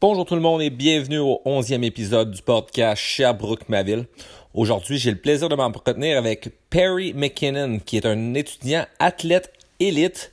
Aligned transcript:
Bonjour 0.00 0.24
tout 0.24 0.34
le 0.34 0.40
monde 0.40 0.62
et 0.62 0.70
bienvenue 0.70 1.18
au 1.18 1.40
11e 1.44 1.84
épisode 1.84 2.32
du 2.32 2.42
podcast 2.42 3.00
Sherbrooke-Maville. 3.00 4.06
Aujourd'hui, 4.52 4.98
j'ai 4.98 5.12
le 5.12 5.18
plaisir 5.18 5.48
de 5.48 5.54
m'entretenir 5.54 6.18
avec 6.18 6.50
Perry 6.68 7.12
McKinnon, 7.14 7.78
qui 7.78 7.96
est 7.96 8.06
un 8.06 8.34
étudiant 8.34 8.86
athlète 8.98 9.52
élite. 9.78 10.32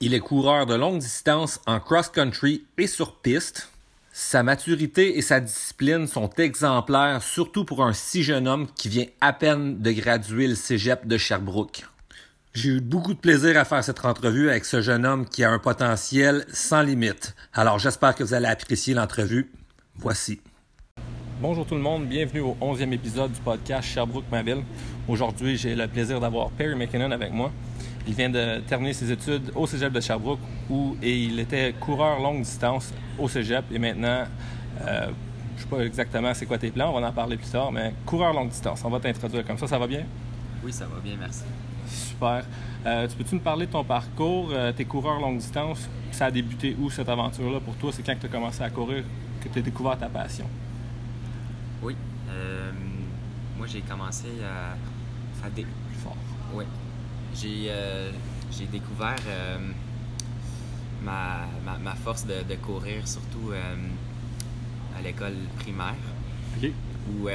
Il 0.00 0.14
est 0.14 0.20
coureur 0.20 0.66
de 0.66 0.74
longue 0.74 0.98
distance 0.98 1.60
en 1.66 1.80
cross-country 1.80 2.64
et 2.78 2.86
sur 2.86 3.16
piste. 3.16 3.70
Sa 4.12 4.44
maturité 4.44 5.18
et 5.18 5.22
sa 5.22 5.40
discipline 5.40 6.06
sont 6.06 6.30
exemplaires, 6.38 7.22
surtout 7.22 7.64
pour 7.64 7.82
un 7.82 7.92
si 7.92 8.22
jeune 8.22 8.46
homme 8.46 8.68
qui 8.76 8.88
vient 8.88 9.06
à 9.20 9.32
peine 9.32 9.80
de 9.80 9.90
graduer 9.90 10.46
le 10.46 10.54
cégep 10.54 11.06
de 11.06 11.18
Sherbrooke. 11.18 11.84
J'ai 12.56 12.70
eu 12.70 12.80
beaucoup 12.80 13.12
de 13.12 13.18
plaisir 13.18 13.58
à 13.58 13.66
faire 13.66 13.84
cette 13.84 14.02
entrevue 14.02 14.48
avec 14.48 14.64
ce 14.64 14.80
jeune 14.80 15.04
homme 15.04 15.26
qui 15.26 15.44
a 15.44 15.50
un 15.50 15.58
potentiel 15.58 16.46
sans 16.50 16.80
limite. 16.80 17.36
Alors 17.52 17.78
j'espère 17.78 18.14
que 18.14 18.24
vous 18.24 18.32
allez 18.32 18.46
apprécier 18.46 18.94
l'entrevue. 18.94 19.52
Voici. 19.96 20.40
Bonjour 21.42 21.66
tout 21.66 21.74
le 21.74 21.82
monde, 21.82 22.06
bienvenue 22.06 22.40
au 22.40 22.56
11e 22.62 22.94
épisode 22.94 23.30
du 23.32 23.40
podcast 23.40 23.86
Sherbrooke-Maville. 23.86 24.62
Aujourd'hui, 25.06 25.58
j'ai 25.58 25.74
le 25.74 25.86
plaisir 25.86 26.18
d'avoir 26.18 26.48
Perry 26.48 26.74
McKinnon 26.74 27.10
avec 27.10 27.30
moi. 27.30 27.52
Il 28.08 28.14
vient 28.14 28.30
de 28.30 28.60
terminer 28.60 28.94
ses 28.94 29.12
études 29.12 29.52
au 29.54 29.66
cégep 29.66 29.92
de 29.92 30.00
Sherbrooke 30.00 30.40
où 30.70 30.96
et 31.02 31.24
il 31.24 31.38
était 31.38 31.74
coureur 31.78 32.20
longue 32.20 32.40
distance 32.40 32.90
au 33.18 33.28
cégep 33.28 33.66
et 33.70 33.78
maintenant, 33.78 34.24
euh, 34.80 35.08
je 35.58 35.62
ne 35.62 35.68
sais 35.68 35.76
pas 35.76 35.84
exactement 35.84 36.32
c'est 36.32 36.46
quoi 36.46 36.56
tes 36.56 36.70
plans, 36.70 36.96
on 36.96 36.98
va 36.98 37.06
en 37.06 37.12
parler 37.12 37.36
plus 37.36 37.50
tard, 37.50 37.70
mais 37.70 37.92
coureur 38.06 38.32
longue 38.32 38.48
distance, 38.48 38.80
on 38.82 38.88
va 38.88 38.98
t'introduire 38.98 39.44
comme 39.44 39.58
ça, 39.58 39.66
ça 39.66 39.78
va 39.78 39.86
bien? 39.86 40.06
Oui, 40.64 40.72
ça 40.72 40.86
va 40.86 40.98
bien, 41.04 41.16
merci. 41.20 41.42
Super. 42.16 42.44
Euh, 42.86 43.06
tu 43.08 43.14
peux-tu 43.16 43.34
me 43.34 43.40
parler 43.40 43.66
de 43.66 43.72
ton 43.72 43.84
parcours, 43.84 44.48
euh, 44.50 44.72
tes 44.72 44.86
coureurs 44.86 45.20
longue 45.20 45.36
distance? 45.36 45.86
Ça 46.12 46.26
a 46.26 46.30
débuté 46.30 46.74
où 46.80 46.88
cette 46.88 47.08
aventure-là 47.10 47.60
pour 47.60 47.74
toi? 47.74 47.90
C'est 47.92 48.02
quand 48.02 48.14
que 48.14 48.20
tu 48.20 48.26
as 48.26 48.30
commencé 48.30 48.62
à 48.62 48.70
courir 48.70 49.04
que 49.42 49.48
tu 49.50 49.58
as 49.58 49.62
découvert 49.62 49.98
ta 49.98 50.08
passion? 50.08 50.46
Oui. 51.82 51.94
Euh, 52.30 52.70
moi, 53.58 53.66
j'ai 53.66 53.82
commencé 53.82 54.28
à, 54.42 55.46
à 55.46 55.50
dé- 55.50 55.66
Plus 55.88 55.98
fort. 56.02 56.16
Oui. 56.54 56.64
J'ai 57.34 57.70
j'ai 58.50 58.64
découvert 58.64 59.16
ma, 61.04 61.40
ma, 61.66 61.76
ma 61.76 61.94
force 61.96 62.24
de, 62.26 62.42
de 62.48 62.54
courir, 62.54 63.06
surtout 63.06 63.52
à 64.96 65.02
l'école 65.02 65.34
primaire, 65.58 65.94
OK. 66.56 66.70
où 67.10 67.28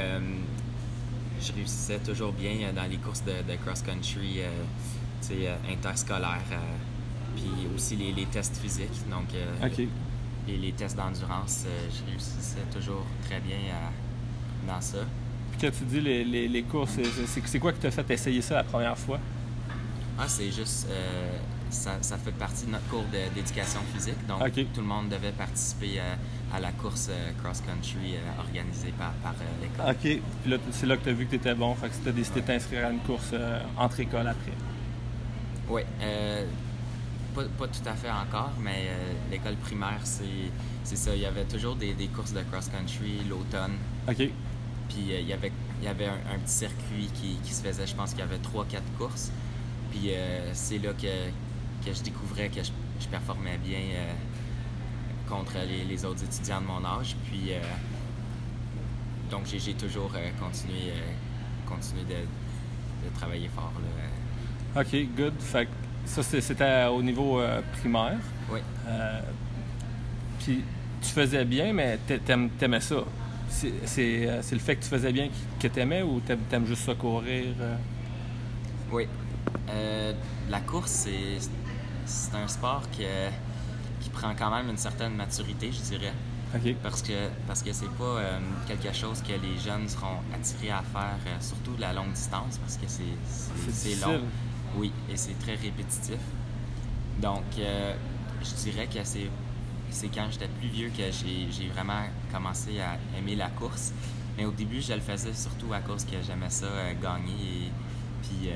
je 1.42 1.52
réussissais 1.52 1.98
toujours 1.98 2.32
bien 2.32 2.52
euh, 2.62 2.72
dans 2.72 2.88
les 2.90 2.96
courses 2.96 3.22
de, 3.24 3.32
de 3.32 3.56
cross-country, 3.64 4.40
euh, 4.40 4.48
euh, 5.32 5.56
interscolaires, 5.70 6.40
puis 7.36 7.44
aussi 7.74 7.96
les, 7.96 8.12
les 8.12 8.26
tests 8.26 8.56
physiques. 8.58 9.08
Donc, 9.10 9.28
OK. 9.64 9.86
les, 10.48 10.56
les 10.56 10.72
tests 10.72 10.96
d'endurance, 10.96 11.64
je 11.66 12.10
réussissais 12.10 12.64
toujours 12.72 13.04
très 13.26 13.40
bien 13.40 13.56
à- 13.72 14.72
dans 14.72 14.80
ça. 14.80 14.98
Puis 15.52 15.60
quand 15.68 15.76
tu 15.76 15.84
dis 15.84 16.00
les, 16.00 16.24
les, 16.24 16.48
les 16.48 16.62
courses, 16.62 16.92
c'est- 17.26 17.46
c'est 17.46 17.58
quoi 17.58 17.72
qui 17.72 17.80
t'a 17.80 17.90
fait? 17.90 18.08
Essayer 18.10 18.40
ça 18.42 18.54
la 18.56 18.64
première 18.64 18.96
fois? 18.98 19.18
Ah, 20.18 20.28
c'est 20.28 20.50
juste, 20.52 20.86
euh, 20.90 21.30
ça, 21.70 21.96
ça 22.02 22.18
fait 22.18 22.32
partie 22.32 22.66
de 22.66 22.70
notre 22.72 22.86
cours 22.88 23.04
d'éducation 23.34 23.80
physique. 23.94 24.26
Donc, 24.26 24.40
tout 24.52 24.80
le 24.80 24.86
monde 24.86 25.08
devait 25.08 25.32
participer 25.32 25.98
euh, 25.98 26.14
à 26.52 26.60
la 26.60 26.70
course 26.72 27.08
euh, 27.10 27.32
cross-country 27.42 28.14
euh, 28.16 28.40
organisée 28.40 28.92
par, 28.98 29.12
par 29.22 29.32
euh, 29.32 29.62
l'école. 29.62 29.90
OK. 29.90 30.22
Puis 30.42 30.50
là, 30.50 30.58
c'est 30.70 30.86
là 30.86 30.96
que 30.96 31.04
tu 31.04 31.08
as 31.10 31.12
vu 31.12 31.24
que 31.26 31.30
tu 31.30 31.36
étais 31.36 31.54
bon, 31.54 31.74
fait 31.74 31.88
que 31.88 31.94
tu 32.02 32.08
as 32.08 32.12
décidé 32.12 32.40
de 32.42 32.46
t'inscrire 32.46 32.86
à 32.86 32.90
une 32.90 33.00
course 33.00 33.32
entre 33.78 34.00
écoles 34.00 34.28
après. 34.28 34.52
Oui, 35.68 35.82
pas, 37.34 37.44
pas 37.58 37.66
tout 37.66 37.88
à 37.88 37.94
fait 37.94 38.10
encore, 38.10 38.52
mais 38.60 38.86
euh, 38.88 39.12
l'école 39.30 39.56
primaire, 39.56 40.00
c'est 40.02 40.96
ça. 40.96 41.14
Il 41.14 41.22
y 41.22 41.26
avait 41.26 41.44
toujours 41.44 41.76
des, 41.76 41.94
des 41.94 42.08
courses 42.08 42.32
de 42.32 42.42
cross-country 42.42 43.22
l'automne. 43.28 43.76
OK. 44.08 44.16
Puis 44.16 45.12
euh, 45.12 45.20
il 45.20 45.28
y 45.28 45.32
avait, 45.32 45.52
il 45.80 45.84
y 45.84 45.88
avait 45.88 46.06
un, 46.06 46.34
un 46.34 46.38
petit 46.38 46.52
circuit 46.52 47.08
qui, 47.14 47.36
qui 47.42 47.52
se 47.52 47.62
faisait, 47.62 47.86
je 47.86 47.94
pense 47.94 48.10
qu'il 48.10 48.20
y 48.20 48.22
avait 48.22 48.36
3-4 48.36 48.80
courses. 48.98 49.30
Puis 49.90 50.10
euh, 50.10 50.50
c'est 50.52 50.78
là 50.78 50.92
que, 50.92 51.86
que 51.86 51.94
je 51.94 52.02
découvrais 52.02 52.48
que 52.48 52.62
je, 52.62 52.70
je 53.00 53.08
performais 53.08 53.58
bien 53.58 53.80
contre 55.32 55.54
les, 55.66 55.84
les 55.84 56.04
autres 56.04 56.22
étudiants 56.24 56.60
de 56.60 56.66
mon 56.66 56.84
âge. 56.84 57.16
Puis 57.24 57.52
euh, 57.52 57.60
donc 59.30 59.46
j'ai 59.46 59.74
toujours 59.74 60.12
euh, 60.14 60.30
continué, 60.38 60.90
euh, 60.90 61.66
continué 61.66 62.02
de, 62.02 63.08
de 63.08 63.14
travailler 63.18 63.48
fort. 63.48 63.72
Là. 64.74 64.82
OK, 64.82 64.94
good. 65.16 65.34
Fait 65.40 65.68
ça, 66.04 66.22
c'était 66.22 66.86
au 66.86 67.00
niveau 67.00 67.40
primaire. 67.78 68.18
Oui. 68.50 68.58
Puis 70.40 70.64
tu 71.00 71.08
faisais 71.10 71.44
bien, 71.44 71.72
mais 71.72 71.96
t'aimais 72.58 72.80
ça. 72.80 72.96
C'est 73.48 74.26
le 74.52 74.58
fait 74.58 74.76
que 74.76 74.82
tu 74.82 74.88
faisais 74.88 75.12
bien 75.12 75.28
que 75.60 75.68
t'aimais 75.68 76.02
ou 76.02 76.20
t'aimes 76.20 76.66
juste 76.66 76.84
ça 76.84 76.94
courir? 76.94 77.54
Oui. 78.90 79.06
Euh, 79.70 80.12
la 80.50 80.60
course, 80.60 81.06
c'est, 82.06 82.36
un 82.36 82.48
sport 82.48 82.82
que- 82.90 83.30
prend 84.12 84.34
quand 84.34 84.50
même 84.50 84.68
une 84.68 84.76
certaine 84.76 85.14
maturité, 85.14 85.70
je 85.72 85.80
dirais. 85.80 86.12
Parce 86.82 87.00
que 87.00 87.30
parce 87.46 87.62
que 87.62 87.72
c'est 87.72 87.90
pas 87.96 88.04
euh, 88.04 88.38
quelque 88.66 88.92
chose 88.94 89.22
que 89.22 89.32
les 89.32 89.58
jeunes 89.58 89.88
seront 89.88 90.18
attirés 90.34 90.70
à 90.70 90.82
faire, 90.82 91.16
euh, 91.26 91.36
surtout 91.40 91.72
la 91.78 91.94
longue 91.94 92.12
distance, 92.12 92.58
parce 92.58 92.76
que 92.76 92.86
c'est, 92.86 94.00
long. 94.04 94.20
Oui, 94.76 94.92
et 95.10 95.16
c'est 95.16 95.38
très 95.38 95.54
répétitif. 95.54 96.18
Donc, 97.20 97.44
euh, 97.58 97.94
je 98.42 98.70
dirais 98.70 98.86
que 98.86 99.00
c'est, 99.02 99.30
c'est 99.90 100.08
quand 100.08 100.26
j'étais 100.30 100.48
plus 100.48 100.68
vieux 100.68 100.88
que 100.90 101.04
j'ai, 101.10 101.48
j'ai 101.50 101.68
vraiment 101.68 102.02
commencé 102.30 102.80
à 102.80 102.98
aimer 103.18 103.34
la 103.34 103.48
course. 103.48 103.92
Mais 104.36 104.44
au 104.44 104.50
début, 104.50 104.82
je 104.82 104.92
le 104.92 105.00
faisais 105.00 105.32
surtout 105.34 105.72
à 105.72 105.80
cause 105.80 106.04
que 106.04 106.16
j'aimais 106.22 106.50
ça, 106.50 106.66
gagner 107.02 107.66
et 107.66 107.72
puis 108.22 108.50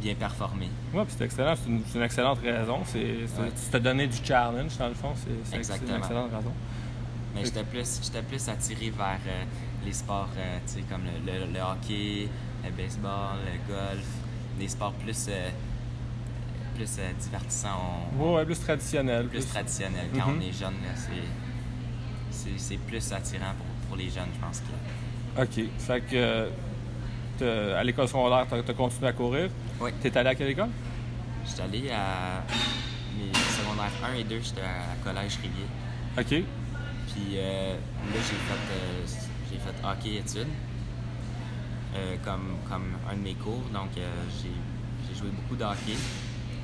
bien 0.00 0.14
performer. 0.14 0.68
Ouais, 0.94 1.04
puis 1.04 1.14
c'est 1.16 1.24
excellent. 1.24 1.54
C'est 1.56 1.68
une, 1.98 2.02
excellente 2.04 2.38
raison. 2.42 2.80
C'est, 2.86 2.98
Ouais. 2.98 3.48
Tu 3.50 3.70
t'as 3.70 3.78
donné 3.78 4.06
du 4.06 4.16
challenge, 4.24 4.76
dans 4.78 4.88
le 4.88 4.94
fond. 4.94 5.12
C'est, 5.16 5.54
une 5.56 5.60
excellente 5.60 6.30
raison. 6.32 6.52
Mais 7.34 7.44
j'étais 7.44 7.64
plus, 7.64 8.00
j'étais 8.02 8.22
plus 8.22 8.48
attiré 8.48 8.90
vers 8.90 9.18
euh, 9.26 9.44
les 9.84 9.92
sports 9.92 10.28
euh, 10.36 10.58
tu 10.66 10.82
comme 10.84 11.02
le, 11.04 11.32
le- 11.32 11.52
le 11.52 11.60
hockey, 11.60 12.28
le 12.64 12.70
baseball, 12.70 13.36
le 13.44 13.72
golf, 13.72 14.06
des 14.58 14.66
sports 14.68 14.92
plus, 14.94 15.26
euh, 15.28 15.48
plus 16.74 16.96
euh, 16.98 17.12
divertissants, 17.20 18.08
on- 18.18 18.22
Ouais, 18.22 18.34
ouais, 18.36 18.44
plus 18.46 18.58
traditionnel. 18.58 19.26
plus 19.28 19.46
traditionnels. 19.46 20.08
Quand 20.14 20.26
Mhm. 20.30 20.38
on 20.38 20.40
est 20.40 20.52
jeune, 20.52 20.74
c'est, 22.30 22.76
plus 22.78 23.12
attirant 23.12 23.52
pour, 23.56 23.66
pour 23.88 23.96
les 23.96 24.08
jeunes, 24.10 24.28
je 24.34 24.40
pense. 24.44 24.60
Que... 24.60 25.42
OK. 25.42 25.68
Fait 25.78 26.00
que 26.00 26.48
à 27.76 27.84
l'école 27.84 28.08
secondaire, 28.08 28.46
t'as, 28.48 28.56
as 28.58 28.74
continué 28.74 29.06
à 29.08 29.12
courir. 29.12 29.50
Oui, 29.80 29.90
T'es 30.02 30.16
allé 30.16 30.30
à 30.30 30.34
quelle 30.34 30.50
école? 30.50 30.70
j'étais 31.46 31.62
allé 31.62 31.90
à 31.90 32.42
mes 33.16 33.32
secondaires 33.32 33.92
1 34.12 34.14
et 34.18 34.24
2, 34.24 34.40
j'étais 34.42 34.60
à 34.60 34.94
Collège 35.04 35.38
Rivier. 35.42 35.66
OK. 36.18 36.44
Puis 37.12 37.36
euh, 37.36 37.74
là, 37.74 38.14
j'ai 38.14 38.20
fait, 38.20 38.72
euh, 38.72 39.06
j'ai 39.50 39.58
fait 39.58 39.86
hockey 39.86 40.16
études 40.18 40.52
euh, 41.96 42.16
comme, 42.24 42.56
comme 42.68 42.92
un 43.10 43.14
de 43.16 43.22
mes 43.22 43.34
cours. 43.34 43.62
Donc, 43.72 43.90
j'ai, 43.94 44.50
j'ai 45.08 45.18
joué 45.18 45.28
beaucoup 45.30 45.56
de 45.56 45.64
hockey. 45.64 45.96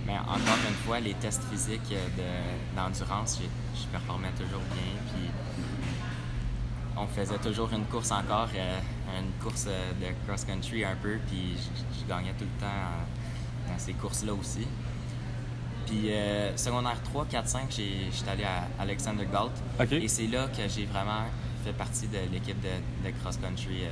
Mais 0.06 0.18
encore 0.18 0.58
une 0.68 0.74
fois, 0.84 1.00
les 1.00 1.14
tests 1.14 1.44
physiques 1.50 1.88
de, 1.88 2.76
d'endurance, 2.76 3.38
j'ai, 3.40 3.48
je 3.80 3.86
performais 3.88 4.32
toujours 4.36 4.60
bien. 4.74 4.92
Puis 5.14 5.30
on 6.96 7.06
faisait 7.06 7.38
toujours 7.38 7.72
une 7.72 7.84
course 7.86 8.10
encore, 8.12 8.48
euh, 8.56 8.78
une 9.18 9.32
course 9.42 9.66
euh, 9.68 9.92
de 10.00 10.06
cross-country 10.26 10.84
un 10.84 10.96
peu. 10.96 11.16
Puis 11.28 11.56
je, 11.56 12.00
je 12.00 12.08
gagnais 12.08 12.32
tout 12.38 12.44
le 12.44 12.60
temps 12.60 12.66
euh, 12.66 13.72
dans 13.72 13.78
ces 13.78 13.92
courses-là 13.94 14.32
aussi. 14.34 14.66
Puis 15.86 16.10
euh, 16.12 16.56
secondaire 16.56 17.00
3, 17.02 17.26
4, 17.26 17.48
5, 17.48 17.62
j'ai, 17.70 18.08
j'étais 18.12 18.30
allé 18.30 18.44
à 18.44 18.66
Alexander 18.80 19.26
Galt. 19.30 19.52
Et 19.92 20.08
c'est 20.08 20.26
là 20.26 20.46
que 20.48 20.66
j'ai 20.68 20.86
vraiment 20.86 21.24
fait 21.64 21.72
partie 21.72 22.06
de 22.08 22.18
l'équipe 22.32 22.58
de, 22.60 23.08
de 23.08 23.14
cross-country 23.20 23.84
euh, 23.84 23.88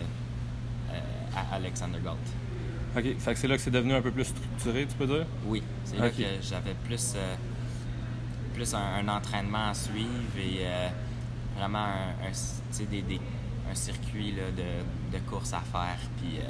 euh, 0.94 0.98
à 1.36 1.56
Alexander 1.56 1.98
Galt. 2.02 2.16
OK. 2.96 3.18
Fait 3.18 3.32
que 3.34 3.38
c'est 3.38 3.48
là 3.48 3.56
que 3.56 3.62
c'est 3.62 3.70
devenu 3.70 3.94
un 3.94 4.02
peu 4.02 4.10
plus 4.10 4.24
structuré, 4.24 4.86
tu 4.86 4.94
peux 4.96 5.06
dire? 5.06 5.26
Oui, 5.46 5.62
c'est 5.84 5.98
là 5.98 6.10
que 6.10 6.22
j'avais 6.42 6.74
plus, 6.84 7.14
plus 8.54 8.74
un, 8.74 8.78
un 8.78 9.08
entraînement 9.08 9.68
à 9.70 9.74
suivre 9.74 10.36
et 10.38 10.66
vraiment 11.56 11.78
un, 11.78 12.26
un- 12.28 12.84
des, 12.90 13.02
des- 13.02 13.20
un 13.70 13.74
circuit 13.74 14.32
là, 14.32 14.42
de, 14.56 15.16
de 15.16 15.22
course 15.24 15.52
à 15.52 15.60
faire, 15.60 15.98
puis 16.20 16.38
euh, 16.38 16.42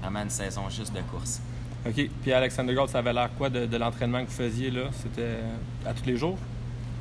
vraiment 0.00 0.22
une 0.22 0.30
saison 0.30 0.68
juste 0.70 0.94
de 0.94 1.00
course. 1.02 1.40
OK. 1.86 2.08
Puis 2.22 2.32
Alexander 2.32 2.74
Gold, 2.74 2.88
ça 2.88 2.98
avait 3.00 3.12
l'air 3.12 3.30
quoi 3.36 3.50
de, 3.50 3.66
de 3.66 3.76
l'entraînement 3.76 4.24
que 4.24 4.30
vous 4.30 4.36
faisiez 4.36 4.70
là? 4.70 4.84
C'était 4.92 5.40
à 5.84 5.92
tous 5.92 6.06
les 6.06 6.16
jours? 6.16 6.38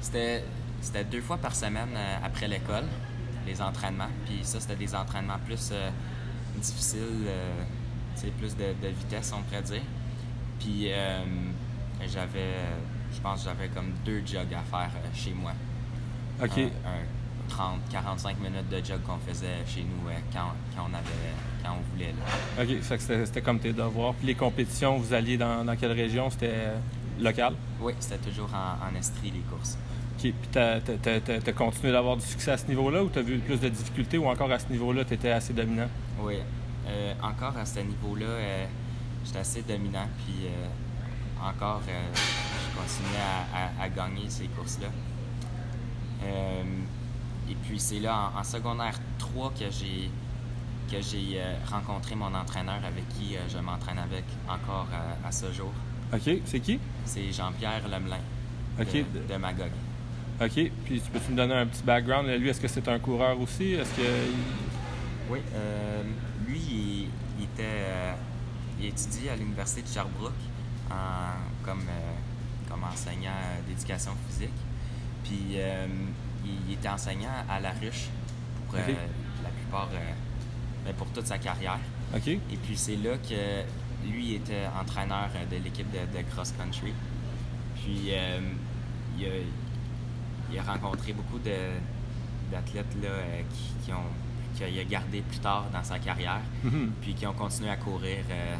C'était, 0.02 0.44
c'était 0.82 1.06
deux 1.06 1.22
fois 1.22 1.38
par 1.38 1.56
semaine 1.56 1.90
euh, 1.96 2.18
après 2.24 2.48
l'école, 2.48 2.84
les 3.48 3.62
entraînements. 3.62 4.10
Puis 4.26 4.40
ça, 4.44 4.60
c'était 4.60 4.76
des 4.76 4.94
entraînements 4.94 5.40
plus 5.46 5.70
euh, 5.72 5.90
difficiles, 6.58 7.26
euh, 7.28 7.64
plus 8.40 8.56
de, 8.56 8.74
de 8.82 8.88
vitesse, 8.90 9.32
on 9.38 9.42
pourrait 9.44 9.62
dire. 9.62 9.82
Puis 10.60 10.88
euh, 10.92 11.24
j'avais, 12.08 12.56
je 13.14 13.20
pense 13.22 13.44
j'avais 13.46 13.68
comme 13.70 13.92
deux 14.06 14.22
jogs 14.26 14.54
à 14.54 14.62
faire 14.70 14.92
chez 15.14 15.32
moi. 15.34 15.52
OK. 16.44 16.58
un, 16.58 16.64
un 16.64 17.04
30, 17.50 17.80
45 17.92 18.40
minutes 18.40 18.70
de 18.70 18.78
jog 18.84 19.02
qu'on 19.06 19.18
faisait 19.28 19.48
chez 19.68 19.82
nous 19.82 20.10
euh, 20.10 20.14
quand, 20.32 20.52
quand 20.76 20.84
on 20.90 20.94
avait 20.94 21.34
quand 21.64 21.72
on 21.78 21.92
voulait. 21.94 22.14
là. 22.14 22.64
OK, 22.64 22.82
fait 22.82 22.98
que 22.98 23.26
c'était 23.26 23.42
comme 23.42 23.60
tes 23.60 23.74
devoirs. 23.74 24.14
Puis 24.16 24.28
les 24.28 24.36
compétitions, 24.36 24.98
vous 24.98 25.14
alliez 25.14 25.38
dans, 25.38 25.64
dans 25.64 25.76
quelle 25.76 25.92
région? 25.94 26.30
C'était 26.30 26.50
euh, 26.52 26.78
local? 27.22 27.54
Oui, 27.82 27.94
c'était 28.00 28.30
toujours 28.30 28.50
en, 28.54 28.88
en 28.92 28.96
Estrie 28.98 29.32
les 29.32 29.40
courses. 29.42 29.78
OK, 30.16 30.22
puis 30.22 30.34
t'as 30.52 30.76
as, 30.78 31.52
continué 31.54 31.92
d'avoir 31.92 32.18
du 32.18 32.26
succès 32.26 32.52
à 32.52 32.58
ce 32.58 32.68
niveau-là 32.68 33.04
ou 33.04 33.10
t'as 33.10 33.22
vu 33.22 33.38
plus 33.40 33.60
de 33.60 33.70
difficultés 33.70 34.18
ou 34.18 34.28
encore 34.28 34.52
à 34.52 34.60
ce 34.60 34.68
niveau-là, 34.70 35.04
t'étais 35.06 35.32
assez 35.32 35.54
dominant? 35.54 35.88
Oui, 36.20 36.36
euh, 36.88 37.14
encore 37.22 37.58
à 37.58 37.66
ce 37.66 37.80
niveau-là, 37.80 38.26
euh, 38.26 38.66
j'étais 39.26 39.40
assez 39.40 39.62
dominant, 39.64 40.08
puis 40.26 40.48
encore, 41.42 41.82
je 41.86 42.78
continuais 42.80 43.20
à, 43.54 43.82
à- 43.82 43.86
à 43.86 43.90
gagner 43.90 44.30
ces 44.30 44.46
courses-là. 44.48 44.88
Euh, 47.48 47.52
et 47.52 47.56
puis 47.68 47.80
c'est 47.80 48.00
là, 48.00 48.32
en, 48.36 48.40
en 48.40 48.44
secondaire 48.44 49.00
3, 49.20 49.52
que 49.52 49.66
j'ai 49.72 50.10
que 50.92 51.02
j'ai 51.02 51.40
euh, 51.40 51.56
rencontré 51.72 52.14
mon 52.14 52.34
entraîneur 52.36 52.76
avec 52.86 53.08
qui 53.10 53.36
euh, 53.36 53.40
je 53.52 53.58
m'entraîne 53.58 53.98
avec 53.98 54.26
encore 54.48 54.88
à, 54.94 55.28
à 55.28 55.32
ce 55.32 55.52
jour. 55.52 55.72
OK, 56.14 56.30
c'est 56.46 56.60
qui? 56.60 56.80
C'est 57.06 57.32
Jean-Pierre 57.32 57.88
Lemelin 57.88 58.18
de, 59.30 59.36
Magog. 59.38 59.70
OK, 60.42 60.52
puis 60.86 61.02
tu 61.02 61.10
peux-tu 61.12 61.32
me 61.32 61.38
donner 61.38 61.54
un 61.56 61.66
petit 61.66 61.84
background? 61.84 62.28
Lui, 62.28 62.50
est-ce 62.50 62.60
que 62.62 62.68
c'est 62.68 62.88
un 62.88 63.00
coureur 63.00 63.40
aussi? 63.40 63.74
Est-ce 63.74 63.90
que... 63.96 64.02
Oui, 65.32 65.40
euh, 65.56 66.04
lui, 66.48 66.60
il, 66.60 67.08
il 67.40 67.44
était, 67.46 67.64
euh, 67.64 68.14
il 68.80 68.88
étudie 68.88 69.30
à 69.30 69.36
l'Université 69.36 69.82
de 69.84 69.88
Sherbrooke 69.88 70.34
en- 70.92 71.66
comme, 71.66 71.80
euh, 71.88 72.14
comme 72.70 72.84
enseignant 72.84 73.32
d'éducation 73.68 74.12
physique. 74.28 74.50
Puis 75.24 75.54
euh, 75.56 75.88
il, 76.46 76.52
il 76.68 76.74
était 76.74 76.90
enseignant 76.90 77.30
à 77.50 77.60
La 77.60 77.72
Ruche 77.72 78.08
pour 78.66 78.76
euh, 78.76 78.82
la 79.44 79.50
plupart, 79.50 79.90
euh, 79.94 80.12
ben, 80.86 80.94
pour 80.96 81.08
toute 81.08 81.28
sa 81.28 81.38
carrière. 81.38 81.80
Et 82.52 82.58
puis 82.58 82.76
c'est 82.78 82.96
là 82.98 83.18
que 83.18 83.64
lui 84.08 84.36
était 84.36 84.66
entraîneur 84.80 85.30
euh, 85.36 85.46
de 85.58 85.64
l'équipe 85.64 85.90
de, 85.92 86.18
de 86.18 86.24
cross-country. 86.32 86.94
Puis 87.76 88.12
il, 89.18 89.26
a, 89.26 89.28
il 90.52 90.60
a 90.60 90.64
rencontré 90.64 91.14
beaucoup 91.14 91.40
de- 91.40 91.80
d'athlètes 92.52 92.86
qui, 93.54 93.86
qui 93.86 93.94
ont 93.94 93.98
qu'il 94.56 94.80
a 94.80 94.84
gardé 94.84 95.22
plus 95.22 95.40
tard 95.40 95.66
dans 95.74 95.84
sa 95.84 95.98
carrière, 95.98 96.40
Mhm. 96.64 96.92
puis 97.02 97.16
qui 97.16 97.26
ont 97.26 97.34
continué 97.34 97.70
à 97.72 97.76
courir 97.76 98.20
euh, 98.30 98.56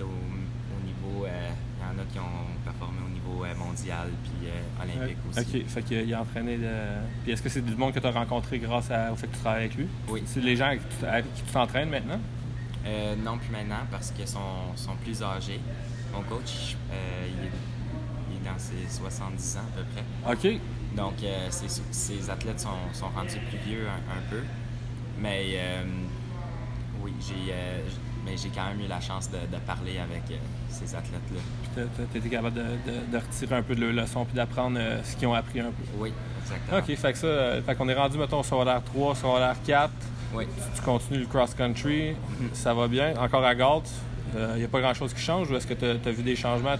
au, 0.00 0.04
au 0.04 0.80
niveau. 0.86 1.26
euh, 1.26 1.50
Il 1.80 1.96
y 1.96 1.98
en 1.98 2.02
a 2.02 2.04
qui 2.06 2.18
ont 2.18 2.62
performé 2.64 2.98
au 3.06 3.08
niveau 3.08 3.44
euh, 3.44 3.54
mondial 3.56 4.08
puis 4.22 4.48
euh, 4.48 4.82
olympique 4.82 5.16
aussi. 5.30 5.40
OK, 5.40 5.66
fait 5.68 5.82
qu'il 5.82 6.14
a 6.14 6.20
entraîné 6.20 6.58
de... 6.58 6.68
Puis 7.22 7.32
est-ce 7.32 7.42
que 7.42 7.48
c'est 7.48 7.62
du 7.64 7.74
monde 7.74 7.92
que 7.94 7.98
tu 8.00 8.06
as 8.06 8.10
rencontré 8.10 8.58
grâce 8.58 8.90
à- 8.90 9.12
au 9.12 9.16
fait 9.16 9.26
que 9.28 9.34
tu 9.34 9.40
travailles 9.40 9.64
avec 9.64 9.76
lui? 9.76 9.86
Oui. 10.08 10.22
C'est 10.26 10.40
les 10.40 10.56
gens 10.56 10.66
avec 10.66 10.82
qui 11.34 11.42
tu- 11.42 11.52
t'entraînes 11.52 11.88
maintenant? 11.90 12.20
Euh, 12.86 13.14
non 13.16 13.38
plus 13.38 13.50
maintenant 13.50 13.80
parce 13.90 14.10
qu'ils 14.10 14.28
sont, 14.28 14.74
sont 14.76 14.94
plus 15.02 15.22
âgés. 15.22 15.60
Mon 16.14 16.22
coach, 16.22 16.76
euh, 16.92 17.26
il, 17.28 17.46
est, 17.46 18.44
dans 18.44 18.58
ses 18.58 18.88
70 18.88 19.56
ans 19.56 19.60
à 19.60 19.78
peu 19.78 19.84
près. 19.92 20.32
OK, 20.54 20.60
Donc, 20.96 21.22
euh, 21.22 21.46
ces, 21.50 21.68
ces 21.90 22.30
athlètes 22.30 22.60
sont, 22.60 22.68
sont 22.94 23.08
rendus 23.14 23.38
plus 23.48 23.58
vieux 23.58 23.86
un, 23.86 24.18
un 24.18 24.22
peu. 24.30 24.40
Mais 25.20 25.42
euh, 25.56 25.82
oui, 27.02 27.12
j'ai 27.20 27.52
euh, 27.52 27.88
j- 27.88 27.96
mais 28.24 28.36
j'ai 28.36 28.48
quand 28.48 28.66
même 28.66 28.80
eu 28.80 28.86
la 28.88 29.00
chance 29.00 29.30
de, 29.30 29.36
de 29.36 29.60
parler 29.66 29.98
avec 29.98 30.22
euh, 30.30 30.36
ces 30.70 30.94
athlètes-là. 30.94 31.40
Puis 31.74 31.84
tu 32.12 32.18
été 32.18 32.28
capable 32.28 32.56
de, 32.56 32.62
de- 32.62 33.12
de 33.12 33.16
retirer 33.18 33.56
un 33.56 33.62
peu 33.62 33.74
de 33.74 33.80
leurs 33.84 33.92
leçons 34.04 34.24
puis 34.24 34.34
d'apprendre 34.34 34.78
euh, 34.80 35.02
ce 35.04 35.16
qu'ils 35.16 35.28
ont 35.28 35.34
appris 35.34 35.60
un 35.60 35.64
peu. 35.70 35.82
Oui, 35.98 36.12
exactement. 36.42 36.78
OK, 36.78 36.94
fait 36.96 37.12
que 37.12 37.18
ça, 37.18 37.26
euh, 37.26 37.62
fait 37.62 37.74
qu'on 37.74 37.88
est 37.88 37.94
rendu, 37.94 38.18
mettons, 38.18 38.40
au 38.40 38.44
secondaire 38.44 38.82
3, 38.84 39.14
secondaire 39.14 39.56
4. 39.66 39.90
Oui. 40.34 40.44
Tu 40.76 40.82
continues 40.82 41.20
le 41.20 41.26
cross-country, 41.26 42.14
ça 42.52 42.72
va 42.72 42.86
bien. 42.88 43.14
Encore 43.18 43.44
à 43.44 43.54
Galt, 43.54 43.88
il 44.36 44.58
n'y 44.58 44.64
a 44.64 44.68
pas 44.68 44.80
grand-chose 44.80 45.12
qui 45.12 45.20
change 45.20 45.50
ou 45.50 45.56
est-ce 45.56 45.66
que 45.66 45.74
tu 45.74 45.84
as, 45.84 46.12
vu 46.12 46.22
des 46.22 46.36
changements? 46.36 46.76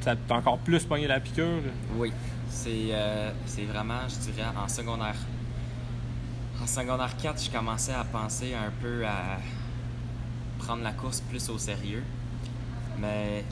Ça 0.00 0.16
t'a 0.16 0.34
encore 0.34 0.58
plus 0.58 0.84
pogné 0.84 1.06
la 1.06 1.20
piqûre? 1.20 1.60
Oui, 1.96 2.12
c'est 2.48 2.70
euh, 2.90 3.30
c'est 3.46 3.64
vraiment, 3.64 4.00
je 4.08 4.30
dirais, 4.32 4.48
en 4.56 4.66
secondaire. 4.68 5.16
En 6.62 6.66
secondaire 6.66 7.14
4, 7.20 7.42
je 7.44 7.50
commençais 7.50 7.92
à 7.92 8.04
penser 8.04 8.54
un 8.54 8.70
peu 8.80 9.04
à 9.04 9.38
prendre 10.58 10.82
la 10.82 10.92
course 10.92 11.20
plus 11.20 11.48
au 11.50 11.58
sérieux. 11.58 12.02
Mais 12.98 13.44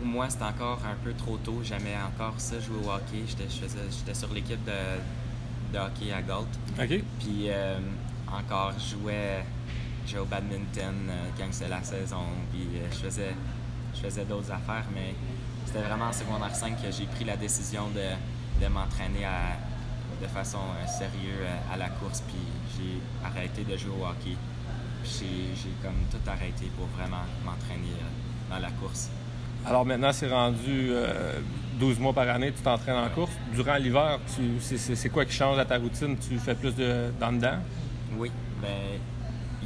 pour 0.00 0.08
moi, 0.08 0.30
c'était 0.30 0.44
encore 0.44 0.80
un 0.84 0.96
peu 1.04 1.12
trop 1.12 1.36
tôt. 1.38 1.60
J'aimais 1.62 1.96
encore 2.06 2.34
ça, 2.38 2.58
jouer 2.58 2.78
au 2.84 2.90
hockey. 2.90 3.24
J'étais 3.26 4.14
sur 4.14 4.32
l'équipe 4.32 4.64
de, 4.64 5.72
de 5.74 5.78
hockey 5.78 6.12
à 6.12 6.22
Galt. 6.22 6.48
OK. 6.78 7.04
Puis 7.18 7.46
euh, 7.48 7.78
encore, 8.26 8.72
je 8.78 8.96
jouais, 8.96 9.44
jouais 10.06 10.20
au 10.20 10.24
badminton 10.24 10.94
euh, 11.08 11.28
quand 11.36 11.44
c'était 11.50 11.68
la 11.68 11.82
saison. 11.82 12.24
Puis 12.50 12.62
euh, 12.76 12.86
je 12.90 12.96
faisais, 12.96 13.34
je 13.94 14.00
faisais 14.00 14.24
d'autres 14.24 14.50
affaires, 14.50 14.86
mais 14.94 15.14
c'était 15.66 15.82
vraiment 15.82 16.06
en 16.06 16.12
secondaire 16.12 16.54
5 16.54 16.80
que 16.82 16.90
j'ai 16.90 17.04
pris 17.06 17.24
la 17.24 17.36
décision 17.36 17.88
de, 17.90 18.64
de 18.64 18.68
m'entraîner 18.68 19.26
de 20.20 20.26
façon 20.26 20.58
sérieuse 20.86 21.46
à 21.72 21.76
la 21.76 21.88
course. 21.90 22.22
Puis 22.26 22.36
j'ai 22.76 23.26
arrêté 23.26 23.64
de 23.64 23.76
jouer 23.76 23.92
au 24.00 24.04
hockey. 24.06 24.36
Puis 25.02 25.12
j'ai- 25.20 25.54
j'ai 25.56 25.70
comme 25.82 25.96
tout 26.10 26.30
arrêté 26.30 26.70
pour 26.76 26.86
vraiment 26.96 27.24
m'entraîner 27.44 27.92
dans 28.50 28.58
la 28.58 28.70
course. 28.72 29.08
Alors 29.66 29.84
maintenant, 29.84 30.12
c'est 30.12 30.30
rendu 30.30 30.90
euh, 30.90 31.38
12 31.78 31.98
mois 31.98 32.12
par 32.12 32.28
année, 32.28 32.52
tu 32.52 32.62
t'entraînes 32.62 32.96
en 32.96 33.08
course. 33.10 33.32
Durant 33.54 33.76
l'hiver, 33.76 34.18
c'est- 34.60 35.08
quoi 35.10 35.24
qui 35.24 35.32
change 35.34 35.58
à 35.58 35.64
ta 35.64 35.78
routine? 35.78 36.16
Tu 36.16 36.38
fais 36.38 36.54
plus 36.54 36.74
de 36.74 37.10
dans 37.20 37.32
dedans? 37.32 37.58
Oui, 38.16 38.30
ben 38.62 38.98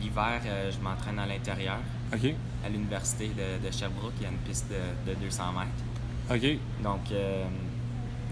l'hiver, 0.00 0.40
euh, 0.46 0.70
je 0.70 0.78
m'entraîne 0.80 1.18
à 1.18 1.26
l'intérieur. 1.26 1.78
OK. 2.12 2.34
À 2.64 2.68
l'université 2.68 3.28
de, 3.28 3.66
de 3.66 3.72
Sherbrooke, 3.72 4.12
il 4.20 4.24
y 4.24 4.26
a 4.26 4.30
une 4.30 4.38
piste 4.38 4.66
de, 4.70 5.10
de 5.12 5.16
200 5.20 5.44
mètres. 5.52 5.70
OK. 6.30 6.82
Donc, 6.82 7.10
euh, 7.12 7.44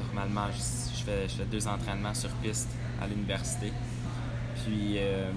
normalement, 0.05 0.47
je, 0.53 0.99
je 0.99 1.05
fais, 1.05 1.29
je 1.29 1.35
fais 1.37 1.44
deux 1.44 1.67
entraînements 1.69 2.14
sur 2.14 2.31
piste 2.43 2.70
à 3.03 3.06
l'université. 3.06 3.73
Puis, 4.64 4.94
euh, 4.99 5.31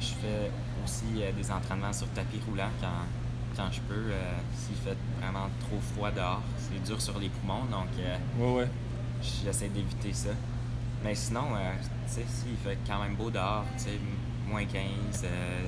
je 0.00 0.06
fais 0.06 0.50
aussi 0.84 1.22
euh, 1.22 1.30
des 1.32 1.50
entraînements 1.50 1.92
sur 1.92 2.08
tapis 2.08 2.40
roulant 2.48 2.70
quand, 2.80 2.88
quand 3.56 3.70
je 3.70 3.80
peux. 3.82 3.94
euh, 3.94 4.32
S'il 4.56 4.76
fait 4.76 4.96
vraiment 5.20 5.48
trop 5.60 5.78
froid 5.94 6.10
dehors, 6.10 6.42
c'est 6.58 6.82
dur 6.82 7.00
sur 7.00 7.18
les 7.18 7.28
poumons, 7.28 7.64
donc 7.70 7.88
euh, 7.98 8.16
Ouais, 8.38 8.60
ouais. 8.62 8.68
j'essaie 9.44 9.68
d'éviter 9.68 10.12
ça. 10.12 10.30
Mais 11.04 11.14
sinon, 11.14 11.44
euh, 11.56 11.72
tu 12.06 12.12
sais, 12.14 12.24
s'il 12.28 12.56
fait 12.56 12.78
quand 12.86 13.00
même 13.02 13.14
beau 13.16 13.30
dehors, 13.30 13.64
tu 13.76 13.84
sais, 13.84 13.98
moins 14.48 14.64
15, 14.64 15.24
euh, 15.24 15.62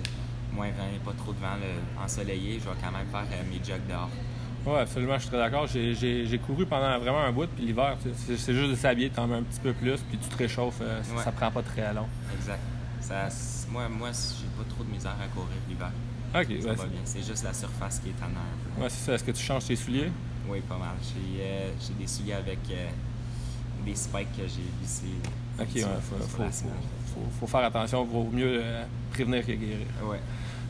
moins 0.53 0.69
20, 0.69 1.05
pas 1.05 1.13
trop 1.13 1.33
de 1.33 1.39
vent, 1.39 1.57
ensoleillé, 2.05 2.61
je 2.61 2.65
vais 2.69 2.77
quand 2.83 2.93
même 2.93 3.07
faire 3.11 3.25
mes 3.51 3.57
jogs 3.65 3.87
dehors. 3.89 4.09
Oui, 4.67 4.79
absolument, 4.79 5.15
je 5.15 5.21
suis 5.21 5.29
très 5.29 5.39
d'accord. 5.39 5.67
J'ai- 5.67 6.41
couru 6.47 6.65
pendant 6.67 6.99
vraiment 6.99 7.21
un 7.23 7.33
bout, 7.33 7.49
puis 7.49 7.67
l'hiver, 7.67 7.97
c'est 8.25 8.55
juste 8.55 8.71
de 8.71 8.75
s'habiller, 8.77 9.11
t'en 9.11 9.27
mets 9.27 9.37
un 9.37 9.43
petit 9.43 9.61
peu 9.61 9.73
plus, 9.75 10.01
puis 10.09 10.17
tu 10.19 10.29
te 10.29 10.37
réchauffes, 10.39 10.79
ça- 10.79 11.15
Ouais. 11.15 11.23
ça 11.23 11.33
prend 11.33 11.51
pas 11.51 11.63
très 11.63 11.93
long. 11.93 12.07
Exact. 12.39 12.61
Ça, 13.01 13.29
moi, 13.71 13.89
moi 13.91 14.11
j'ai 14.13 14.47
pas 14.57 14.69
trop 14.71 14.83
de 14.85 14.91
misère 14.91 15.17
à 15.23 15.27
courir 15.29 15.49
l'hiver. 15.69 15.91
OK, 16.35 16.47
c'est 16.49 16.61
bien. 16.63 16.77
C'est 17.05 17.23
juste 17.27 17.45
la 17.45 17.53
surface 17.53 18.01
qui 18.01 18.09
est 18.11 18.13
tannant 18.19 18.41
un 18.41 18.77
peu. 18.77 18.83
ouais, 18.83 18.89
c'est 18.91 19.05
ça. 19.07 19.13
Est-ce 19.15 19.25
que 19.25 19.31
tu 19.31 19.43
changes 19.43 19.65
tes 19.67 19.77
souliers? 19.77 20.11
Oui, 20.49 20.61
pas 20.69 20.77
mal. 20.77 20.95
J'ai 21.03 21.41
euh, 21.43 21.71
des 21.99 22.07
souliers 22.07 22.33
avec 22.35 22.59
euh, 22.71 22.89
des 23.85 23.95
spikes 23.95 24.33
que 24.37 24.43
j'ai 24.43 24.65
vissés. 24.81 25.05
OK, 25.61 25.67
ouais, 25.75 25.81
sur- 25.81 26.69
faut, 27.39 27.47
faire 27.47 27.61
attention, 27.65 28.05
vaut 28.05 28.29
mieux 28.33 28.59
euh, 28.61 28.85
prévenir 29.13 29.47
que 29.47 29.53
guérir. 29.53 29.87
Ouais. 30.05 30.19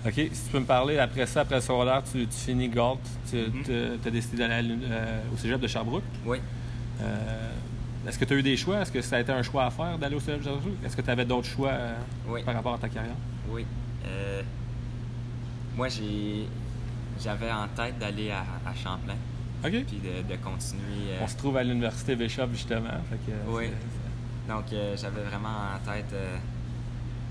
OK, 0.07 0.13
si 0.15 0.45
tu 0.45 0.51
peux 0.53 0.59
me 0.61 0.67
parler, 0.67 0.99
après 0.99 1.25
ça, 1.25 1.41
après 1.41 1.55
le 1.55 1.61
secondaire, 1.63 2.03
tu, 2.05 2.27
tu 2.27 2.37
finis 2.37 2.69
Galt, 2.69 2.99
tu 3.31 3.37
Mhm. 3.37 3.99
as 4.07 4.11
décidé 4.11 4.37
d'aller 4.37 4.75
au 5.33 5.37
cégep 5.39 5.59
de 5.59 5.67
Sherbrooke? 5.67 6.03
Oui. 6.27 6.39
Est-ce 8.07 8.19
que 8.19 8.27
tu 8.27 8.35
as 8.35 8.37
eu 8.37 8.43
des 8.43 8.57
choix? 8.59 8.81
Est-ce 8.83 8.93
que 8.93 9.01
ça 9.01 9.17
a 9.17 9.21
été 9.21 9.33
un 9.33 9.43
choix 9.43 9.65
à 9.65 9.71
faire 9.71 9.97
d'aller 9.99 10.15
au 10.17 10.21
cégep 10.21 10.41
de 10.41 10.45
Sherbrooke? 10.45 10.85
Est-ce 10.85 10.95
que 10.95 11.01
tu 11.01 11.09
avais 11.11 11.25
d'autres 11.25 11.49
choix 11.49 11.73
Oui. 12.29 12.43
par 12.43 12.55
rapport 12.55 12.75
à 12.75 12.79
ta 12.79 12.91
carrière? 12.91 13.17
Oui. 13.49 13.65
Moi, 15.77 15.89
j'ai 15.89 16.47
j'avais 17.23 17.51
en 17.51 17.69
tête 17.69 17.99
d'aller 17.99 18.31
à, 18.31 18.41
à 18.69 18.75
Champlain, 18.75 19.15
OK. 19.65 19.71
puis 19.87 19.99
de, 19.99 20.29
de 20.29 20.37
continuer. 20.43 21.11
euh, 21.11 21.19
On 21.23 21.29
se 21.29 21.37
trouve 21.37 21.57
à 21.57 21.63
l'université 21.63 22.17
Bishop, 22.17 22.49
justement. 22.53 22.91
Fait 23.09 23.17
que, 23.25 23.31
euh, 23.31 23.45
Oui. 23.49 23.65
c'est- 23.69 24.53
Donc, 24.53 24.65
euh, 24.73 24.97
j'avais 24.97 25.23
vraiment 25.23 25.49
en 25.75 25.79
tête 25.93 26.13
euh, 26.13 26.37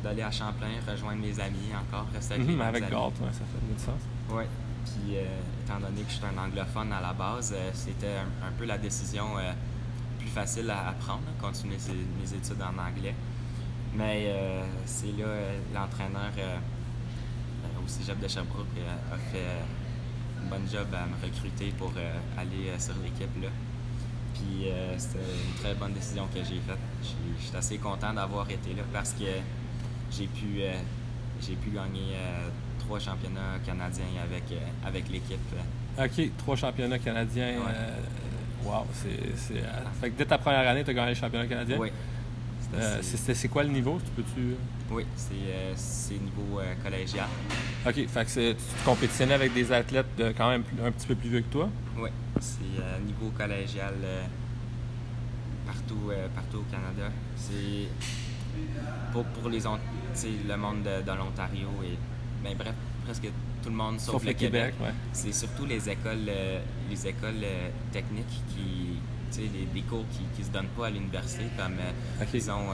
d'aller 0.04 0.22
à 0.24 0.32
Champlain, 0.32 0.68
rejoindre 0.90 1.22
mes 1.22 1.38
amis 1.40 1.70
encore, 1.76 2.08
rester 2.14 2.36
avec 2.36 2.46
Mhm, 2.48 2.54
mes 2.54 2.58
mais 2.60 2.66
avec 2.66 2.84
amis. 2.84 2.92
Galt, 2.92 3.20
ouais, 3.20 3.32
ça 3.32 3.40
fait 3.40 3.60
beaucoup 3.62 3.76
de 3.76 3.80
sens. 3.80 4.02
Oui. 4.30 4.44
Puis, 4.86 5.18
euh, 5.18 5.26
étant 5.66 5.80
donné 5.80 6.02
que 6.02 6.10
je 6.10 6.16
suis 6.16 6.26
un 6.26 6.42
anglophone 6.42 6.92
à 6.94 7.02
la 7.02 7.14
base, 7.14 7.54
c'était 7.74 8.08
un, 8.08 8.48
un 8.48 8.52
peu 8.58 8.66
la 8.66 8.78
décision 8.78 9.26
plus 10.20 10.28
facile 10.30 10.70
à, 10.72 10.90
à 10.90 10.92
prendre, 10.94 11.22
continuer 11.42 11.78
ses- 11.78 11.92
mes 11.94 12.34
études 12.34 12.62
en 12.62 12.78
anglais. 12.82 13.14
Mais 13.96 14.34
c'est 14.86 15.12
là, 15.18 15.26
l'entraîneur 15.74 16.32
au 17.84 17.88
cégep 17.88 18.20
de 18.20 18.28
Sherbrooke 18.28 18.66
euh, 18.78 19.14
a 19.14 19.18
fait 19.18 19.38
euh, 19.38 20.42
une 20.42 20.50
bonne 20.50 20.68
job 20.72 20.88
à 20.94 21.06
me 21.06 21.16
recruter 21.26 21.74
pour 21.78 21.92
euh, 21.98 22.18
aller 22.38 22.72
sur 22.80 22.94
l'équipe 23.04 23.42
là. 23.42 23.50
Puis 24.34 24.66
c'était 24.98 25.20
une 25.20 25.62
très 25.62 25.76
bonne 25.76 25.94
décision 25.94 26.28
que 26.34 26.40
j'ai 26.40 26.60
faite. 26.68 26.80
Je 27.04 27.46
suis 27.46 27.56
assez 27.56 27.78
content 27.78 28.14
d'avoir 28.14 28.50
été 28.50 28.74
là 28.74 28.82
parce 28.92 29.14
que 29.14 29.26
j'ai 30.12 30.26
pu, 30.26 30.64
j'ai 31.40 31.54
pu 31.54 31.70
gagner 31.70 32.16
trois 32.80 32.98
championnats 32.98 33.60
canadiens 33.64 34.06
avec, 34.24 34.44
avec 34.84 35.08
l'équipe. 35.10 35.40
OK, 36.00 36.32
trois 36.40 36.56
championnats 36.56 36.98
canadiens. 36.98 37.60
wow, 38.66 38.88
c'est. 38.94 39.64
Fait 40.02 40.10
que 40.10 40.18
dès 40.18 40.26
ta 40.26 40.40
première 40.40 40.68
année, 40.68 40.84
tu 40.84 40.90
as 40.90 40.94
gagné 40.96 41.10
le 41.10 41.16
championnat 41.16 41.46
canadien? 41.46 41.78
Oui. 41.80 41.92
C'est 43.02 43.48
quoi 43.48 43.64
le 43.64 43.70
niveau? 43.70 44.00
Tu 44.04 44.12
peux-tu... 44.12 44.56
Oui, 44.92 45.06
c'est 45.16 46.14
niveau 46.14 46.62
collégial. 46.84 47.28
OK, 47.86 48.08
fait 48.08 48.26
que 48.26 48.52
tu 48.52 48.58
compétitionnais 48.86 49.34
avec 49.34 49.54
des 49.54 49.72
athlètes 49.72 50.22
quand 50.38 50.50
même 50.50 50.64
un 50.84 50.92
petit 50.92 51.08
peu 51.08 51.16
plus 51.16 51.30
vieux 51.30 51.42
que 51.42 51.52
toi? 51.52 51.70
Oui, 51.98 52.10
c'est 52.40 52.82
euh, 52.82 53.00
niveau 53.00 53.32
collégial 53.38 53.94
euh, 54.04 54.24
partout, 55.66 56.10
euh, 56.10 56.28
partout 56.34 56.58
au 56.58 56.72
Canada. 56.72 57.12
C'est 57.36 57.88
pour, 59.12 59.26
pour 59.26 59.50
les 59.50 59.60
le 59.60 60.56
monde 60.58 60.84
de, 60.84 61.12
l'Ontario 61.12 61.70
et 61.84 61.98
ben, 62.44 62.56
bref, 62.58 62.74
presque 63.06 63.30
tout 63.62 63.70
le 63.70 63.76
monde 63.76 64.00
sauf, 64.00 64.24
le, 64.24 64.34
Québec. 64.34 64.74
C'est 65.12 65.34
surtout 65.34 65.66
les 65.66 65.90
écoles, 65.90 66.30
les 66.90 67.08
écoles 67.08 67.46
techniques 67.92 68.42
qui, 68.50 68.93
les, 69.42 69.68
les 69.74 69.82
cours 69.82 70.06
qui, 70.12 70.24
qui 70.36 70.44
se 70.44 70.52
donnent 70.52 70.74
pas 70.78 70.88
à 70.88 70.90
l'université, 70.90 71.44
comme 71.58 71.76
ils 72.34 72.52
ont 72.52 72.72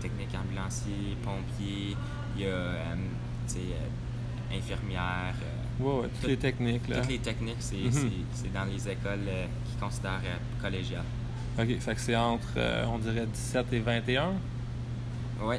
technique 0.00 0.34
ambulancier, 0.34 1.16
pompier, 1.22 1.96
il 2.36 2.42
y 2.42 2.46
a 2.46 2.96
infirmière 4.52 5.34
oui, 5.80 6.06
toutes 6.20 6.28
les 6.28 6.36
techniques. 6.36 6.88
Là. 6.88 7.00
Toutes 7.00 7.10
les 7.10 7.18
techniques, 7.18 7.56
c'est 7.58 7.76
mhm. 7.76 8.52
dans 8.52 8.64
les 8.64 8.88
écoles 8.88 9.26
euh, 9.26 9.46
qui 9.66 9.76
considèrent 9.76 10.20
euh, 10.24 10.62
collégiales. 10.62 11.04
OK, 11.58 11.78
fait 11.78 11.94
que 11.94 12.00
c'est 12.00 12.16
entre, 12.16 12.46
euh, 12.56 12.84
on 12.86 12.98
dirait, 12.98 13.26
17 13.26 13.72
et 13.72 13.80
21? 13.80 14.32
Oui, 15.42 15.56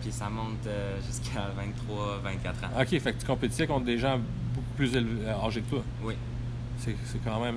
puis 0.00 0.12
ça 0.12 0.28
monte 0.28 0.68
jusqu'à 1.06 1.48
23, 1.56 2.20
24 2.22 2.64
ans. 2.64 2.80
OK, 2.80 2.88
fait 2.88 3.12
que 3.12 3.20
tu 3.20 3.26
compétis 3.26 3.66
contre 3.66 3.86
des 3.86 3.98
gens 3.98 4.18
beaucoup 4.54 4.72
plus 4.76 4.96
âgés 4.96 5.62
que 5.62 5.70
toi? 5.70 5.82
Oui. 6.02 6.14
C'est 6.78 6.94
quand 7.24 7.40
même, 7.40 7.56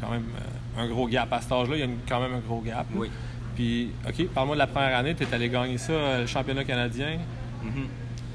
quand 0.00 0.10
même 0.10 0.24
un 0.76 0.88
gros 0.88 1.06
gap. 1.06 1.32
À 1.32 1.40
cet 1.40 1.52
âge-là, 1.52 1.76
il 1.76 1.80
y 1.80 1.84
a 1.84 1.88
quand 2.08 2.20
même 2.20 2.34
un 2.34 2.40
gros 2.40 2.60
gap. 2.60 2.86
Oui. 2.94 3.10
Puis, 3.54 3.90
OK, 4.06 4.28
parle-moi 4.28 4.56
de 4.56 4.60
la 4.60 4.66
première 4.66 4.96
année, 4.98 5.14
tu 5.14 5.24
es 5.24 5.34
allé 5.34 5.48
gagner 5.48 5.78
ça, 5.78 6.20
le 6.20 6.26
championnat 6.26 6.64
canadien. 6.64 7.18
Mm 7.62 7.86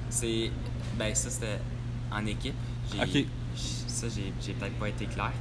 C'est. 0.09 0.51
Ben, 0.97 1.13
ça, 1.13 1.29
c'était 1.29 1.59
en 2.11 2.25
équipe. 2.25 2.55
OK. 2.95 3.25
Ça, 3.55 4.07
j'ai 4.09 4.53
peut-être 4.53 4.79
pas 4.79 4.89
été 4.89 5.05
clair. 5.05 5.31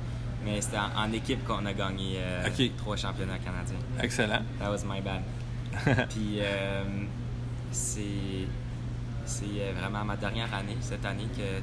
Mais 0.45 0.61
c'était 0.61 0.79
en, 0.79 1.13
équipe 1.13 1.45
qu'on 1.45 1.67
a 1.67 1.73
gagné 1.73 2.17
euh, 2.19 2.69
trois 2.79 2.97
championnats 2.97 3.39
canadiens. 3.39 3.79
Excellent. 4.03 4.43
That 4.59 4.71
was 4.71 4.85
my 4.87 5.01
bad. 5.01 5.23
Puis 6.09 6.39
euh, 6.41 6.83
c'est 7.71 8.03
euh, 9.43 9.73
vraiment 9.79 10.05
ma 10.05 10.17
dernière 10.17 10.53
année, 10.55 10.77
cette 10.81 11.05
année, 11.05 11.29
que 11.37 11.61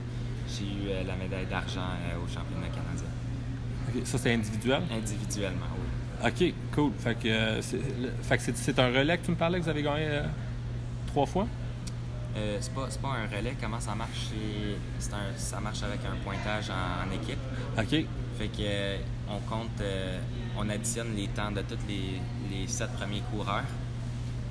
j'ai 0.47 0.65
eu 0.65 1.05
la 1.05 1.15
médaille 1.15 1.47
d'argent 1.47 1.89
au 2.23 2.27
championnat 2.27 2.67
canadien. 2.67 3.06
Ça, 4.05 4.17
c'est 4.17 4.33
individuel? 4.33 4.81
Individuellement, 4.91 5.65
oui. 5.75 6.29
OK, 6.29 6.53
cool. 6.73 6.91
Fait 6.97 7.15
que 7.15 7.61
c'est 7.61 8.79
un 8.79 8.87
relais 8.87 9.17
que 9.17 9.25
tu 9.25 9.31
me 9.31 9.35
parlais 9.35 9.59
que 9.59 9.63
vous 9.63 9.69
avez 9.69 9.83
gagné 9.83 10.21
trois 11.07 11.25
fois? 11.25 11.47
Euh, 12.37 12.57
c'est 12.59 12.73
pas, 12.73 12.87
pas, 13.01 13.07
un 13.09 13.35
relais. 13.35 13.55
Comment 13.59 13.79
ça 13.79 13.95
marche? 13.95 14.29
Un, 15.11 15.37
ça 15.37 15.59
marche 15.59 15.81
avec 15.83 15.99
un 16.05 16.15
pointage 16.23 16.69
en, 16.69 17.11
équipe. 17.11 17.39
OK. 17.77 18.05
Fait 18.37 18.47
que 18.49 18.61
euh, 18.61 18.97
on 19.29 19.39
compte, 19.49 19.81
euh, 19.81 20.19
on 20.57 20.69
additionne 20.69 21.15
les 21.15 21.27
temps 21.29 21.51
de 21.51 21.61
tous 21.61 21.79
les, 21.87 22.21
les 22.51 22.67
sept 22.67 22.91
premiers 22.93 23.23
coureurs. 23.31 23.63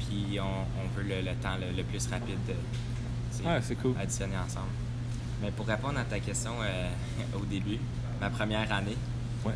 Puis 0.00 0.38
on, 0.40 0.98
veut 0.98 1.04
le, 1.08 1.34
temps 1.34 1.56
le, 1.56 1.82
plus 1.84 2.06
rapide. 2.08 2.38
Ouais, 3.44 3.60
c'est 3.62 3.76
cool. 3.76 3.94
Additionner 4.00 4.36
ensemble. 4.36 4.66
Mais 5.42 5.50
pour 5.50 5.66
répondre 5.66 5.98
à 5.98 6.04
ta 6.04 6.18
question 6.18 6.52
au 7.36 7.44
début, 7.44 7.78
ma 8.20 8.30
première 8.30 8.72
année, 8.72 8.96
ouais. 9.44 9.54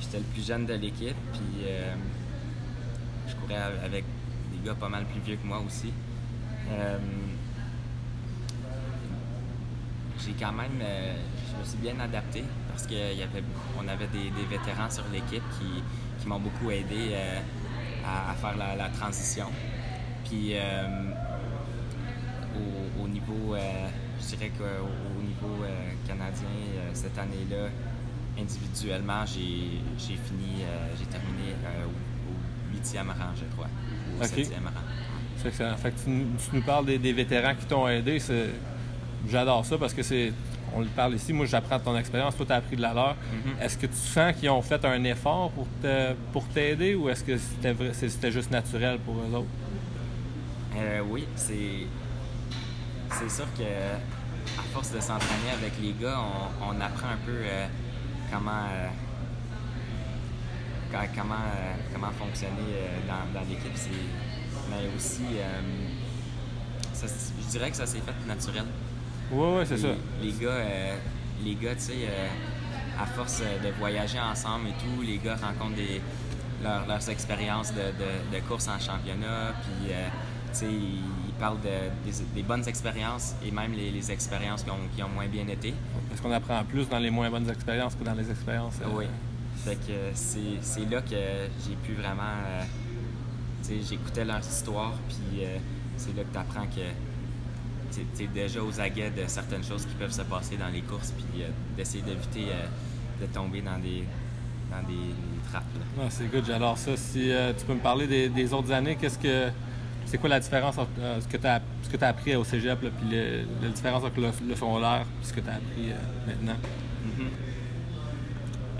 j'étais 0.00 0.18
le 0.18 0.24
plus 0.24 0.46
jeune 0.46 0.66
de 0.66 0.74
l'équipe. 0.74 1.16
Puis 1.32 1.66
je 3.28 3.34
courais 3.36 3.60
avec 3.84 4.04
des 4.52 4.66
gars 4.66 4.74
pas 4.74 4.88
mal 4.88 5.04
plus 5.06 5.20
vieux 5.20 5.36
que 5.36 5.46
moi 5.46 5.60
aussi. 5.66 5.92
Euh, 6.70 6.98
j'ai 10.24 10.32
quand 10.32 10.52
même, 10.52 10.80
euh, 10.80 11.14
je 11.52 11.60
me 11.60 11.64
suis 11.64 11.78
bien 11.78 11.98
adapté 12.00 12.42
parce 12.68 12.86
qu'on 12.86 12.94
avait, 12.94 13.44
on 13.78 13.88
avait 13.88 14.08
des, 14.08 14.30
vétérans 14.50 14.90
sur 14.90 15.04
l'équipe 15.12 15.42
qui, 15.58 15.82
m'ont 16.26 16.40
beaucoup 16.40 16.72
aidé 16.72 17.12
euh, 17.12 17.38
à, 18.04 18.34
faire 18.34 18.56
la, 18.56 18.88
transition. 18.88 19.46
Puis 20.24 20.54
au, 23.00 23.06
niveau, 23.06 23.54
je 24.20 24.26
dirais 24.34 24.50
qu'au 24.58 25.22
niveau 25.22 25.64
canadien, 26.04 26.48
cette 26.94 27.16
année-là, 27.16 27.68
individuellement, 28.38 29.24
j'ai, 29.26 29.80
fini, 29.98 30.64
j'ai 30.98 31.06
terminé 31.06 31.54
au 31.86 32.74
huitième 32.74 33.08
rang, 33.08 33.34
je 33.34 33.44
crois, 33.54 33.68
ou 34.12 34.22
au 34.22 34.24
septième 34.24 34.64
rang. 34.64 34.86
Fait 35.36 35.90
que, 35.90 36.04
tu, 36.04 36.10
nous 36.52 36.62
parles 36.62 36.86
des, 36.86 37.12
vétérans 37.12 37.54
qui 37.54 37.66
t'ont 37.66 37.86
aidé. 37.88 38.18
J'adore 39.28 39.64
ça 39.64 39.78
parce 39.78 39.94
que 39.94 40.02
c'est. 40.02 40.32
On 40.74 40.80
le 40.80 40.86
parle 40.86 41.14
ici, 41.14 41.32
moi 41.32 41.46
j'apprends 41.46 41.78
de 41.78 41.84
ton 41.84 41.96
expérience, 41.96 42.36
toi 42.36 42.44
tu 42.44 42.52
as 42.52 42.56
appris 42.56 42.76
de 42.76 42.82
la 42.82 42.92
leur. 42.92 43.14
Mm-hmm. 43.14 43.64
Est-ce 43.64 43.78
que 43.78 43.86
tu 43.86 43.96
sens 43.96 44.34
qu'ils 44.34 44.50
ont 44.50 44.60
fait 44.60 44.84
un 44.84 45.02
effort 45.04 45.50
pour 45.52 45.66
te, 45.80 46.12
pour 46.32 46.46
t'aider 46.48 46.94
ou 46.94 47.08
est-ce 47.08 47.24
que 47.24 47.38
c'était, 47.38 48.32
juste 48.32 48.50
naturel 48.50 48.98
pour 48.98 49.14
eux 49.14 49.34
autres? 49.34 49.46
Euh, 50.76 51.00
oui, 51.08 51.26
c'est. 51.34 51.86
C'est 53.10 53.30
sûr 53.30 53.46
que 53.56 53.62
à 53.62 54.62
force 54.72 54.92
de 54.92 55.00
s'entraîner 55.00 55.50
avec 55.54 55.72
les 55.80 55.94
gars, 56.00 56.18
on, 56.60 56.80
apprend 56.80 57.08
un 57.08 57.24
peu 57.24 57.32
euh, 57.32 57.66
comment. 58.30 58.66
Euh, 58.70 58.88
comment, 61.14 61.34
comment 61.92 62.10
fonctionner 62.12 62.88
dans, 63.06 63.38
dans 63.38 63.46
l'équipe 63.46 63.76
mais 64.68 64.88
aussi, 64.96 65.22
euh, 65.38 65.60
je 67.40 67.50
dirais 67.50 67.70
que 67.70 67.76
ça 67.76 67.86
s'est 67.86 68.00
fait 68.00 68.26
naturel. 68.26 68.64
Oui, 69.30 69.46
oui, 69.58 69.64
c'est 69.66 69.76
ça. 69.76 69.88
Les 70.22 70.32
gars, 70.32 70.48
euh, 70.48 70.96
les 71.44 71.54
gars, 71.54 71.74
tu 71.74 71.80
sais, 71.80 71.92
euh, 72.08 72.28
à 73.00 73.06
force 73.06 73.40
de 73.40 73.68
voyager 73.78 74.18
ensemble 74.18 74.68
et 74.68 74.72
tout, 74.72 75.02
les 75.02 75.18
gars 75.18 75.36
rencontrent 75.36 75.76
des, 75.76 76.00
leurs 76.62 77.10
expériences 77.10 77.72
de, 77.72 77.92
de, 78.34 78.40
course 78.48 78.68
en 78.68 78.78
championnat, 78.80 79.52
puis, 79.62 79.92
tu 80.52 80.58
sais, 80.58 80.66
ils 80.66 81.32
parlent 81.38 81.60
de, 81.60 82.12
des, 82.34 82.42
bonnes 82.42 82.66
expériences 82.66 83.34
et 83.44 83.50
même 83.50 83.72
les, 83.72 84.10
expériences 84.10 84.62
qui 84.64 84.70
ont, 84.70 84.88
qui 84.94 85.02
ont, 85.02 85.08
moins 85.08 85.26
bien 85.26 85.46
été. 85.48 85.74
Est-ce 86.16 86.22
qu'on 86.22 86.32
apprend 86.32 86.64
plus 86.64 86.88
dans 86.88 86.98
les 86.98 87.10
moins 87.10 87.28
bonnes 87.28 87.50
expériences 87.50 87.94
que 87.94 88.02
dans 88.02 88.14
les 88.14 88.30
expériences? 88.30 88.76
Oui. 88.94 89.04
Fait 89.66 89.74
que 89.74 89.92
c'est 90.14 90.90
là 90.90 91.02
que 91.02 91.10
j'ai 91.10 91.76
pu 91.84 91.92
vraiment 91.92 92.62
J'écoutais 93.68 94.24
leur 94.24 94.38
histoire, 94.40 94.94
puis 95.08 95.44
euh, 95.44 95.58
c'est 95.98 96.16
là 96.16 96.22
que 96.22 96.32
tu 96.32 96.38
apprends 96.38 96.66
que 96.66 98.00
tu 98.16 98.24
es 98.24 98.26
déjà 98.28 98.62
aux 98.62 98.80
aguets 98.80 99.10
de 99.10 99.26
certaines 99.26 99.62
choses 99.62 99.84
qui 99.84 99.94
peuvent 99.94 100.12
se 100.12 100.22
passer 100.22 100.56
dans 100.56 100.68
les 100.68 100.80
courses, 100.80 101.12
puis 101.12 101.42
euh, 101.42 101.48
d'essayer 101.76 102.02
d'éviter 102.02 102.46
euh, 102.50 102.66
de 103.20 103.26
tomber 103.26 103.60
dans 103.60 103.78
des, 103.78 104.04
dans 104.70 104.88
des, 104.88 105.14
trappes. 105.50 105.64
c'est 106.08 106.30
good, 106.30 106.44
j'adore 106.46 106.78
ça. 106.78 106.96
Si 106.96 107.30
tu 107.58 107.66
peux 107.66 107.74
me 107.74 107.80
parler 107.80 108.28
des, 108.30 108.54
autres 108.54 108.72
années, 108.72 108.96
qu'est-ce 108.96 109.18
que 109.18 109.50
c'est 110.06 110.18
quoi 110.18 110.28
la 110.28 110.40
différence 110.40 110.78
entre 110.78 110.90
ce 111.20 111.26
que 111.28 111.36
tu 111.36 111.46
as, 111.46 112.08
appris 112.08 112.34
au 112.36 112.44
cégep, 112.44 112.78
puis 112.78 112.90
la 113.62 113.68
différence 113.68 114.04
entre 114.04 114.20
le, 114.20 114.28
le 114.48 114.54
secondaire 114.54 115.04
et 115.22 115.24
ce 115.24 115.32
que 115.32 115.40
tu 115.40 115.48
as 115.48 115.54
appris 115.54 115.92
maintenant? 116.26 116.56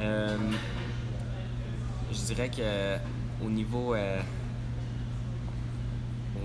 Mm-hmm. 0.00 0.56
je 2.12 2.20
dirais 2.26 2.48
que 2.48 3.44
au 3.44 3.48
niveau 3.48 3.94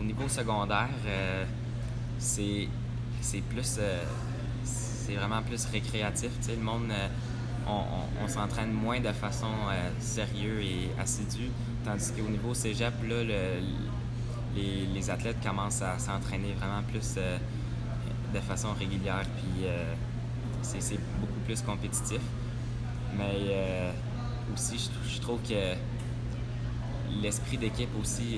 au 0.02 0.04
niveau 0.04 0.28
secondaire, 0.28 0.90
euh, 1.06 1.46
c'est 2.18 2.68
plus. 3.50 3.78
Euh, 3.80 4.04
c'est 4.64 5.16
vraiment 5.16 5.42
plus 5.42 5.66
récréatif. 5.66 6.30
le 6.48 6.64
monde, 6.64 6.92
euh, 6.92 7.08
on, 7.68 8.28
s'entraîne 8.28 8.72
moins 8.72 9.00
de 9.00 9.12
façon 9.12 9.48
sérieuse 10.00 10.64
et 10.64 11.02
assidue. 11.02 11.50
Tandis 11.84 12.12
qu'au 12.12 12.30
niveau 12.30 12.54
cégep, 12.54 12.94
là, 13.08 13.24
les, 14.56 15.10
athlètes 15.10 15.42
commencent 15.44 15.82
à 15.82 15.98
s'entraîner 15.98 16.54
vraiment 16.54 16.84
plus 16.84 17.16
de 18.34 18.40
façon 18.40 18.74
régulière. 18.74 19.26
Puis 19.38 19.66
c'est 20.62 21.00
beaucoup 21.20 21.40
plus 21.46 21.62
compétitif. 21.62 22.22
Mais 23.18 23.92
aussi, 24.54 24.90
je 25.08 25.20
trouve 25.20 25.40
que 25.42 25.76
l'esprit 27.22 27.58
d'équipe 27.58 27.90
aussi 28.00 28.38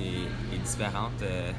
est, 0.54 0.58
différent. 0.58 1.10
Euh, 1.22 1.52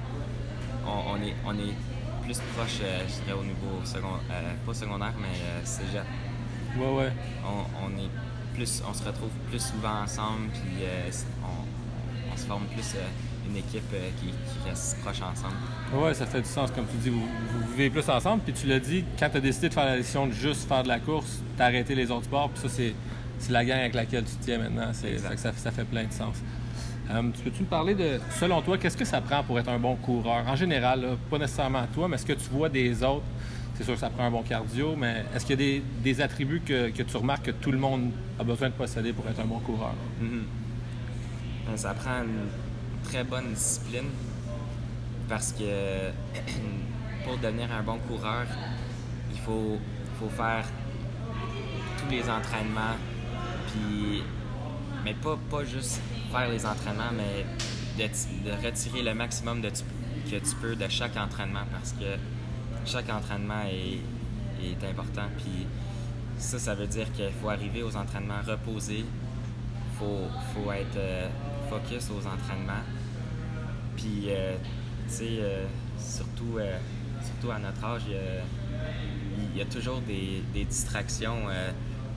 on, 0.87 1.16
est, 1.23 1.34
on 1.46 1.54
est 1.54 1.75
plus 2.23 2.40
proche, 2.54 2.80
euh, 2.82 3.00
je 3.06 3.25
dirais, 3.25 3.38
au 3.38 3.44
niveau 3.44 3.84
secondaire, 3.84 4.20
euh, 4.30 4.54
pas 4.66 4.75
secondaire, 4.75 5.12
mais 5.20 5.64
cégep. 5.64 6.04
Ouais, 6.76 6.92
ouais. 6.92 7.12
On, 7.82 7.90
est 7.99 8.11
plus, 8.54 8.82
on 8.88 8.94
se 8.94 9.04
retrouve 9.04 9.30
plus 9.49 9.61
souvent 9.61 10.02
ensemble, 10.02 10.49
puis 10.52 10.82
euh, 10.82 11.11
on, 11.44 12.32
on 12.32 12.37
se 12.37 12.46
forme 12.46 12.64
plus 12.66 12.94
euh, 12.96 13.06
une 13.48 13.56
équipe 13.56 13.82
euh, 13.92 14.08
qui, 14.20 14.26
qui 14.28 14.68
reste 14.68 14.98
proche 15.00 15.20
ensemble. 15.22 15.54
Oui, 15.94 16.14
ça 16.14 16.26
fait 16.26 16.40
du 16.40 16.48
sens. 16.48 16.70
Comme 16.70 16.86
tu 16.86 16.96
dis, 16.96 17.10
vous, 17.10 17.20
vous 17.20 17.70
vivez 17.72 17.90
plus 17.90 18.08
ensemble. 18.08 18.42
Puis 18.42 18.52
tu 18.54 18.66
l'as 18.66 18.80
dit, 18.80 19.04
quand 19.18 19.28
tu 19.30 19.36
as 19.36 19.40
décidé 19.40 19.68
de 19.68 19.74
faire 19.74 19.84
la 19.84 19.96
décision 19.96 20.26
de 20.26 20.32
juste 20.32 20.66
faire 20.68 20.82
de 20.82 20.88
la 20.88 20.98
course, 21.00 21.40
tu 21.56 21.62
as 21.62 21.66
arrêté 21.66 21.94
les 21.94 22.10
autres 22.10 22.24
sports. 22.24 22.48
Puis 22.50 22.62
ça, 22.62 22.68
c'est, 22.68 22.94
c'est 23.38 23.52
la 23.52 23.64
gang 23.64 23.78
avec 23.80 23.94
laquelle 23.94 24.24
tu 24.24 24.34
te 24.36 24.44
tiens 24.44 24.58
maintenant. 24.58 24.88
C'est, 24.92 25.08
Exact. 25.12 25.28
fait 25.28 25.34
que 25.34 25.40
ça, 25.40 25.52
ça 25.52 25.70
fait 25.70 25.84
plein 25.84 26.04
de 26.04 26.12
sens. 26.12 26.36
Euh, 27.10 27.22
tu 27.34 27.42
peux-tu 27.42 27.60
me 27.62 27.66
parler 27.68 27.94
de, 27.94 28.18
selon 28.40 28.62
toi, 28.62 28.78
qu'est-ce 28.78 28.96
que 28.96 29.04
ça 29.04 29.20
prend 29.20 29.42
pour 29.44 29.58
être 29.58 29.68
un 29.68 29.78
bon 29.78 29.94
coureur? 29.96 30.42
En 30.48 30.56
général, 30.56 31.02
là, 31.02 31.08
pas 31.30 31.36
nécessairement 31.38 31.84
toi, 31.92 32.08
mais 32.08 32.14
est-ce 32.16 32.24
que 32.24 32.32
tu 32.32 32.48
vois 32.50 32.70
des 32.70 33.02
autres? 33.02 33.24
C'est 33.76 33.84
sûr 33.84 33.92
que 33.94 34.00
ça 34.00 34.08
prend 34.08 34.24
un 34.24 34.30
bon 34.30 34.42
cardio, 34.42 34.94
mais 34.96 35.24
est-ce 35.34 35.44
qu'il 35.44 35.60
y 35.60 35.62
a 35.62 35.66
des, 35.80 35.82
des 36.02 36.20
attributs 36.22 36.62
que, 36.64 36.88
que 36.90 37.02
tu 37.02 37.16
remarques 37.16 37.44
que 37.46 37.50
tout 37.50 37.72
le 37.72 37.78
monde 37.78 38.10
a 38.38 38.44
besoin 38.44 38.68
de 38.68 38.72
posséder 38.74 39.12
pour 39.12 39.28
être 39.28 39.40
un 39.40 39.44
bon 39.44 39.58
coureur? 39.58 39.92
Mhm. 40.20 40.44
Euh, 41.68 41.76
Ça 41.76 41.92
prend 41.92 42.22
une 42.22 42.46
très 43.04 43.25
bonne 43.25 43.52
discipline 43.52 44.11
parce 45.28 45.52
que 45.52 46.11
pour 47.25 47.38
devenir 47.38 47.70
un 47.73 47.82
bon 47.82 47.99
coureur, 48.08 48.46
il 49.32 49.38
faut, 49.38 49.78
faut 50.18 50.28
faire 50.28 50.64
tous 51.99 52.11
les 52.11 52.28
entraînements, 52.28 52.96
puis, 53.68 54.23
mais 55.04 55.14
pas, 55.14 55.38
pas 55.50 55.64
juste 55.64 56.00
faire 56.30 56.49
les 56.49 56.66
entraînements, 56.66 57.12
mais 57.16 57.46
de, 57.96 58.66
retirer 58.66 59.02
le 59.02 59.14
maximum 59.14 59.62
que 59.62 60.37
tu 60.37 60.56
peux 60.61 60.75
de 60.75 60.88
chaque 60.88 61.16
entraînement 61.16 61.64
parce 61.70 61.92
que 61.92 62.16
chaque 62.84 63.08
entraînement 63.08 63.62
est, 63.70 64.00
est 64.66 64.90
important. 64.90 65.28
Puis 65.38 65.66
ça, 66.38 66.58
ça 66.58 66.75
veut 66.75 66.87
dire 66.87 67.11
qu'il 67.12 67.32
faut 67.40 67.49
arriver 67.49 67.82
aux 67.82 67.96
entraînements 67.96 68.42
reposés, 68.46 69.04
faut, 69.99 70.28
faut 70.52 70.73
être 70.73 70.96
euh, 70.96 71.28
focus 71.70 72.11
aux 72.11 72.26
entraînements. 72.26 72.82
Puis, 73.96 74.24
euh, 74.28 74.56
tu 75.08 75.14
sais, 75.14 75.24
euh, 75.40 75.66
surtout, 75.98 76.58
euh, 76.58 76.78
surtout 77.22 77.50
à 77.50 77.58
notre 77.58 77.84
âge, 77.84 78.02
il 78.08 79.58
y 79.58 79.62
a, 79.62 79.64
toujours 79.66 80.00
des, 80.00 80.42
distractions. 80.64 81.48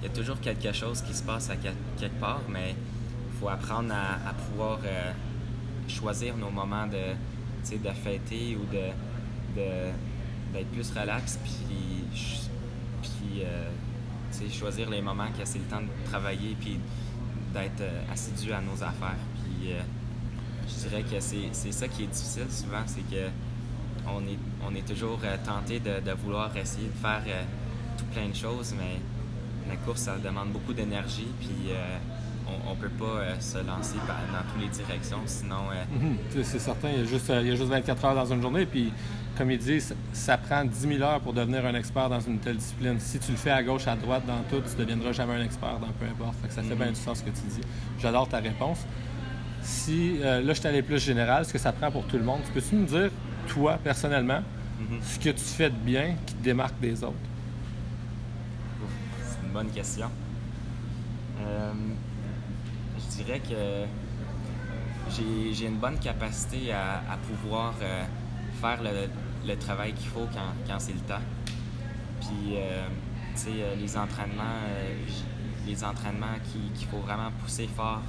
il 0.01 0.07
y 0.07 0.11
a 0.11 0.13
toujours 0.13 0.39
quelque 0.39 0.71
chose 0.73 1.01
qui 1.01 1.13
se 1.13 1.23
passe 1.23 1.49
à 1.49 1.55
quel- 1.55 1.73
quelque 1.99 2.19
part, 2.19 2.41
mais 2.49 2.71
il 2.71 3.39
faut 3.39 3.49
apprendre 3.49 3.93
à, 3.93 4.33
pouvoir 4.33 4.79
choisir 5.87 6.35
nos 6.35 6.49
moments 6.49 6.87
de, 6.87 7.77
de 7.77 7.89
fêter 7.91 8.57
ou 8.57 8.65
de, 8.73 8.89
d'être 9.55 10.71
plus 10.71 10.91
relax, 10.91 11.39
puis, 11.43 12.05
puis 13.01 14.51
choisir 14.51 14.89
les 14.89 15.01
moments 15.01 15.27
que 15.37 15.45
c'est 15.45 15.59
le 15.59 15.65
temps 15.65 15.81
de 15.81 16.09
travailler, 16.09 16.55
puis 16.59 16.79
d'être 17.53 17.83
assidu 18.11 18.51
à 18.51 18.61
nos 18.61 18.83
affaires. 18.83 19.21
Puis 19.43 19.73
je 20.67 20.87
dirais 20.87 21.03
que 21.03 21.19
c'est 21.19 21.49
c'est 21.51 21.71
ça 21.71 21.87
qui 21.87 22.03
est 22.03 22.07
difficile 22.07 22.45
souvent, 22.49 22.81
c'est 22.85 23.01
que 23.09 23.27
on 24.07 24.21
est, 24.21 24.39
on 24.65 24.73
est 24.75 24.87
toujours 24.87 25.19
euh, 25.23 25.35
tenté 25.45 25.79
de, 25.79 25.99
de 25.99 26.11
vouloir 26.13 26.55
essayer 26.55 26.87
de 26.87 26.97
faire 27.01 27.21
euh, 27.27 27.43
tout 27.97 28.05
plein 28.05 28.29
de 28.29 28.35
choses, 28.35 28.73
mais 28.77 28.99
la 29.69 29.75
course, 29.77 30.01
ça 30.01 30.15
demande 30.17 30.49
beaucoup 30.49 30.73
d'énergie, 30.73 31.27
puis 31.41 31.71
euh, 31.71 31.97
on, 32.47 32.71
on 32.71 32.75
peut 32.75 32.87
pas 32.89 33.03
euh, 33.05 33.35
se 33.41 33.57
lancer 33.57 33.95
dans 33.95 34.51
toutes 34.53 34.61
les 34.61 34.69
directions, 34.69 35.19
sinon 35.25 35.55
Mhm. 35.91 36.17
C'est 36.43 36.59
certain, 36.59 36.89
il 36.89 36.99
y, 36.99 37.01
a 37.01 37.05
juste, 37.05 37.29
il 37.41 37.47
y 37.47 37.51
a 37.51 37.55
juste 37.55 37.69
24 37.69 38.05
heures 38.05 38.15
dans 38.15 38.31
une 38.33 38.41
journée. 38.41 38.65
Puis, 38.65 38.93
comme 39.37 39.51
il 39.51 39.57
dit, 39.57 39.81
ça, 39.81 39.93
ça 40.13 40.37
prend 40.37 40.63
10 40.63 40.79
000 40.79 41.01
heures 41.01 41.19
pour 41.19 41.33
devenir 41.33 41.65
un 41.65 41.75
expert 41.75 42.09
dans 42.09 42.19
une 42.21 42.39
telle 42.39 42.55
discipline. 42.57 42.97
Si 42.99 43.19
tu 43.19 43.31
le 43.31 43.37
fais 43.37 43.51
à 43.51 43.61
gauche, 43.61 43.87
à 43.87 43.95
droite, 43.97 44.23
dans 44.25 44.41
tout, 44.49 44.63
tu 44.65 44.73
ne 44.77 44.83
deviendras 44.85 45.11
jamais 45.11 45.33
un 45.33 45.43
expert 45.43 45.79
dans 45.79 45.87
peu 45.99 46.05
importe. 46.05 46.35
Fait 46.41 46.47
que 46.47 46.53
ça 46.53 46.61
fait 46.63 46.69
Mhm. 46.75 46.77
bien 46.83 46.89
du 46.91 46.95
sens 46.95 47.19
ce 47.19 47.23
que 47.23 47.29
tu 47.29 47.41
dis. 47.49 47.61
J'adore 47.99 48.29
ta 48.29 48.37
réponse. 48.37 48.79
Si, 49.71 50.17
euh, 50.21 50.41
là, 50.41 50.53
je 50.53 50.59
suis 50.59 50.67
allé 50.69 50.81
plus 50.81 50.97
général, 51.03 51.45
ce 51.45 51.51
que 51.51 51.59
ça 51.59 51.73
prend 51.73 51.91
pour 51.91 52.05
tout 52.07 52.15
le 52.17 52.23
monde, 52.23 52.39
tu 52.45 52.51
peux-tu 52.53 52.75
me 52.75 52.85
dire, 52.85 53.11
toi, 53.49 53.77
personnellement, 53.83 54.39
Mhm. 54.79 54.99
ce 55.01 55.19
que 55.19 55.29
tu 55.31 55.43
fais 55.43 55.69
de 55.69 55.75
bien 55.75 56.15
qui 56.25 56.35
te 56.35 56.41
démarque 56.43 56.79
des 56.79 57.03
autres? 57.03 57.13
C'est 59.21 59.45
une 59.45 59.51
bonne 59.51 59.69
question. 59.71 60.07
Euh, 61.41 61.71
je 62.97 63.23
dirais 63.23 63.39
que 63.39 63.85
j'ai 65.13 65.53
j'ai 65.53 65.65
une 65.67 65.77
bonne 65.79 65.99
capacité 65.99 66.71
à, 66.71 66.99
à 67.11 67.17
pouvoir 67.17 67.73
euh, 67.81 68.03
faire 68.61 68.81
le, 68.81 69.09
le 69.51 69.55
travail 69.57 69.91
qu'il 69.93 70.07
faut 70.07 70.27
quand, 70.33 70.53
quand 70.65 70.79
c'est 70.79 70.93
le 70.93 70.99
temps. 70.99 71.25
Puis, 72.21 72.55
euh, 72.55 72.87
tu 73.35 73.41
sais, 73.41 73.49
les 73.77 73.97
entraînements, 73.97 74.63
les 75.67 75.83
entraînements 75.83 76.37
qui- 76.45 76.71
qu'il 76.73 76.87
faut 76.87 76.99
vraiment 76.99 77.31
pousser 77.43 77.67
fort, 77.75 78.01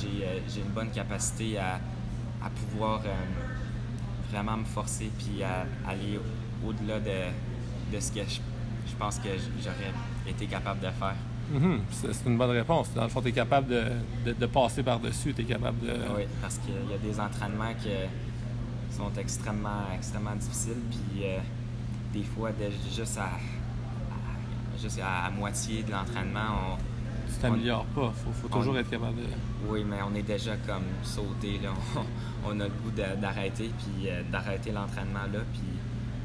j'ai 0.00 0.24
euh, 0.24 0.38
j'ai 0.48 0.60
une 0.60 0.72
bonne 0.72 0.90
capacité 0.90 1.58
à, 1.58 1.74
à 2.44 2.50
pouvoir 2.50 3.00
euh, 3.04 3.08
vraiment 4.30 4.56
me 4.58 4.64
forcer 4.64 5.10
puis 5.18 5.42
à 5.42 5.66
aller 5.88 6.18
au- 6.18 6.68
au-delà 6.68 6.98
de, 7.00 7.94
de 7.94 8.00
ce 8.00 8.12
que 8.12 8.20
je, 8.20 8.40
je 8.90 8.94
pense 8.98 9.18
que 9.18 9.28
j'aurais 9.62 9.92
été 10.28 10.46
capable 10.46 10.80
de 10.80 10.86
faire. 10.90 11.14
Mhm. 11.52 11.80
C'est 11.90 12.12
c'est 12.12 12.26
une 12.28 12.36
bonne 12.36 12.50
réponse. 12.50 12.92
Dans 12.94 13.04
le 13.04 13.08
fond, 13.08 13.22
tu 13.22 13.28
es 13.28 13.32
capable 13.32 13.68
de, 13.68 13.82
de- 14.26 14.32
de 14.34 14.46
passer 14.46 14.82
par-dessus, 14.82 15.32
tu 15.34 15.42
es 15.42 15.44
capable 15.44 15.80
de. 15.80 15.92
Oui, 16.16 16.24
parce 16.42 16.58
qu'il 16.58 16.74
y 16.90 16.94
a 16.94 16.98
des 16.98 17.18
entraînements 17.18 17.72
qui 17.80 17.88
sont 18.94 19.10
extrêmement, 19.18 19.84
extrêmement 19.94 20.34
difficiles, 20.36 20.82
puis 20.90 21.24
euh, 21.24 21.38
des 22.12 22.24
fois, 22.24 22.50
de- 22.50 22.70
juste, 22.94 23.16
à, 23.18 23.24
à- 23.24 24.78
juste 24.82 25.00
à, 25.02 25.26
à 25.26 25.30
moitié 25.30 25.82
de 25.82 25.90
l'entraînement, 25.92 26.50
on, 26.72 26.76
Tu 27.34 27.40
t'améliores 27.40 27.84
pas. 27.86 28.12
faut, 28.14 28.32
faut 28.32 28.48
toujours 28.48 28.74
on- 28.74 28.78
être 28.78 28.90
capable 28.90 29.16
de. 29.16 29.22
Oui, 29.68 29.84
mais 29.84 29.98
on 30.02 30.14
est 30.14 30.22
déjà 30.22 30.56
comme 30.66 30.84
sauté. 31.02 31.58
Là. 31.62 31.70
On, 31.96 32.00
on 32.56 32.60
a 32.60 32.64
le 32.64 32.70
goût 32.70 32.90
d'arrêter, 33.20 33.70
puis 33.78 34.08
euh, 34.10 34.22
d'arrêter 34.30 34.72
l'entraînement 34.72 35.24
là. 35.32 35.40
Puis 35.52 35.62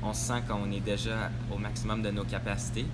on 0.02 0.14
se 0.14 0.22
sent 0.28 0.42
qu'on 0.48 0.72
est 0.72 0.80
déjà 0.80 1.30
au 1.54 1.58
maximum 1.58 2.02
de 2.02 2.12
nos 2.12 2.24
capacités. 2.24 2.86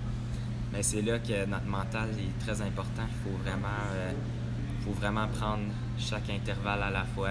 Mais 0.72 0.82
c'est 0.82 1.02
là 1.02 1.18
que 1.18 1.46
notre 1.46 1.66
mental 1.66 2.10
est 2.10 2.44
très 2.44 2.60
important. 2.62 3.02
Il 3.08 3.30
faut 3.30 3.36
vraiment, 3.38 3.66
euh, 3.94 4.12
faut 4.84 4.92
vraiment 4.92 5.26
prendre 5.28 5.64
chaque 5.98 6.30
intervalle 6.30 6.82
à 6.82 6.90
la 6.90 7.04
fois, 7.04 7.30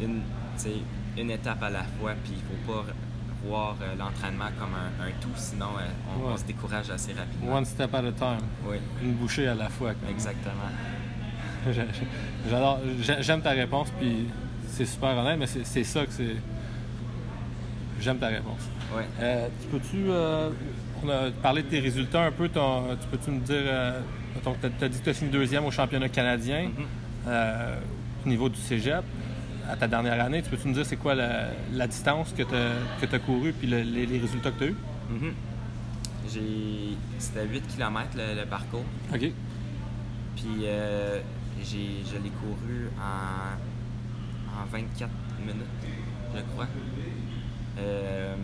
une, 0.00 0.20
une 1.18 1.30
étape 1.30 1.62
à 1.62 1.70
la 1.70 1.82
fois. 1.82 2.12
Puis 2.22 2.34
il 2.36 2.42
faut 2.42 2.72
pas 2.72 2.84
voir 3.46 3.76
euh, 3.82 3.94
l'entraînement 3.98 4.48
comme 4.58 4.74
un, 4.74 5.04
un 5.04 5.10
tout, 5.20 5.28
sinon 5.36 5.66
euh, 5.78 5.86
on, 6.16 6.26
Ouais. 6.26 6.32
on 6.34 6.36
se 6.36 6.44
décourage 6.44 6.90
assez 6.90 7.12
rapidement. 7.12 7.54
One 7.56 7.64
step 7.64 7.94
at 7.94 7.98
a 7.98 8.12
time. 8.12 8.46
Oui, 8.66 8.76
Une 9.02 9.12
bouchée 9.14 9.48
à 9.48 9.54
la 9.54 9.68
fois. 9.68 9.92
exactement. 10.08 10.52
J'adore. 12.50 12.78
J'ai- 13.00 13.22
J'aime 13.22 13.40
ta 13.42 13.50
réponse, 13.50 13.88
puis 13.98 14.26
c'est 14.68 14.84
super 14.84 15.16
honnête, 15.16 15.38
mais 15.38 15.46
c'est 15.46 15.84
ça 15.84 16.04
que 16.04 16.12
c'est. 16.12 16.36
J'aime 18.00 18.18
ta 18.18 18.28
réponse. 18.28 18.60
Oui. 18.94 19.02
Euh, 19.20 19.48
tu 19.62 19.68
peux-tu. 19.68 20.04
euh, 20.10 20.50
on 21.02 21.08
a 21.08 21.30
parlé 21.42 21.62
de 21.62 21.68
tes 21.68 21.80
résultats 21.80 22.24
un 22.24 22.32
peu. 22.32 22.48
ton- 22.48 22.96
tu 23.00 23.06
peux-tu 23.08 23.30
me 23.30 23.40
dire. 23.40 23.62
Tu 24.42 24.48
as, 24.84 24.88
dit 24.88 24.98
que 24.98 25.04
tu 25.04 25.10
as 25.10 25.14
fini 25.14 25.30
deuxième 25.30 25.64
au 25.64 25.70
championnat 25.70 26.08
canadien 26.08 26.64
Mhm. 26.64 26.84
euh, 27.28 27.76
au 28.26 28.28
niveau 28.28 28.48
du 28.48 28.58
cégep 28.58 29.04
à 29.70 29.76
ta 29.76 29.86
dernière 29.88 30.22
année. 30.22 30.42
Tu 30.42 30.50
peux-tu 30.50 30.68
me 30.68 30.74
dire 30.74 30.84
c'est 30.86 30.96
quoi 30.96 31.14
la, 31.14 31.48
la 31.72 31.86
distance 31.86 32.32
que 32.32 32.42
tu 32.42 32.54
as, 33.14 33.18
couru 33.18 33.52
puis 33.52 33.66
le- 33.66 33.82
les, 33.82 34.06
les 34.06 34.18
résultats 34.18 34.50
que 34.50 34.58
tu 34.58 34.64
as 34.64 34.68
eus? 34.68 34.76
Mhm. 35.10 35.32
J'ai... 36.32 36.96
C'était 37.18 37.46
8 37.46 37.66
km 37.68 38.08
le, 38.16 38.40
le 38.40 38.46
parcours. 38.46 38.84
OK. 39.12 39.20
Puis 39.20 40.46
euh, 40.64 41.20
j'ai, 41.62 42.02
je 42.04 42.14
l'ai 42.22 42.30
couru 42.30 42.88
en, 42.98 44.62
en 44.62 44.66
24 44.70 45.10
minutes, 45.40 45.64
je 46.34 46.40
crois. 46.52 46.66
Euh, 47.78 48.34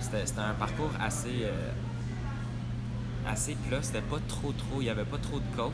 c'était, 0.00 0.40
un 0.40 0.54
parcours 0.54 0.90
assez, 1.00 1.42
euh, 1.44 1.70
assez 3.28 3.56
plat. 3.68 3.78
C'était 3.82 4.00
pas 4.02 4.18
trop, 4.28 4.52
trop. 4.52 4.80
Il 4.80 4.84
n'y 4.84 4.90
avait 4.90 5.04
pas 5.04 5.18
trop 5.18 5.38
de 5.38 5.56
côtes. 5.56 5.72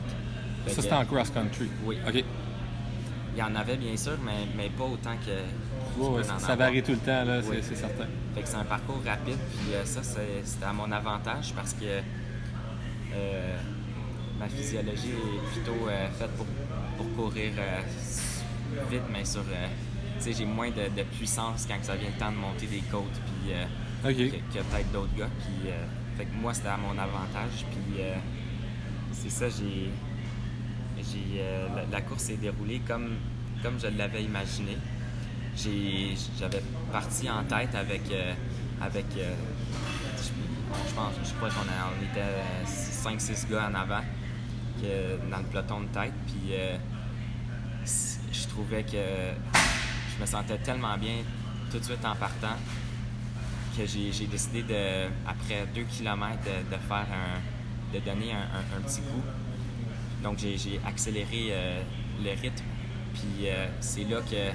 Ça, 0.67 0.81
c'était 0.81 0.93
en 0.93 1.05
cross-country. 1.05 1.69
Oui. 1.85 1.97
OK. 2.07 2.23
Il 3.33 3.39
y 3.39 3.43
en 3.43 3.55
avait 3.55 3.77
bien 3.77 3.95
sûr, 3.95 4.17
mais, 4.25 4.45
mais 4.57 4.69
pas 4.69 4.83
autant 4.83 5.15
que. 5.25 6.01
Ouais, 6.01 6.23
ça 6.23 6.55
varie 6.55 6.83
tout 6.83 6.91
le 6.91 6.97
temps, 6.97 7.23
là, 7.23 7.39
Oui. 7.49 7.57
c'est, 7.61 7.75
certain. 7.75 8.05
Fait 8.35 8.41
que 8.41 8.47
c'est 8.47 8.55
un 8.55 8.63
parcours 8.65 9.01
rapide, 9.05 9.37
puis 9.57 9.73
euh, 9.73 9.85
ça, 9.85 10.03
c'est- 10.03 10.41
c'était 10.43 10.65
à 10.65 10.73
mon 10.73 10.91
avantage 10.91 11.53
parce 11.55 11.73
que 11.73 11.85
euh, 13.13 13.57
ma 14.39 14.47
physiologie 14.47 15.11
est 15.11 15.51
plutôt 15.53 15.87
euh, 15.87 16.07
faite 16.17 16.31
pour, 16.31 16.45
pour 16.97 17.15
courir 17.15 17.51
vite, 18.89 19.01
mais 19.11 19.23
sur. 19.25 19.43
tu 19.43 20.23
sais, 20.23 20.33
j'ai 20.33 20.45
moins 20.45 20.69
de, 20.69 20.83
de 20.95 21.03
puissance 21.03 21.65
quand 21.67 21.75
ça 21.83 21.95
vient 21.95 22.09
le 22.09 22.19
temps 22.19 22.31
de 22.31 22.37
monter 22.37 22.67
des 22.67 22.81
côtes, 22.91 23.19
puis 23.25 23.53
que, 24.03 24.35
que 24.35 24.63
peut-être 24.63 24.91
d'autres 24.91 25.15
gars. 25.17 25.29
Puis, 25.39 25.69
fait 26.17 26.25
que 26.25 26.33
moi, 26.35 26.53
c'était 26.53 26.67
à 26.69 26.77
mon 26.77 26.91
avantage, 26.97 27.65
puis 27.71 28.01
c'est 29.13 29.29
ça, 29.31 29.45
j'ai. 29.49 29.89
Euh, 31.37 31.67
la, 31.91 32.01
course 32.01 32.23
s'est 32.23 32.37
déroulée 32.37 32.81
comme, 32.87 33.15
comme 33.63 33.79
je 33.79 33.87
l'avais 33.87 34.23
imaginé. 34.23 34.77
J'avais 35.55 36.61
parti 36.91 37.29
en 37.29 37.43
tête 37.43 37.75
avec. 37.75 38.01
euh, 38.11 38.33
avec 38.81 39.05
euh, 39.17 39.35
je, 40.17 40.93
pense, 40.95 41.13
je 41.23 41.33
crois 41.35 41.49
qu'on 41.49 42.03
était 42.03 42.65
5-6 42.65 43.51
gars 43.51 43.69
en 43.69 43.75
avant 43.75 44.01
dans 45.29 45.37
le 45.37 45.43
peloton 45.43 45.81
de 45.81 45.85
tête. 45.87 46.13
Puis 46.25 46.53
je 47.85 48.47
trouvais 48.47 48.83
que 48.83 48.97
je 48.97 50.21
me 50.21 50.25
sentais 50.25 50.57
tellement 50.59 50.97
bien 50.97 51.17
tout 51.69 51.77
de 51.77 51.83
suite 51.83 52.03
en 52.03 52.15
partant 52.15 52.55
que 53.77 53.85
j'ai 53.85 54.25
décidé 54.25 54.63
de, 54.63 55.05
après 55.27 55.67
2 55.75 55.83
km, 55.83 56.39
de, 56.43 56.77
faire 56.77 57.07
un, 57.11 57.93
de 57.93 57.99
donner 58.03 58.31
un 58.33 58.81
petit 58.81 59.01
coup. 59.01 59.21
Donc 60.23 60.37
j'ai 60.37 60.79
accéléré 60.85 61.47
euh, 61.49 61.81
le 62.23 62.29
rythme. 62.31 62.63
Puis 63.13 63.47
euh, 63.47 63.67
c'est 63.79 64.03
là 64.03 64.19
que 64.21 64.51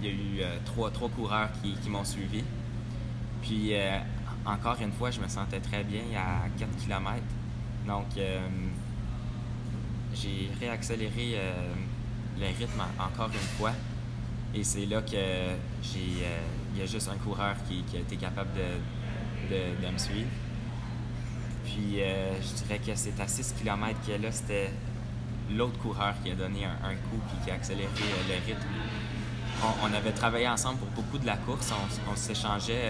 il 0.00 0.04
y 0.04 0.08
a 0.08 0.12
eu 0.12 0.40
euh, 0.42 0.56
trois, 0.64 0.90
trois 0.90 1.08
coureurs 1.08 1.48
qui, 1.62 1.88
m'ont 1.88 2.04
suivi. 2.04 2.42
Puis 3.42 3.72
encore 4.46 4.76
une 4.80 4.92
fois, 4.92 5.10
je 5.10 5.20
me 5.20 5.28
sentais 5.28 5.60
très 5.60 5.82
bien 5.84 6.02
à 6.16 6.48
4 6.58 6.70
km. 6.76 7.22
Donc 7.86 8.06
j'ai 10.14 10.50
réaccéléré 10.60 11.38
le 12.38 12.46
rythme 12.46 12.80
en- 12.80 13.04
encore 13.04 13.28
une 13.28 13.58
fois. 13.58 13.72
Et 14.54 14.62
c'est 14.64 14.86
là 14.86 15.02
que 15.02 15.10
j'ai. 15.82 16.24
il 16.74 16.78
y 16.78 16.82
a 16.82 16.86
juste 16.86 17.08
un 17.08 17.16
coureur 17.16 17.54
qui, 17.68 17.84
a 17.96 18.00
été 18.00 18.16
capable 18.16 18.50
de- 18.54 19.86
de 19.86 19.92
me 19.92 19.98
suivre. 19.98 20.28
Puis 21.74 22.00
euh, 22.02 22.32
je 22.40 22.62
dirais 22.62 22.78
que 22.78 22.92
c'est 22.94 23.18
à 23.20 23.26
6 23.26 23.54
km 23.58 23.98
que 24.06 24.12
là, 24.22 24.30
c'était 24.30 24.70
l'autre 25.50 25.78
coureur 25.78 26.14
qui 26.22 26.30
a 26.30 26.34
donné 26.34 26.64
un, 26.64 26.88
un 26.88 26.94
coup 26.94 27.18
puis 27.28 27.36
qui 27.44 27.50
a 27.50 27.54
accéléré 27.54 27.88
euh, 28.00 28.28
le 28.28 28.46
rythme. 28.46 28.68
On, 29.62 29.88
on 29.88 29.92
avait 29.94 30.12
travaillé 30.12 30.48
ensemble 30.48 30.78
pour 30.78 30.88
beaucoup 31.02 31.18
de 31.18 31.26
la 31.26 31.36
course. 31.36 31.72
On, 31.72 32.12
on 32.12 32.16
s'échangeait 32.16 32.80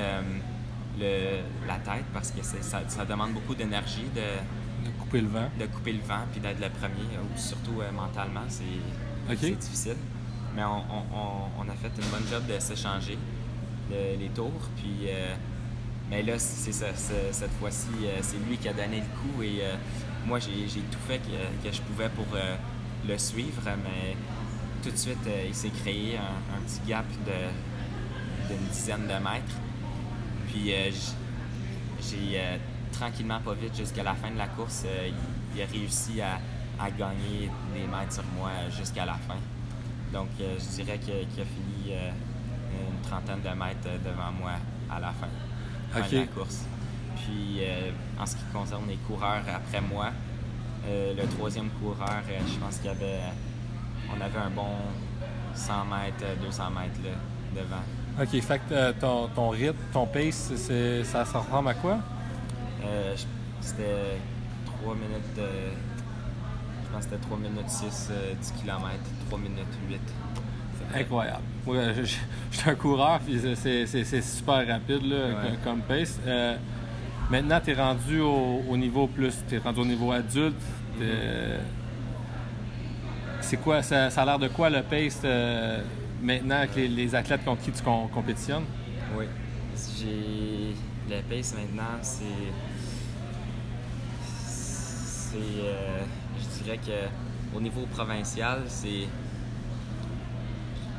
euh, 1.01 1.41
la 1.67 1.77
tête 1.77 2.05
parce 2.13 2.31
que 2.31 2.43
ça, 2.43 2.59
ça 2.87 3.05
demande 3.05 3.33
beaucoup 3.33 3.55
d'énergie 3.55 4.07
de, 4.15 4.87
De 4.87 4.91
couper 4.99 5.21
le 5.23 5.29
vent. 5.29 5.49
de 5.59 5.67
couper 5.67 5.93
le 5.93 6.03
vent 6.03 6.21
puis 6.31 6.41
d'être 6.41 6.61
le 6.61 6.69
premier, 6.71 7.19
ou 7.19 7.39
surtout 7.39 7.81
euh, 7.81 7.91
mentalement, 7.91 8.45
c'est 8.49 8.65
difficile. 9.57 9.97
Mais 10.55 10.63
on, 10.65 11.63
a 11.69 11.75
fait 11.75 11.91
une 12.01 12.09
bonne 12.11 12.27
job 12.31 12.45
de 12.47 12.61
s'échanger 12.61 13.19
le- 13.91 14.17
les 14.21 14.29
tours. 14.29 14.53
Puis, 14.77 15.09
mais 16.15 16.23
là, 16.23 16.39
c'est 16.39 16.71
ça, 16.71 16.87
cette 16.95 17.51
fois-ci, 17.59 17.89
euh, 18.05 18.19
c'est 18.23 18.37
lui 18.49 18.57
qui 18.57 18.69
a 18.69 18.73
donné 18.73 19.01
le 19.01 19.19
coup 19.19 19.43
et 19.43 19.59
euh, 19.63 19.75
moi, 20.25 20.39
j'ai 20.39 20.81
tout 20.81 20.99
fait 21.09 21.19
que, 21.19 21.73
je 21.73 21.81
pouvais 21.83 22.09
pour 22.09 22.27
euh, 22.37 22.55
le 23.09 23.19
suivre, 23.19 23.63
mais 23.83 24.17
tout 24.81 24.91
de 24.91 24.97
suite, 24.97 25.29
il 25.45 25.55
s'est 25.55 25.71
créé 25.71 26.17
un, 26.17 26.61
petit 26.65 26.81
gap 26.89 27.05
d'une 28.49 28.67
dizaine 28.69 29.09
de 29.09 29.15
mètres. 29.15 29.57
Puis 30.49 30.73
j'ai 32.01 32.61
tranquillement, 32.93 33.41
pas 33.41 33.55
vite, 33.55 33.77
jusqu'à 33.77 34.05
la 34.05 34.15
fin 34.15 34.31
de 34.31 34.39
la 34.39 34.47
course, 34.47 34.85
il, 35.57 35.63
a 35.63 35.67
réussi 35.67 36.21
à, 36.21 36.39
gagner 36.91 37.51
des 37.75 37.87
mètres 37.89 38.13
sur 38.13 38.25
moi 38.37 38.51
jusqu'à 38.71 39.05
la 39.05 39.15
fin. 39.15 39.39
Donc 40.13 40.29
je 40.39 40.83
dirais 40.83 40.99
qu'il 40.99 41.15
a 41.15 41.45
fini 41.45 41.93
une 41.93 43.01
trentaine 43.03 43.41
de 43.41 43.59
mètres 43.59 43.89
devant 44.05 44.31
moi 44.31 44.53
à 44.91 45.01
la 45.01 45.11
fin, 45.13 45.29
la 45.95 46.27
course. 46.27 46.65
Puis 47.17 47.59
euh, 47.61 47.91
en 48.21 48.27
ce 48.27 48.37
qui 48.37 48.43
concerne 48.53 48.87
les 48.89 48.97
coureurs 48.97 49.43
après 49.55 49.81
moi, 49.81 50.11
euh, 50.87 51.15
le 51.15 51.27
troisième 51.29 51.71
coureur, 51.81 52.23
euh, 52.29 52.39
je 52.47 52.59
pense 52.59 52.77
qu'il 52.77 52.87
y 52.87 52.89
avait, 52.91 53.21
on 54.11 54.21
avait 54.21 54.39
un 54.39 54.51
bon 54.51 54.69
100 55.55 55.73
mètres, 55.87 56.25
euh, 56.25 56.35
200 56.45 56.65
mètres 56.71 57.01
là, 57.03 57.63
devant. 57.63 58.23
OK, 58.23 58.41
fait 58.41 58.61
que 58.69 58.93
ton, 58.93 59.29
ton 59.29 59.49
rythme, 59.49 59.79
ton 59.93 60.07
pace, 60.07 60.53
c'est, 60.57 61.03
ça, 61.05 61.25
ça 61.25 61.39
ressemble 61.39 61.69
à 61.69 61.75
quoi? 61.75 61.99
C'était 63.61 64.19
3 64.83 64.95
minutes. 64.95 65.23
Je 65.37 66.93
pense 66.93 67.07
que 67.07 67.11
c'était 67.11 67.27
3 67.27 67.39
minutes 67.39 67.69
6, 67.71 68.09
euh, 68.11 68.35
10 68.41 68.53
km, 68.63 68.85
3 69.29 69.39
minutes 69.39 69.79
8. 69.89 70.01
C'est 70.93 71.01
incroyable. 71.01 71.43
Moi, 71.67 71.77
je, 71.97 72.03
suis 72.05 72.21
un 72.71 72.75
coureur, 72.75 73.21
puis 73.21 73.41
c'est- 73.57 73.87
super 74.23 74.67
rapide 74.67 75.03
là, 75.07 75.17
Ouais. 75.29 75.59
comme- 75.65 75.81
pace. 75.81 76.19
Euh, 76.27 76.57
maintenant, 77.31 77.59
tu 77.65 77.71
es 77.71 77.75
rendu 77.75 78.21
au, 78.21 78.63
au 78.69 78.77
niveau 78.77 79.07
plus, 79.07 79.35
tu 79.49 79.55
es 79.55 79.59
rendu 79.59 79.81
au 79.81 79.85
niveau 79.87 80.13
adulte. 80.13 80.57
t'es- 80.99 81.59
C'est 83.41 83.57
quoi, 83.59 83.83
ça, 83.83 84.09
ça 84.11 84.23
a 84.23 84.25
l'air 84.25 84.39
de 84.39 84.49
quoi 84.49 84.71
le 84.71 84.83
pace 84.83 85.21
euh, 85.25 85.83
maintenant 86.23 86.57
avec 86.57 86.75
les, 86.77 86.89
les 86.89 87.15
athlètes 87.15 87.45
contre 87.45 87.63
qui 87.63 87.73
tu 87.73 87.83
com- 87.83 88.09
compétitionnes? 88.13 88.65
Oui. 89.19 89.25
J'ai. 89.99 90.75
Le 91.09 91.21
pace 91.23 91.55
maintenant, 91.55 91.99
c'est. 92.03 92.25
C'est. 94.47 95.37
euh, 95.37 96.01
je 96.39 96.63
dirais 96.65 96.79
que 96.79 97.57
au 97.57 97.61
niveau 97.61 97.83
provincial, 97.93 98.63
c'est. 98.69 99.09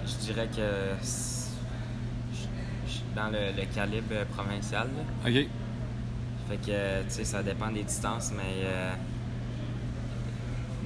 Je 0.05 0.15
dirais 0.25 0.47
que. 0.47 0.61
je- 1.01 2.91
suis 2.91 3.01
dans 3.15 3.27
le, 3.29 3.51
le 3.57 3.65
calibre 3.73 4.25
provincial. 4.35 4.87
là. 4.87 5.29
OK. 5.29 5.47
Fait 6.47 6.57
que, 6.57 7.03
tu 7.03 7.09
sais, 7.09 7.23
ça 7.25 7.41
dépend 7.41 7.71
des 7.71 7.83
distances, 7.83 8.31
mais 8.35 8.63
euh, 8.65 8.93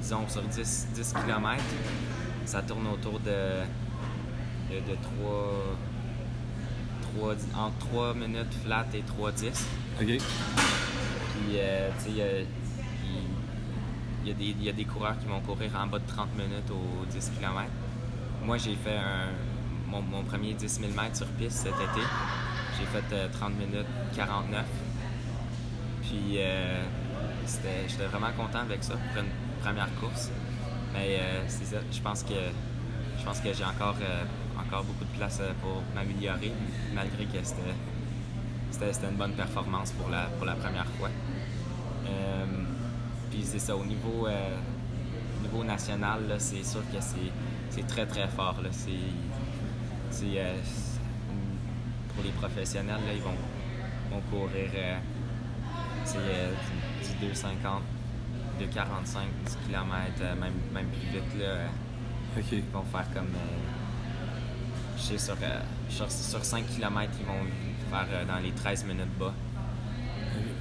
disons 0.02 0.28
sur 0.30 0.42
10, 0.44 0.88
10 0.96 1.14
km, 1.26 1.62
ça 2.46 2.62
tourne 2.62 2.88
autour 2.88 3.20
de, 3.20 3.62
de, 4.72 4.76
de 4.76 4.96
3, 5.02 5.76
3, 7.18 7.36
entre 7.62 7.78
3 7.90 8.14
minutes 8.14 8.54
flat 8.64 8.86
et 8.94 9.02
3,10. 9.02 9.48
OK. 10.02 10.06
Puis, 10.06 10.20
euh, 11.56 11.90
tu 11.98 12.04
sais, 12.06 12.46
il 14.26 14.30
y 14.32 14.66
y 14.66 14.70
a 14.70 14.74
des 14.74 14.86
coureurs 14.86 15.18
qui 15.20 15.26
vont 15.26 15.40
courir 15.42 15.72
en 15.76 15.88
bas 15.88 16.00
de 16.00 16.08
30 16.08 16.28
minutes 16.38 16.70
aux 16.72 17.06
10 17.06 17.32
km. 17.38 17.66
Moi, 18.44 18.58
j'ai 18.58 18.76
fait 18.76 19.00
mon, 19.88 20.24
premier 20.24 20.54
10 20.54 20.68
000 20.68 20.92
mètres 20.94 21.18
sur 21.18 21.28
piste 21.28 21.58
cet 21.58 21.74
été. 21.74 22.06
J'ai 22.78 22.86
fait 22.86 23.16
euh, 23.16 23.28
30 23.32 23.58
minutes 23.58 23.88
49. 24.16 24.66
Puis, 26.02 26.38
euh, 26.38 26.84
j'étais 27.88 28.06
vraiment 28.06 28.32
content 28.38 28.60
avec 28.60 28.84
ça 28.84 28.94
pour 28.94 29.22
une 29.24 29.30
première 29.62 29.94
course. 30.00 30.32
Mais 30.94 31.20
euh, 31.20 31.82
je 31.92 32.02
pense 32.02 32.24
que 32.24 32.34
je 33.20 33.26
pense 33.26 33.40
que 33.42 33.54
j'ai 33.54 33.66
encore, 33.66 33.98
euh, 34.02 34.24
encore 34.58 34.84
beaucoup 34.86 35.04
de 35.04 35.18
place 35.18 35.40
euh, 35.42 35.52
pour 35.62 35.84
m'améliorer, 35.94 36.54
malgré 36.94 37.26
que 37.26 37.44
c'était 37.44 39.08
une 39.10 39.18
bonne 39.18 39.34
performance 39.34 39.92
pour 39.92 40.10
la, 40.10 40.24
pour 40.38 40.46
la 40.46 40.56
première 40.56 40.88
fois. 40.98 41.10
Euh, 42.08 42.46
puis 43.30 43.42
c'est 43.44 43.60
ça, 43.60 43.76
au 43.76 43.84
niveau, 43.84 44.28
euh, 44.28 44.56
au 45.38 45.44
niveau 45.44 45.64
national, 45.64 46.36
c'est 46.38 46.64
sûr 46.64 46.82
que 46.92 47.02
c'est 47.02 47.32
c'est 47.70 47.88
très 47.88 48.06
très 48.06 48.28
fort. 48.28 48.56
là. 48.64 48.70
C'est 48.72 48.92
c'est, 50.12 50.26
euh, 50.38 50.54
pour 52.14 52.24
les 52.24 52.32
professionnels, 52.32 52.96
là, 53.06 53.14
ils 53.14 53.22
vont, 53.22 53.36
vont 54.12 54.22
courir 54.32 54.70
euh, 54.76 54.98
c'est, 56.04 56.18
euh, 56.18 56.52
du, 57.20 57.28
du 57.28 57.34
2,50, 57.34 57.46
2,45, 58.60 59.20
10 59.46 59.58
km, 59.68 60.36
même, 60.40 60.54
même 60.74 60.88
plus 60.88 61.08
vite. 61.20 61.40
Là, 61.40 61.70
ils 62.52 62.64
vont 62.74 62.84
faire 62.84 63.06
comme. 63.14 63.28
euh, 63.36 63.58
je 64.98 65.02
sais, 65.04 65.18
sur, 65.18 65.36
euh, 65.42 65.60
sur, 65.90 66.12
sur 66.12 66.44
5 66.44 66.66
km, 66.68 67.12
ils 67.20 67.26
vont 67.26 67.46
faire 67.92 68.26
dans 68.28 68.40
les 68.40 68.52
13 68.52 68.84
minutes 68.86 69.18
bas. 69.20 69.34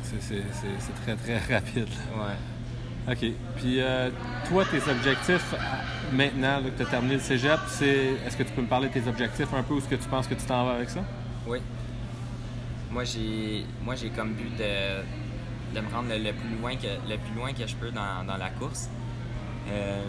C'est, 0.02 0.20
c'est- 0.22 0.44
c'est- 0.52 0.78
c'est 0.78 0.94
très, 1.04 1.16
très 1.16 1.38
rapide. 1.54 1.88
là. 1.88 2.22
Ouais. 2.26 2.36
OK. 3.10 3.18
Puis 3.56 3.80
euh, 3.80 4.10
toi, 4.48 4.64
tes 4.70 4.82
objectifs 4.90 5.54
à- 5.54 6.14
maintenant 6.14 6.60
là, 6.60 6.62
que 6.70 6.76
tu 6.76 6.82
as 6.82 6.86
terminé 6.86 7.14
le 7.14 7.20
cégep, 7.20 7.58
c'est. 7.68 8.12
Est-ce 8.26 8.36
que 8.36 8.42
tu 8.42 8.52
peux 8.52 8.62
me 8.62 8.66
parler 8.66 8.88
de 8.88 8.92
tes 8.94 9.08
objectifs 9.08 9.52
un 9.54 9.62
peu 9.62 9.74
ou 9.74 9.80
ce 9.80 9.88
que 9.88 9.94
tu 9.94 10.08
penses 10.08 10.26
que 10.26 10.34
tu 10.34 10.44
t'en 10.44 10.64
vas 10.66 10.72
avec 10.74 10.90
ça? 10.90 11.00
Oui. 11.46 11.58
Moi, 12.90 13.04
j'ai, 13.04 13.64
moi, 13.84 13.94
j'ai 13.94 14.10
comme 14.10 14.32
but 14.32 14.56
de, 14.56 15.02
de 15.74 15.80
me 15.80 15.92
rendre 15.92 16.08
le, 16.10 16.16
le 16.18 16.32
plus 16.32 16.56
loin 16.60 16.74
que, 16.76 16.86
le 17.10 17.16
plus 17.18 17.34
loin 17.36 17.52
que 17.52 17.66
je 17.66 17.76
peux 17.76 17.90
dans, 17.90 18.24
dans 18.26 18.36
la 18.36 18.50
course. 18.50 18.88
Euh, 19.70 20.02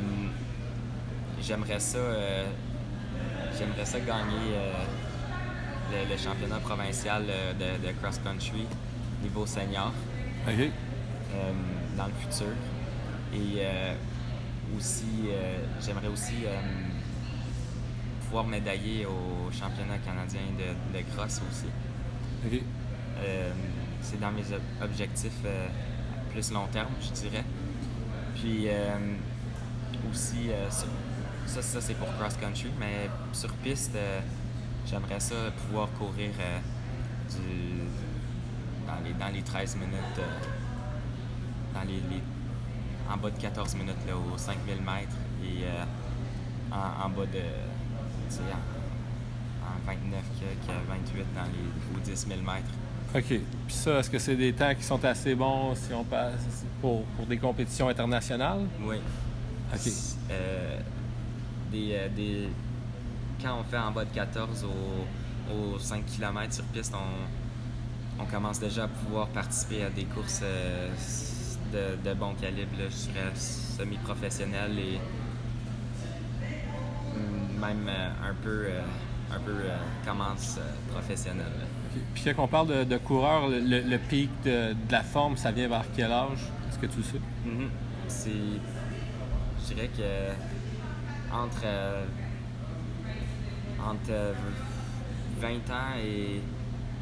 j'aimerais 1.41 1.79
ça, 1.79 1.97
euh, 1.97 2.45
j'aimerais 3.57 3.85
ça 3.85 3.99
gagner 3.99 4.53
euh, 4.53 4.71
le, 5.91 6.11
le 6.13 6.17
championnat 6.17 6.57
provincial 6.59 7.23
euh, 7.29 7.53
de, 7.53 7.87
de 7.87 7.91
cross-country 8.01 8.65
niveau 9.21 9.45
senior 9.45 9.91
OK. 10.47 10.53
euh, 10.59 11.51
dans 11.97 12.05
le 12.05 12.13
futur. 12.21 12.53
Et 13.33 13.57
euh, 13.59 13.93
aussi, 14.77 15.05
euh, 15.27 15.57
j'aimerais 15.81 16.07
aussi 16.07 16.45
euh, 16.45 16.59
pouvoir 18.21 18.45
médailler 18.45 19.05
au 19.05 19.51
championnat 19.51 19.97
canadien 19.99 20.41
de, 20.57 20.97
de 20.97 21.03
cross 21.15 21.41
aussi. 21.49 21.67
Euh, 23.21 23.51
c'est 24.01 24.19
dans 24.19 24.31
mes 24.31 24.43
ob- 24.53 24.61
objectifs 24.83 25.31
euh, 25.45 25.67
à 25.67 26.31
plus 26.31 26.51
long 26.51 26.67
terme, 26.71 26.91
je 27.01 27.11
dirais. 27.11 27.43
Puis 28.35 28.67
euh, 28.69 28.97
aussi, 30.11 30.49
sur- 30.71 30.87
ça, 31.45 31.61
ça 31.61 31.81
c'est 31.81 31.95
pour 31.95 32.07
cross-country, 32.17 32.69
mais 32.79 33.09
sur 33.33 33.51
piste, 33.55 33.95
j'aimerais 34.87 35.19
ça 35.19 35.35
pouvoir 35.65 35.89
courir 35.97 36.29
du, 37.29 37.81
dans, 38.87 39.03
les, 39.03 39.13
dans 39.13 39.33
les 39.33 39.41
13 39.41 39.75
minutes, 39.75 40.21
dans 41.73 41.81
les, 41.81 41.95
les- 41.95 42.23
en 43.11 43.17
bas 43.17 43.29
de 43.31 43.39
14 43.41 43.75
minutes 43.75 43.95
là, 44.07 44.13
aux 44.15 44.37
5000 44.37 44.75
mètres 44.77 45.15
et 45.43 45.63
euh, 45.63 45.83
en, 46.71 47.05
en 47.05 47.09
bas 47.09 47.25
de, 47.25 47.39
en, 48.39 49.65
en 49.65 49.85
29 49.85 50.21
que, 50.39 50.67
que 50.67 50.71
28 50.87 51.25
dans 51.35 51.43
les, 51.43 51.97
aux 51.97 51.99
10 51.99 52.27
000 52.27 52.39
mètres. 52.41 52.69
OK. 53.15 53.23
Puis 53.67 53.75
ça, 53.75 53.99
est-ce 53.99 54.09
que 54.09 54.19
c'est 54.19 54.35
des 54.35 54.53
temps 54.53 54.73
qui 54.75 54.83
sont 54.83 55.03
assez 55.03 55.33
bons 55.33 55.73
si 55.75 55.93
on 55.93 56.03
passe 56.03 56.33
pour, 56.81 57.03
pour 57.05 57.25
des 57.25 57.37
compétitions 57.37 57.87
internationales? 57.89 58.61
Oui. 58.81 58.97
OK. 59.73 59.91
Euh, 60.31 60.79
des, 61.71 61.89
euh, 61.93 62.09
des- 62.15 62.49
Quand 63.41 63.57
on 63.59 63.63
fait 63.63 63.77
en 63.77 63.91
bas 63.91 64.05
de 64.05 64.13
14 64.13 64.63
au- 64.65 65.53
aux 65.75 65.79
5 65.79 66.05
km 66.05 66.53
sur 66.53 66.63
piste, 66.65 66.93
on, 66.95 68.21
on 68.21 68.25
commence 68.25 68.59
déjà 68.59 68.83
à 68.83 68.87
pouvoir 68.87 69.27
participer 69.29 69.83
à 69.85 69.89
des 69.89 70.03
courses 70.05 70.41
euh, 70.43 70.89
de, 71.71 72.09
de 72.09 72.13
bon 72.13 72.33
calibre, 72.35 72.71
là, 72.77 72.85
je 72.89 73.11
dirais 73.11 73.31
semi-professionnel 73.35 74.77
et 74.77 74.99
mm, 77.17 77.59
même 77.59 77.87
euh, 77.87 78.09
un 78.29 78.33
peu, 78.41 78.65
euh, 78.67 78.81
un 79.33 79.39
peu 79.39 79.51
euh, 79.51 79.77
commence 80.05 80.59
professionnel. 80.91 81.45
là. 81.45 81.65
OK. 81.95 82.01
Puis 82.13 82.23
quand 82.23 82.43
on 82.43 82.47
parle 82.47 82.67
de, 82.67 82.83
de 82.83 82.97
coureur, 82.97 83.47
le, 83.49 83.97
pic 83.97 84.29
de, 84.43 84.73
de 84.73 84.91
la 84.91 85.03
forme, 85.03 85.37
ça 85.37 85.51
vient 85.51 85.67
vers 85.67 85.85
quel 85.95 86.11
âge? 86.11 86.39
Est-ce 86.69 86.79
que 86.79 86.85
tu 86.87 86.97
le 86.97 87.03
sais? 87.03 87.21
Mhm. 87.45 87.69
C'est. 88.07 88.29
Je 89.61 89.73
dirais 89.73 89.89
que 89.95 91.33
entre, 91.33 91.61
euh, 91.63 92.05
entre 93.79 94.09
euh, 94.09 94.33
20 95.39 95.49
ans 95.71 95.95
et, 96.03 96.41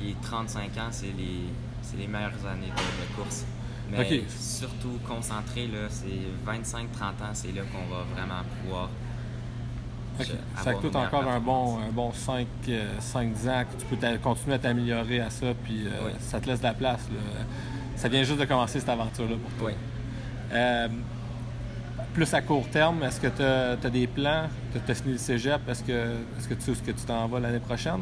et 0.05 0.15
35 0.21 0.77
ans, 0.77 0.87
c'est 0.91 1.05
les, 1.17 1.45
c'est 1.81 1.97
les 1.97 2.07
meilleures 2.07 2.45
années 2.45 2.67
de, 2.67 2.71
de 2.71 3.15
course. 3.15 3.45
Mais 3.91 3.97
surtout 4.29 4.99
concentré, 5.07 5.67
là, 5.67 5.87
c'est 5.89 6.05
25-30 6.45 7.23
ans, 7.23 7.33
c'est 7.33 7.51
là 7.53 7.61
qu'on 7.71 7.93
va 7.93 8.03
vraiment 8.13 8.41
pouvoir. 8.63 8.89
OK. 10.19 10.25
je- 10.25 10.63
Ça 10.63 10.73
meilleure 10.73 10.95
encore 10.95 11.27
un 11.29 11.39
bon, 11.39 11.77
un 11.79 11.91
bon 11.91 12.11
5, 12.11 12.47
euh, 12.69 12.85
5-10 12.99 13.47
ans 13.49 13.63
que 13.71 13.79
tu 13.79 13.85
peux 13.95 14.17
continuer 14.17 14.55
à 14.55 14.59
t'améliorer 14.59 15.19
à 15.21 15.29
ça, 15.29 15.47
puis 15.63 15.85
euh, 15.85 15.89
Oui. 16.07 16.11
ça 16.19 16.39
te 16.39 16.47
laisse 16.47 16.59
de 16.59 16.63
la 16.65 16.73
place. 16.73 17.07
là. 17.11 17.19
Ça 17.95 18.09
vient 18.09 18.23
juste 18.23 18.39
de 18.39 18.45
commencer 18.45 18.79
cette 18.79 18.89
aventure-là 18.89 19.35
pour 19.35 19.51
toi. 19.59 19.69
Oui. 19.69 19.73
Euh, 20.53 20.87
plus 22.13 22.31
à 22.33 22.41
court 22.41 22.67
terme, 22.69 23.03
est-ce 23.03 23.19
que 23.21 23.27
tu 23.27 23.41
as, 23.43 23.89
des 23.89 24.07
plans? 24.07 24.43
Tu 24.85 24.91
as 24.91 24.95
fini 24.95 25.13
le 25.13 25.19
cégep? 25.19 25.61
Est-ce 25.69 25.83
que, 25.83 25.91
est-ce 26.37 26.47
que 26.47 26.53
tu 26.55 26.61
sais 26.61 26.71
où 26.71 26.75
que 26.75 26.91
tu 26.91 27.05
t'en 27.05 27.27
vas 27.27 27.39
l'année 27.39 27.59
prochaine? 27.59 28.01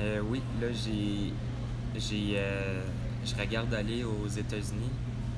Euh, 0.00 0.20
oui, 0.26 0.40
là, 0.60 0.68
j'ai. 0.72 1.32
j'ai 1.98 2.38
je 3.24 3.34
regarde 3.34 3.68
d'aller 3.68 4.04
aux 4.04 4.28
États-Unis 4.28 4.90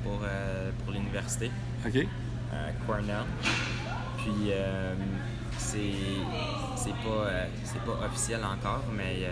pour, 0.02 0.20
euh, 0.24 0.70
pour 0.84 0.92
l'université. 0.92 1.50
OK. 1.86 2.06
à 2.52 2.72
Cornell. 2.86 3.24
Puis 4.18 4.50
euh, 4.50 4.94
c'est 5.58 5.94
c'est 6.76 6.94
pas 6.94 7.26
euh, 7.26 7.46
c'est 7.64 7.80
pas 7.82 7.98
officiel 8.06 8.40
encore, 8.44 8.84
mais 8.96 9.26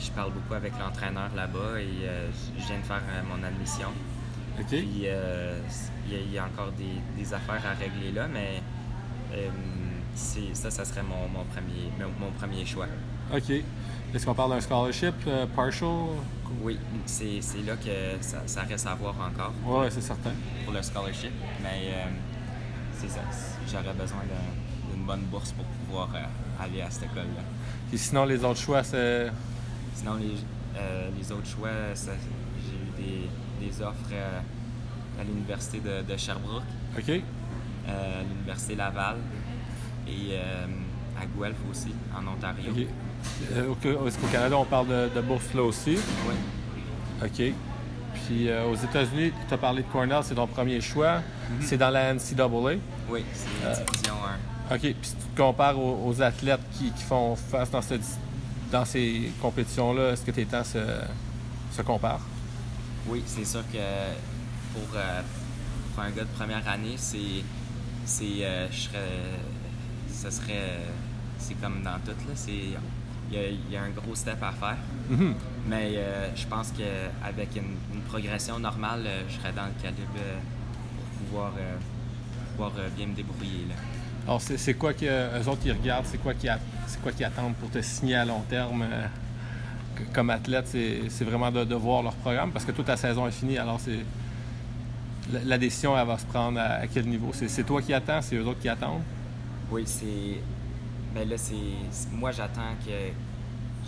je 0.00 0.10
parle 0.12 0.32
beaucoup 0.32 0.54
avec 0.54 0.72
l'entraîneur 0.78 1.30
là-bas 1.34 1.80
et 1.80 1.88
je 2.58 2.66
viens 2.66 2.78
de 2.78 2.84
faire 2.84 3.02
mon 3.28 3.42
admission. 3.44 3.88
OK. 4.58 4.66
Puis 4.68 4.78
il 4.86 4.98
y, 5.02 5.08
a- 5.08 5.54
il 6.10 6.32
y 6.32 6.38
a 6.38 6.44
encore 6.44 6.72
des, 6.72 6.96
des 7.16 7.34
affaires 7.34 7.62
à 7.66 7.74
régler 7.74 8.12
là, 8.12 8.26
mais 8.28 8.62
c'est 10.14 10.54
ça, 10.54 10.70
ça 10.70 10.84
serait 10.84 11.02
mon, 11.02 11.28
mon 11.28 11.44
premier 11.44 11.90
mon, 11.98 12.26
mon 12.26 12.32
premier 12.32 12.64
choix. 12.66 12.86
OK. 13.34 13.52
Est-ce 14.14 14.24
qu'on 14.24 14.34
parle 14.34 14.50
d'un 14.52 14.60
scholarship 14.60 15.14
euh, 15.26 15.46
partial? 15.54 15.88
Oui, 16.62 16.78
c'est 17.04 17.40
c'est 17.42 17.62
là 17.62 17.76
que 17.76 18.22
ça, 18.22 18.38
ça 18.46 18.62
reste 18.62 18.86
à 18.86 18.94
voir 18.94 19.14
encore. 19.20 19.52
Oui, 19.64 19.86
c'est 19.90 20.00
certain. 20.00 20.30
pour 20.64 20.72
le 20.72 20.82
scholarship, 20.82 21.32
mais 21.62 21.90
euh, 21.92 22.04
c'est 22.94 23.10
ça. 23.10 23.20
J'aurais 23.70 23.92
besoin 23.94 24.20
d'un- 24.20 24.90
d'une 24.94 25.04
bonne 25.04 25.20
bourse 25.30 25.52
pour 25.52 25.64
pouvoir 25.66 26.08
euh, 26.14 26.64
aller 26.64 26.80
à 26.80 26.90
cette 26.90 27.04
école-là. 27.04 27.42
Et 27.92 27.96
sinon, 27.98 28.24
les 28.24 28.42
autres 28.44 28.60
choix, 28.60 28.82
c'est. 28.82 29.30
Sinon, 29.94 30.14
les, 30.14 30.34
euh, 30.78 31.10
les 31.18 31.30
autres 31.32 31.46
choix, 31.46 31.70
ça- 31.94 32.12
j'ai 32.64 33.04
eu 33.04 33.06
des, 33.60 33.66
des 33.66 33.82
offres 33.82 34.10
euh, 34.12 34.40
à 35.20 35.24
l'université 35.24 35.80
de, 35.80 36.02
de 36.10 36.16
Sherbrooke, 36.16 36.62
OK. 36.98 37.08
euh, 37.10 38.20
à 38.20 38.22
l'université 38.22 38.74
Laval 38.74 39.16
et 40.06 40.30
euh, 40.32 40.66
à 41.20 41.26
Guelph 41.26 41.56
aussi, 41.70 41.92
en 42.16 42.26
Ontario. 42.26 42.70
OK. 42.72 42.86
Euh, 43.52 44.06
Est-ce 44.06 44.18
qu'au 44.18 44.26
Canada, 44.28 44.56
on 44.58 44.64
parle 44.64 44.88
de, 44.88 45.08
de 45.14 45.20
bourse 45.20 45.52
là 45.54 45.62
aussi? 45.62 45.96
Oui, 46.26 46.34
OK. 47.24 47.52
Puis 48.26 48.48
euh, 48.48 48.64
aux 48.66 48.74
États-Unis, 48.74 49.32
tu 49.48 49.54
as 49.54 49.58
parlé 49.58 49.82
de 49.82 49.88
Cornell, 49.88 50.20
c'est 50.22 50.34
ton 50.34 50.46
premier 50.46 50.80
choix. 50.80 51.22
C'est 51.60 51.78
dans 51.78 51.90
la 51.90 52.12
NCAA. 52.14 52.46
oui, 53.08 53.24
c'est 53.32 53.64
la 53.66 53.74
division 53.74 54.14
1. 54.70 54.74
OK. 54.74 54.80
Puis 54.80 54.96
si 55.02 55.14
tu 55.14 55.22
te 55.34 55.40
compares 55.40 55.78
aux, 55.78 56.08
aux 56.08 56.20
athlètes 56.22 56.60
qui, 56.72 56.90
qui 56.92 57.02
font 57.04 57.34
face 57.36 57.70
dans, 57.70 57.80
cette- 57.82 58.02
dans 58.70 58.84
ces 58.84 59.30
compétitions-là, 59.40 60.10
est-ce 60.12 60.22
que 60.22 60.30
tes 60.30 60.44
temps 60.44 60.64
se, 60.64 60.78
se 61.74 61.80
comparent? 61.82 62.20
Oui, 63.08 63.22
c'est 63.26 63.46
sûr 63.46 63.62
que 63.72 63.78
pour, 64.74 64.94
euh, 64.96 65.22
pour 65.94 66.02
un 66.04 66.10
gars 66.10 66.24
de 66.24 66.36
première 66.36 66.68
année, 66.68 66.96
c'est. 66.98 67.42
c'est 68.04 68.24
euh, 68.44 68.66
je 68.70 68.76
serais. 68.80 70.30
Serait. 70.30 70.78
C'est 71.38 71.54
comme 71.60 71.82
dans 71.82 71.98
tout, 72.04 72.10
là. 72.10 72.34
C'est. 72.34 72.50
Il 73.30 73.36
y, 73.36 73.40
a, 73.40 73.48
y 73.72 73.76
a 73.76 73.82
un 73.82 73.90
gros 73.90 74.14
step 74.14 74.42
à 74.42 74.52
faire. 74.52 74.76
Mhm. 75.10 75.34
Mais 75.68 75.92
euh, 75.96 76.28
je 76.34 76.46
pense 76.46 76.72
qu'avec 76.72 77.56
une, 77.56 77.76
une 77.94 78.00
progression 78.08 78.58
normale, 78.58 79.02
euh, 79.06 79.22
je 79.28 79.34
serais 79.36 79.52
dans 79.52 79.66
le 79.66 79.82
calibre 79.82 80.02
euh, 80.18 80.38
pour 80.96 81.26
pouvoir, 81.26 81.52
pouvoir 82.52 82.72
bien 82.96 83.06
me 83.06 83.14
débrouiller. 83.14 83.66
Là. 83.68 83.74
Alors, 84.26 84.40
c'est 84.40 84.74
quoi 84.74 84.92
que 84.94 85.04
eux 85.04 85.48
autres 85.48 85.60
qui 85.60 85.70
regardent, 85.72 86.06
c'est 86.06 86.18
quoi 86.18 86.34
qui 86.34 86.48
c'est 86.86 87.00
quoi 87.02 87.12
qui 87.12 87.22
attendent 87.24 87.54
pour 87.56 87.70
te 87.70 87.80
signer 87.82 88.14
à 88.16 88.24
long 88.24 88.40
terme 88.48 88.82
euh, 88.82 89.06
que- 89.94 90.14
comme 90.14 90.30
athlète, 90.30 90.66
c'est 90.68 91.24
vraiment 91.24 91.50
de, 91.50 91.64
de 91.64 91.74
voir 91.74 92.02
leur 92.02 92.14
programme 92.14 92.50
parce 92.50 92.64
que 92.64 92.72
toute 92.72 92.86
ta 92.86 92.96
saison 92.96 93.26
est 93.26 93.30
finie. 93.32 93.58
Alors, 93.58 93.78
c'est 93.78 93.98
la, 95.32 95.40
la 95.44 95.58
décision, 95.58 95.98
elle 95.98 96.06
va 96.06 96.16
se 96.16 96.24
prendre 96.26 96.58
à, 96.58 96.80
à 96.82 96.86
quel 96.86 97.06
niveau? 97.06 97.30
C'est 97.34 97.48
c'est 97.48 97.64
toi 97.64 97.82
qui 97.82 97.92
attends, 97.92 98.22
c'est 98.22 98.36
eux 98.36 98.46
autres 98.46 98.60
qui 98.60 98.68
attendent? 98.70 99.02
Oui, 99.70 99.82
c'est. 99.86 100.40
Mais 101.14 101.24
là, 101.24 101.36
c'est. 101.38 101.54
Moi, 102.12 102.30
j'attends 102.32 102.74
que. 102.84 103.12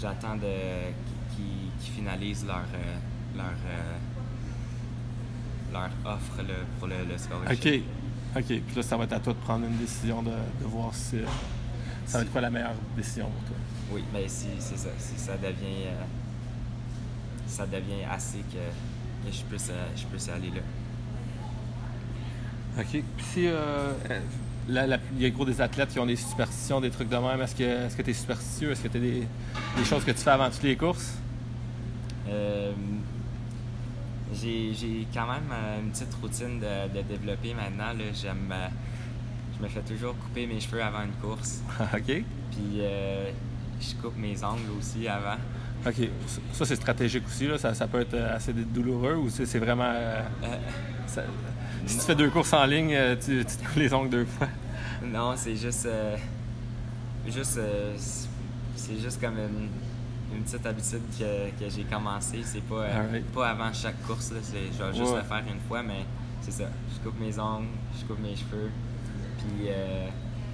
J'attends 0.01 0.37
de. 0.37 0.93
qu'ils 1.37 1.93
finalisent 1.95 2.47
leur. 2.47 2.65
euh, 2.75 2.97
leur. 3.37 3.47
euh, 3.67 3.97
leur 5.73 5.89
offre 6.05 6.39
là, 6.43 6.55
pour 6.79 6.89
le, 6.89 6.97
le 7.09 7.17
scholarship. 7.17 7.65
OK. 7.65 8.41
OK. 8.41 8.45
Puis 8.47 8.75
là, 8.75 8.83
ça 8.83 8.97
va 8.97 9.05
être 9.05 9.13
à 9.13 9.21
toi 9.21 9.33
de 9.35 9.39
prendre 9.39 9.67
une 9.67 9.77
décision 9.77 10.21
de, 10.21 10.31
de 10.31 10.65
voir 10.65 10.93
si 10.93 11.19
euh, 11.19 11.25
ça 12.07 12.19
va 12.19 12.25
être 12.25 12.33
quoi 12.33 12.41
la 12.41 12.51
meilleure 12.51 12.75
décision 12.97 13.27
pour 13.27 13.43
toi? 13.45 13.57
Oui, 13.93 14.03
mais 14.13 14.27
si 14.29 14.49
c'est 14.59 14.77
ça. 14.77 14.89
Si 14.99 15.17
ça 15.17 15.37
devient. 15.37 15.87
euh, 15.87 16.03
ça 17.47 17.67
devient 17.67 18.03
assez 18.11 18.39
que, 18.39 19.29
que 19.29 19.33
je, 19.33 19.43
puisse, 19.45 19.71
je 19.97 20.05
puisse 20.07 20.29
aller 20.29 20.51
là. 20.51 20.61
OK. 22.81 22.87
Puis 22.91 23.05
si 23.33 23.47
euh, 23.47 23.93
la- 24.71 24.87
la- 24.87 24.99
il 25.17 25.23
y 25.23 25.27
a 25.27 25.31
gros 25.31 25.45
des 25.45 25.61
athlètes 25.61 25.91
qui 25.91 25.99
ont 25.99 26.07
des 26.07 26.17
superstitions, 26.17 26.81
des 26.81 26.91
trucs 26.91 27.09
de 27.09 27.17
même, 27.17 27.41
est-ce 27.43 27.55
que 27.97 28.03
tu 28.03 28.11
es 28.11 28.15
superstitieux? 28.15 28.71
Est-ce 28.73 28.83
que 28.83 28.89
tu 28.89 28.97
as 28.97 29.01
des, 29.01 29.27
des 29.77 29.85
choses 29.85 30.05
que 30.05 30.11
tu 30.13 30.19
fais 30.19 30.31
avant 30.31 30.49
toutes 30.51 30.63
les 30.63 30.77
courses? 30.77 31.15
Euh, 32.29 32.73
j'ai 34.33 35.07
quand 35.13 35.27
même 35.27 35.51
euh, 35.53 35.81
une 35.81 35.91
petite 35.91 36.15
routine 36.23 36.61
de, 36.61 36.97
de 36.99 37.03
développer 37.03 37.55
maintenant. 37.55 37.93
là. 37.93 38.05
J'aime. 38.15 38.49
euh, 38.53 38.69
je 39.59 39.63
me 39.65 39.69
fais 39.69 39.81
toujours 39.83 40.17
couper 40.17 40.47
mes 40.47 40.61
cheveux 40.61 40.83
avant 40.83 41.03
une 41.03 41.13
course. 41.21 41.61
OK. 41.81 42.05
Puis 42.05 42.25
euh, 42.79 43.31
je 43.81 43.95
coupe 44.01 44.17
mes 44.17 44.43
ongles 44.45 44.71
aussi 44.79 45.07
avant. 45.09 45.37
OK. 45.87 46.09
Ça, 46.53 46.65
c'est 46.65 46.77
stratégique 46.77 47.25
aussi. 47.27 47.47
Là. 47.47 47.59
Ça, 47.59 47.75
ça 47.75 47.87
peut 47.87 48.01
être 48.01 48.15
assez 48.15 48.53
douloureux 48.53 49.15
ou 49.17 49.29
c'est 49.31 49.59
vraiment. 49.59 49.91
euh, 49.93 50.23
ça- 51.07 51.25
si 51.87 51.99
tu 51.99 52.05
fais 52.05 52.15
deux 52.15 52.31
courses 52.31 52.53
en 52.53 52.65
ligne, 52.67 52.95
tu, 53.25 53.39
tu 53.45 53.57
te 53.57 53.65
coupes 53.65 53.77
les 53.77 53.93
ongles 53.93 54.11
deux 54.11 54.25
fois? 54.27 54.49
Non, 55.05 55.35
c'est 55.37 55.57
juste. 55.57 55.87
euh, 55.87 56.17
juste 57.27 57.59
euh, 57.59 57.95
c'est- 58.77 58.99
juste 58.99 59.21
comme 59.21 59.35
une, 59.39 59.69
une 60.37 60.43
petite 60.43 60.65
habitude 60.67 61.03
que, 61.19 61.51
que 61.65 61.71
j'ai 61.71 61.85
commencé. 61.85 62.41
C'est 62.45 62.63
pas, 62.63 62.83
euh, 62.83 63.21
pas 63.35 63.51
avant 63.51 63.73
chaque 63.73 64.01
course. 64.07 64.33
Là. 64.33 64.39
Je 64.43 64.83
vais 64.83 64.95
juste 64.99 65.11
Ouais. 65.13 65.19
le 65.19 65.23
faire 65.25 65.43
une 65.53 65.61
fois, 65.69 65.83
mais 65.83 66.05
c'est 66.41 66.51
ça. 66.53 66.65
Je 66.95 66.99
coupe 67.09 67.21
mes 67.21 67.39
ongles, 67.39 67.67
je 67.99 68.05
coupe 68.07 68.21
mes 68.21 68.35
cheveux. 68.37 68.71
Puis 69.39 69.69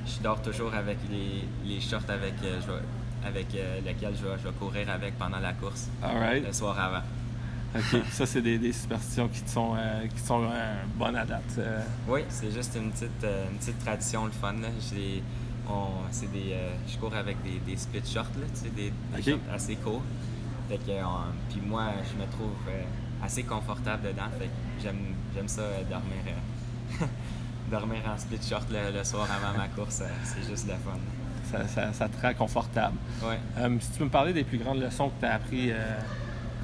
je 0.07 0.23
dors 0.23 0.41
toujours 0.43 0.75
avec 0.75 0.99
les, 1.11 1.45
les 1.65 1.81
shorts 1.81 2.09
avec, 2.09 2.35
je 2.43 2.47
vais- 2.67 2.83
avec 3.27 3.47
lesquels 3.85 4.15
je 4.17 4.25
vais, 4.25 4.37
je 4.43 4.49
vais 4.49 4.55
courir 4.55 4.89
avec 4.91 5.19
pendant 5.19 5.41
la 5.41 5.53
course 5.55 5.89
All 6.03 6.17
right. 6.19 6.47
le 6.47 6.53
soir 6.53 6.79
avant. 6.79 7.03
Ça, 8.13 8.27
c'est 8.27 8.43
des, 8.43 8.59
des 8.59 8.73
superstitions 8.73 9.29
qui 9.29 9.43
sont, 9.47 9.75
euh, 9.77 10.07
qui 10.09 10.21
sont 10.21 10.45
euh, 10.45 10.75
bonnes 10.97 11.17
à 11.17 11.25
date. 11.25 11.43
euh. 11.59 11.81
Oui, 12.09 12.21
c'est 12.29 12.51
juste 12.53 12.77
une 12.77 12.91
petite, 12.91 13.25
une 13.25 13.59
petite 13.59 13.79
tradition, 13.85 14.25
le 14.27 14.31
fun. 14.33 14.53
Là. 14.55 14.69
J'ai- 14.93 15.23
on- 15.69 16.07
c'est 16.11 16.31
des, 16.31 16.55
je 16.89 16.97
cours 16.97 17.15
avec 17.15 17.43
des, 17.43 17.59
des 17.69 17.77
split 17.77 18.03
shorts, 18.05 18.25
là, 18.41 18.47
tu 18.55 18.61
sais, 18.61 18.71
des, 18.71 18.93
shorts 19.23 19.41
assez 19.53 19.77
courts. 19.77 20.03
Fait 20.69 20.79
que, 20.79 20.83
puis 21.51 21.61
moi, 21.67 21.87
je 22.11 22.17
me 22.21 22.29
trouve 22.31 22.55
assez 23.23 23.43
confortable 23.43 24.05
dedans. 24.09 24.29
Fait 24.39 24.47
que 24.47 24.51
j'aime, 24.83 25.15
j'aime 25.35 25.49
ça 25.49 25.63
dormir, 25.91 26.23
dormir 27.71 27.99
en 28.13 28.19
split 28.19 28.39
short 28.49 28.67
le, 28.71 28.97
le 28.97 29.05
soir 29.05 29.27
avant 29.31 29.57
ma 29.59 29.69
course. 29.69 30.03
c'est 30.25 30.49
juste 30.49 30.67
le 30.69 30.75
fun. 30.75 30.99
Ça, 31.51 31.67
ça- 31.69 31.93
ça 31.93 32.09
te 32.09 32.21
rend 32.21 32.35
confortable. 32.35 32.97
Ouais. 33.23 33.39
Si 33.81 33.91
tu 33.93 33.99
peux 33.99 34.05
me 34.05 34.11
parler 34.11 34.33
des 34.33 34.45
plus 34.45 34.59
grandes 34.59 34.81
leçons 34.81 35.09
que 35.11 35.21
tu 35.21 35.27
as 35.27 35.35
apprises 35.35 35.73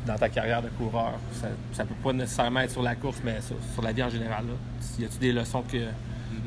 dans 0.06 0.16
ta 0.18 0.28
carrière 0.28 0.60
de 0.62 0.68
coureur, 0.70 1.12
ça, 1.40 1.48
ça 1.72 1.84
peut 1.84 1.94
pas 2.02 2.12
nécessairement 2.12 2.60
être 2.60 2.72
sur 2.72 2.82
la 2.82 2.94
course, 2.96 3.18
mais 3.24 3.40
sur, 3.40 3.56
sur 3.72 3.82
la 3.82 3.92
vie 3.92 4.02
en 4.02 4.10
général. 4.10 4.44
Là. 4.46 4.54
Y 4.98 5.04
a-tu 5.04 5.18
des 5.18 5.32
leçons 5.32 5.62
que, 5.62 5.78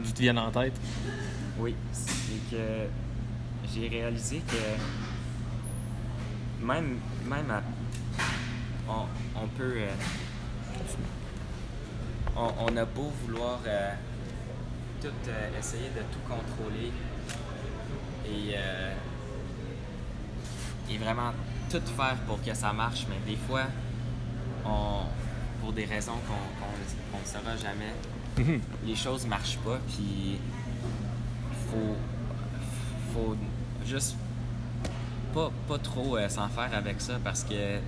qui 0.03 0.13
te 0.13 0.19
viennent 0.21 0.37
en 0.39 0.51
tête? 0.51 0.73
Oui, 1.59 1.73
c'est 1.93 2.51
que 2.55 2.87
j'ai 3.73 3.87
réalisé 3.87 4.41
que 4.47 4.57
même, 6.65 6.97
même 7.25 7.49
à- 7.51 7.63
on, 8.89 9.05
on 9.41 9.47
peut. 9.47 9.73
euh, 9.77 9.89
on, 12.35 12.51
on 12.67 12.77
a 12.77 12.85
beau 12.85 13.11
vouloir 13.23 13.59
euh, 13.65 13.93
tout 15.01 15.07
euh, 15.29 15.59
essayer 15.59 15.89
de 15.95 16.01
tout 16.11 16.19
contrôler 16.27 16.91
et, 18.27 18.53
euh, 18.57 18.93
et 20.91 20.97
vraiment 20.97 21.31
tout 21.79 21.93
faire 21.93 22.15
pour 22.27 22.41
que 22.41 22.53
ça 22.53 22.73
marche, 22.73 23.05
mais 23.09 23.19
des 23.29 23.37
fois, 23.37 23.63
on, 24.65 25.01
pour 25.61 25.73
des 25.73 25.85
raisons 25.85 26.19
qu'on 26.27 27.17
ne 27.17 27.25
saura 27.25 27.55
jamais, 27.57 27.93
les 28.85 28.95
choses 28.95 29.25
marchent 29.25 29.57
pas, 29.57 29.79
puis 29.87 30.39
faut, 31.69 31.95
faut 33.13 33.35
juste 33.85 34.15
pas, 35.33 35.51
pas 35.67 35.77
trop 35.77 36.17
euh, 36.17 36.29
s'en 36.29 36.47
faire 36.49 36.73
avec 36.73 37.01
ça 37.01 37.19
parce 37.23 37.43
que, 37.43 37.77
tu 37.77 37.81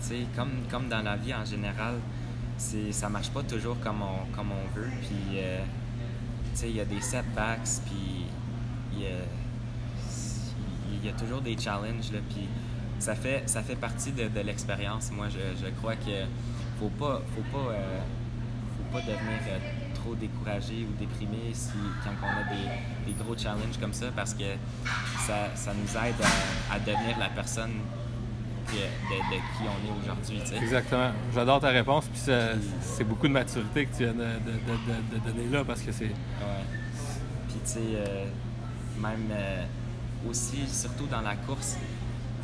sais, 0.00 0.26
comme, 0.36 0.50
comme 0.70 0.88
dans 0.88 1.02
la 1.02 1.16
vie 1.16 1.34
en 1.34 1.44
général, 1.44 1.94
c'est, 2.56 2.92
ça 2.92 3.08
marche 3.08 3.30
pas 3.30 3.42
toujours 3.42 3.78
comme 3.80 4.02
on, 4.02 4.26
comme 4.34 4.50
on 4.52 4.78
veut. 4.78 4.90
Puis, 5.02 5.38
euh, 5.38 5.60
tu 6.52 6.60
sais, 6.60 6.70
il 6.70 6.76
y 6.76 6.80
a 6.80 6.84
des 6.84 7.00
setbacks, 7.00 7.80
puis 7.86 8.26
il 8.92 9.00
y 9.00 9.06
a, 9.06 9.10
y 11.04 11.08
a 11.08 11.12
toujours 11.12 11.40
des 11.40 11.56
challenges, 11.56 12.12
là, 12.12 12.18
puis 12.28 12.48
ça 13.00 13.14
fait, 13.14 13.42
ça 13.46 13.62
fait 13.62 13.76
partie 13.76 14.12
de, 14.12 14.28
de 14.28 14.40
l'expérience. 14.40 15.10
Moi, 15.10 15.26
je, 15.30 15.64
je 15.64 15.70
crois 15.72 15.96
que 15.96 16.24
faut 16.78 16.88
pas, 16.90 17.20
faut 17.34 17.58
pas, 17.58 17.72
euh, 17.72 17.98
faut 18.76 18.92
pas 18.98 19.00
devenir 19.00 19.40
euh, 19.48 19.58
trop 19.94 20.14
découragé 20.14 20.86
ou 20.88 20.92
déprimé 20.98 21.50
si, 21.52 21.72
quand 22.04 22.10
on 22.22 22.26
a 22.28 22.44
des, 22.54 23.12
des 23.12 23.22
gros 23.22 23.36
challenges 23.36 23.78
comme 23.80 23.92
ça 23.92 24.06
parce 24.14 24.34
que 24.34 24.44
ça, 25.26 25.48
ça 25.54 25.72
nous 25.74 25.90
aide 26.06 26.14
à, 26.70 26.74
à 26.74 26.78
devenir 26.78 27.18
la 27.18 27.28
personne 27.28 27.72
que- 28.66 28.72
de, 28.74 29.18
de 29.34 29.36
qui 29.36 29.62
on 29.64 29.86
est 29.86 30.02
aujourd'hui. 30.02 30.56
Exactement. 30.62 31.10
J'adore 31.34 31.60
ta 31.60 31.68
réponse, 31.68 32.04
puis 32.06 32.20
c'est 32.80 33.04
beaucoup 33.04 33.28
de 33.28 33.32
maturité 33.32 33.86
que 33.86 33.96
tu 33.96 34.04
viens 34.04 34.12
de, 34.12 34.18
de- 34.18 34.24
de- 34.24 35.18
de- 35.18 35.18
de 35.18 35.30
donner 35.30 35.48
là, 35.50 35.64
parce 35.64 35.80
que 35.82 35.90
c'est... 35.92 36.04
Ouais. 36.04 36.64
Puis 37.48 37.58
tu 37.64 37.70
sais, 37.72 37.80
euh, 37.94 38.24
même 39.00 39.28
aussi, 40.28 40.66
surtout 40.68 41.06
dans 41.06 41.22
la 41.22 41.34
course, 41.34 41.76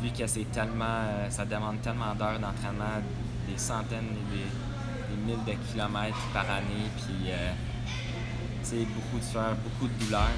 vu 0.01 0.09
que 0.11 0.27
c'est 0.27 0.51
tellement, 0.51 0.85
euh, 0.85 1.29
ça 1.29 1.45
demande 1.45 1.81
tellement 1.81 2.13
d'heures 2.15 2.39
d'entraînement, 2.39 3.01
des 3.49 3.57
centaines 3.57 4.05
et 4.05 4.35
des, 4.35 5.15
des 5.15 5.21
milles 5.25 5.45
de 5.45 5.71
kilomètres 5.71 6.17
par 6.33 6.49
année, 6.49 6.89
puis 6.97 7.29
euh, 7.29 7.51
tu 8.63 8.69
sais, 8.69 8.85
beaucoup 8.95 9.19
de 9.19 9.23
sueur, 9.23 9.55
beaucoup 9.63 9.87
de 9.87 10.03
douleur. 10.05 10.29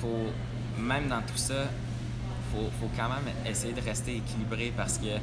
Faut, 0.00 0.30
même 0.78 1.08
dans 1.08 1.20
tout 1.22 1.36
ça, 1.36 1.64
faut, 2.52 2.70
faut 2.80 2.90
quand 2.96 3.08
même 3.08 3.32
essayer 3.46 3.72
de 3.72 3.80
rester 3.80 4.16
équilibré 4.16 4.72
parce 4.76 4.98
que, 4.98 5.18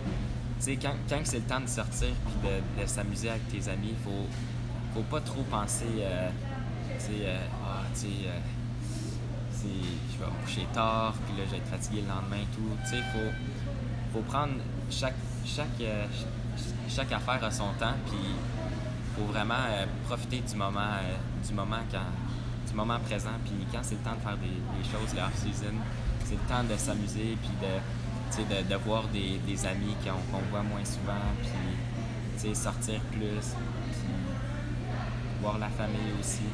quand, 0.81 0.93
quand 1.09 1.19
c'est 1.23 1.37
le 1.37 1.43
temps 1.43 1.59
de 1.61 1.67
sortir 1.67 2.09
puis 2.25 2.49
de, 2.49 2.81
de 2.81 2.87
s'amuser 2.87 3.29
avec 3.29 3.47
tes 3.49 3.69
amis, 3.69 3.95
faut, 4.03 4.27
faut 4.93 5.03
pas 5.03 5.21
trop 5.21 5.43
penser, 5.43 5.85
euh, 5.99 6.29
tu 6.97 7.05
sais, 7.05 7.11
euh, 7.25 7.37
ah, 7.65 7.81
euh, 7.83 8.39
c'est- 9.53 10.10
je 10.21 10.25
vais 10.25 10.31
me 10.31 10.45
coucher 10.45 10.67
tard, 10.73 11.13
puis 11.25 11.35
là, 11.37 11.43
je 11.47 11.51
vais 11.51 11.57
être 11.57 11.67
fatigué 11.67 12.01
le 12.01 12.07
lendemain 12.07 12.43
tout. 12.53 12.69
Tu 12.83 12.89
sais, 12.91 13.01
faut, 13.11 13.31
faut 14.13 14.21
prendre 14.21 14.53
chaque, 14.89 15.15
chaque, 15.45 15.67
euh, 15.81 16.05
ch- 16.11 16.73
chaque 16.89 17.11
affaire 17.11 17.43
à 17.43 17.51
son 17.51 17.71
temps, 17.79 17.95
puis 18.05 18.19
faut 19.17 19.25
vraiment 19.31 19.63
euh, 19.69 19.85
profiter 20.07 20.39
du 20.39 20.55
moment, 20.55 20.79
euh, 20.79 21.15
du 21.47 21.53
moment 21.53 21.77
quand, 21.91 22.69
du 22.69 22.73
moment 22.75 22.99
présent. 22.99 23.35
Puis 23.45 23.53
quand 23.71 23.79
c'est 23.81 23.95
le 23.95 24.01
temps 24.01 24.15
de 24.15 24.21
faire 24.21 24.37
des, 24.37 24.47
des 24.47 24.85
choses, 24.89 25.13
le 25.15 25.21
off-season, 25.21 25.75
c'est 26.25 26.35
le 26.35 26.47
temps 26.47 26.63
de 26.63 26.77
s'amuser, 26.77 27.37
puis 27.41 27.51
de, 27.61 28.43
de, 28.43 28.69
de 28.69 28.75
voir 28.75 29.03
des, 29.07 29.65
amis 29.65 29.95
qu'on 30.03 30.11
qu'on 30.31 30.43
voit 30.49 30.63
moins 30.63 30.85
souvent, 30.85 31.25
puis 31.41 32.55
sortir 32.55 32.99
plus, 33.11 33.55
puis 33.91 34.13
voir 35.41 35.57
la 35.59 35.69
famille 35.69 36.13
aussi. 36.19 36.47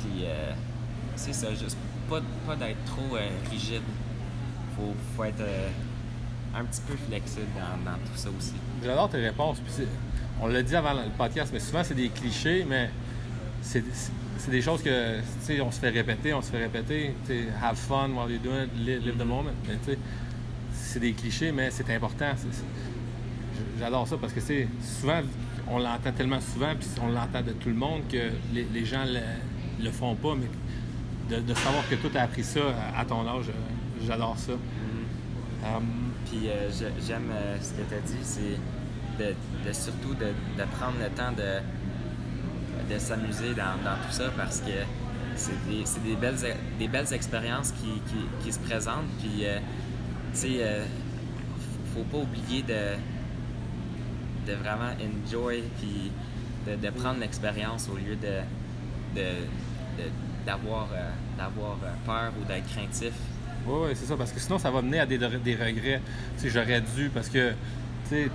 Puis 0.00 0.24
c'est 1.16 1.32
ça, 1.32 1.50
juste 1.54 1.76
pas, 2.10 2.20
pas 2.46 2.56
d'être 2.56 2.84
trop 2.84 3.16
euh, 3.16 3.28
rigide. 3.50 3.82
Faut, 4.76 4.94
faut 5.16 5.24
être 5.24 5.40
euh, 5.40 5.68
un 6.54 6.64
petit 6.64 6.80
peu 6.82 6.94
flexible 7.08 7.46
dans, 7.54 7.90
dans 7.90 7.96
tout 7.98 8.16
ça 8.16 8.28
aussi. 8.36 8.54
J'adore 8.84 9.08
tes 9.08 9.18
réponses. 9.24 9.58
Puis 9.60 9.86
on 10.42 10.48
l'a 10.48 10.62
dit 10.62 10.74
avant 10.74 10.92
le 10.92 11.08
podcast, 11.16 11.50
mais 11.52 11.60
souvent 11.60 11.84
c'est 11.84 11.94
des 11.94 12.08
clichés, 12.08 12.66
mais 12.68 12.90
c'est 13.62 13.84
des 14.50 14.62
choses 14.62 14.82
que, 14.82 15.18
tu 15.20 15.24
sais, 15.42 15.60
on 15.60 15.70
se 15.70 15.78
fait 15.78 15.90
répéter, 15.90 16.32
on 16.34 16.42
se 16.42 16.50
fait 16.50 16.62
répéter. 16.62 17.14
Tu 17.26 17.46
have 17.62 17.76
fun 17.76 18.08
while 18.10 18.30
you're 18.30 18.42
doing 18.42 18.64
it, 18.64 18.70
live, 18.74 19.04
live 19.04 19.16
the 19.18 19.26
moment. 19.26 19.50
Mais 19.68 19.76
tu 19.84 19.92
sais, 19.92 19.98
c'est 20.72 21.00
des 21.00 21.12
clichés, 21.12 21.52
mais 21.52 21.70
c'est 21.70 21.88
important. 21.94 22.32
J'adore 23.78 24.08
ça 24.08 24.16
parce 24.18 24.32
que 24.32 24.40
c'est 24.40 24.66
souvent, 24.82 25.20
on 25.68 25.78
l'entend 25.78 26.12
tellement 26.12 26.40
souvent, 26.40 26.74
puis 26.78 26.88
on 27.02 27.08
l'entend 27.08 27.42
de 27.42 27.52
tout 27.52 27.68
le 27.68 27.74
monde 27.74 28.02
que 28.10 28.30
les, 28.52 28.66
les 28.72 28.84
gens 28.84 29.04
le, 29.04 29.20
le 29.84 29.90
font 29.90 30.14
pas, 30.14 30.34
mais 30.34 30.46
de, 31.30 31.40
de 31.40 31.54
savoir 31.54 31.88
que 31.88 31.94
toi, 31.94 32.10
tu 32.10 32.18
as 32.18 32.22
appris 32.22 32.44
ça 32.44 32.60
à, 32.96 33.04
ton 33.04 33.26
âge, 33.26 33.48
euh, 33.48 34.04
j'adore 34.06 34.36
ça. 34.36 34.52
Um, 34.52 35.84
Puis 36.26 36.48
euh, 36.48 36.70
j'aime 37.06 37.30
euh, 37.32 37.56
ce 37.60 37.70
que 37.72 37.82
tu 37.88 37.94
as 37.94 38.00
dit, 38.00 38.18
c'est 38.22 38.58
de, 39.22 39.34
de 39.66 39.72
surtout 39.72 40.14
de, 40.14 40.26
de 40.26 40.64
prendre 40.78 40.94
le 41.00 41.08
temps 41.10 41.32
de, 41.32 42.92
de 42.92 42.98
s'amuser 42.98 43.50
dans, 43.54 43.76
dans 43.84 43.96
tout 44.06 44.12
ça 44.12 44.30
parce 44.36 44.60
que 44.60 44.72
c'est 45.36 46.02
des, 46.02 46.16
belles, 46.16 46.36
des 46.78 46.88
belles 46.88 47.12
expériences 47.12 47.72
qui, 47.72 48.00
qui, 48.10 48.44
qui 48.44 48.52
se 48.52 48.58
présentent. 48.58 49.08
Puis, 49.20 49.44
euh, 49.44 49.58
tu 50.32 50.38
sais, 50.38 50.48
euh, 50.60 50.84
faut 51.94 52.04
pas 52.04 52.18
oublier 52.18 52.62
de, 52.62 52.96
de 54.50 54.56
vraiment 54.56 54.92
enjoy 55.26 55.62
puis 55.78 56.10
de, 56.66 56.76
de 56.76 56.90
prendre 56.90 57.20
l'expérience 57.20 57.88
au 57.92 57.96
lieu 57.96 58.16
de- 58.16 58.42
d'avoir, 60.46 60.88
euh, 60.92 61.10
d'avoir 61.38 61.76
euh, 61.84 61.92
peur 62.06 62.32
ou 62.40 62.44
d'être 62.44 62.66
craintif. 62.72 63.12
Oui, 63.66 63.86
oui, 63.88 63.90
c'est 63.94 64.06
ça, 64.06 64.16
parce 64.16 64.32
que 64.32 64.40
sinon, 64.40 64.58
ça 64.58 64.70
va 64.70 64.80
mener 64.82 65.00
à 65.00 65.06
des, 65.06 65.18
des 65.18 65.54
regrets. 65.54 66.00
Tu 66.38 66.42
sais, 66.44 66.50
j'aurais 66.50 66.80
dû, 66.80 67.10
parce 67.12 67.28
que, 67.28 67.50
tu 67.50 68.08
sais, 68.08 68.30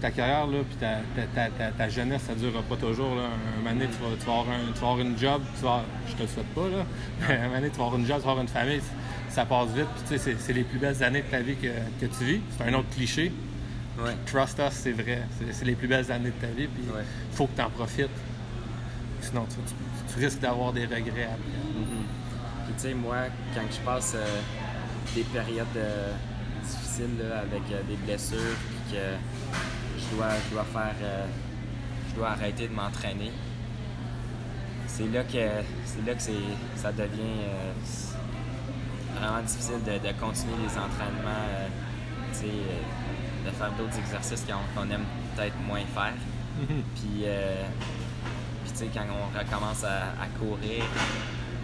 ta 0.00 0.10
carrière, 0.10 0.46
là, 0.46 0.58
puis 0.68 0.76
ta, 0.76 0.98
ta, 1.34 1.70
ta, 1.70 1.88
jeunesse, 1.88 2.22
ça 2.22 2.34
ne 2.34 2.38
durera 2.40 2.62
pas 2.62 2.76
toujours, 2.76 3.14
là. 3.14 3.22
Un 3.24 3.62
moment 3.62 3.72
donné, 3.74 3.86
tu 3.86 4.02
vas, 4.02 4.16
tu 4.18 4.26
vas 4.26 4.32
avoir, 4.40 4.54
un, 4.54 4.72
tu 4.74 4.80
vas 4.80 4.90
avoir 4.90 5.00
une 5.00 5.18
job, 5.18 5.42
tu 5.56 5.64
vas, 5.64 5.82
je 6.08 6.14
te 6.14 6.22
le 6.22 6.28
souhaite 6.28 6.54
pas, 6.54 6.68
là, 6.68 6.84
mais 7.28 7.34
un 7.36 7.44
moment 7.44 7.54
donné, 7.56 7.70
tu 7.70 7.78
vas 7.78 7.84
avoir 7.86 7.98
une 8.00 8.06
job, 8.06 8.16
tu 8.18 8.24
vas 8.24 8.30
avoir 8.32 8.42
une 8.42 8.48
famille, 8.48 8.80
ça 9.30 9.44
passe 9.46 9.68
vite, 9.70 9.86
puis 9.94 10.16
tu 10.16 10.22
sais, 10.22 10.36
c'est, 10.38 10.52
les 10.52 10.64
plus 10.64 10.78
belles 10.78 11.02
années 11.02 11.22
de 11.22 11.30
ta 11.30 11.40
vie 11.40 11.56
que, 11.56 11.68
que 12.00 12.06
tu 12.06 12.24
vis. 12.24 12.40
C'est 12.56 12.64
un 12.64 12.74
autre 12.74 12.88
cliché. 12.94 13.32
Ouais. 13.98 14.12
Trust 14.26 14.58
us, 14.58 14.72
c'est 14.72 14.92
vrai. 14.92 15.22
C'est, 15.38 15.54
c'est 15.54 15.64
les 15.64 15.74
plus 15.74 15.88
belles 15.88 16.12
années 16.12 16.30
de 16.30 16.46
ta 16.46 16.48
vie, 16.48 16.66
puis 16.66 16.82
il 16.86 16.90
Ouais. 16.92 17.02
faut 17.32 17.46
que 17.46 17.56
tu 17.56 17.62
en 17.62 17.70
profites. 17.70 18.10
Sinon, 19.22 19.46
tu, 19.48 19.56
tu- 19.56 19.74
tu 20.12 20.24
risques 20.24 20.40
d'avoir 20.40 20.72
des 20.72 20.84
regrets 20.84 21.24
après. 21.24 21.66
Puis 22.64 22.74
tu 22.74 22.80
sais, 22.80 22.94
moi, 22.94 23.16
quand 23.54 23.62
je 23.70 23.80
passe 23.80 24.14
euh, 24.16 24.40
des 25.14 25.22
périodes 25.22 25.66
euh, 25.76 26.12
difficiles 26.62 27.18
là, 27.18 27.40
avec 27.40 27.62
euh, 27.70 27.82
des 27.88 27.96
blessures, 27.96 28.56
puis 28.68 28.96
que 28.96 29.02
je 29.98 30.16
dois, 30.16 30.30
je 30.48 30.54
dois 30.54 30.64
faire, 30.64 30.94
je 32.10 32.14
dois 32.14 32.30
arrêter 32.30 32.68
de 32.68 32.74
m'entraîner, 32.74 33.32
c'est 34.86 35.10
là 35.12 35.22
que 35.24 35.64
c'est 35.84 36.06
là 36.06 36.14
que 36.14 36.22
c'est, 36.22 36.32
ça 36.76 36.92
devient 36.92 37.44
vraiment 39.14 39.42
difficile 39.42 39.82
de, 39.84 39.92
de 39.92 40.12
continuer 40.20 40.54
les 40.62 40.78
entraînements, 40.78 41.68
tu 42.32 42.40
sais, 42.40 42.46
de 43.46 43.50
faire 43.50 43.70
d'autres 43.72 43.98
exercices 43.98 44.44
qu'on, 44.44 44.90
aime 44.90 45.04
peut-être 45.34 45.56
moins 45.66 45.84
faire. 45.94 46.14
Puis, 46.94 47.24
euh, 47.24 47.64
puis 47.64 48.05
quand 48.92 49.06
on 49.10 49.38
recommence 49.38 49.84
à, 49.84 50.12
à 50.22 50.26
courir, 50.38 50.84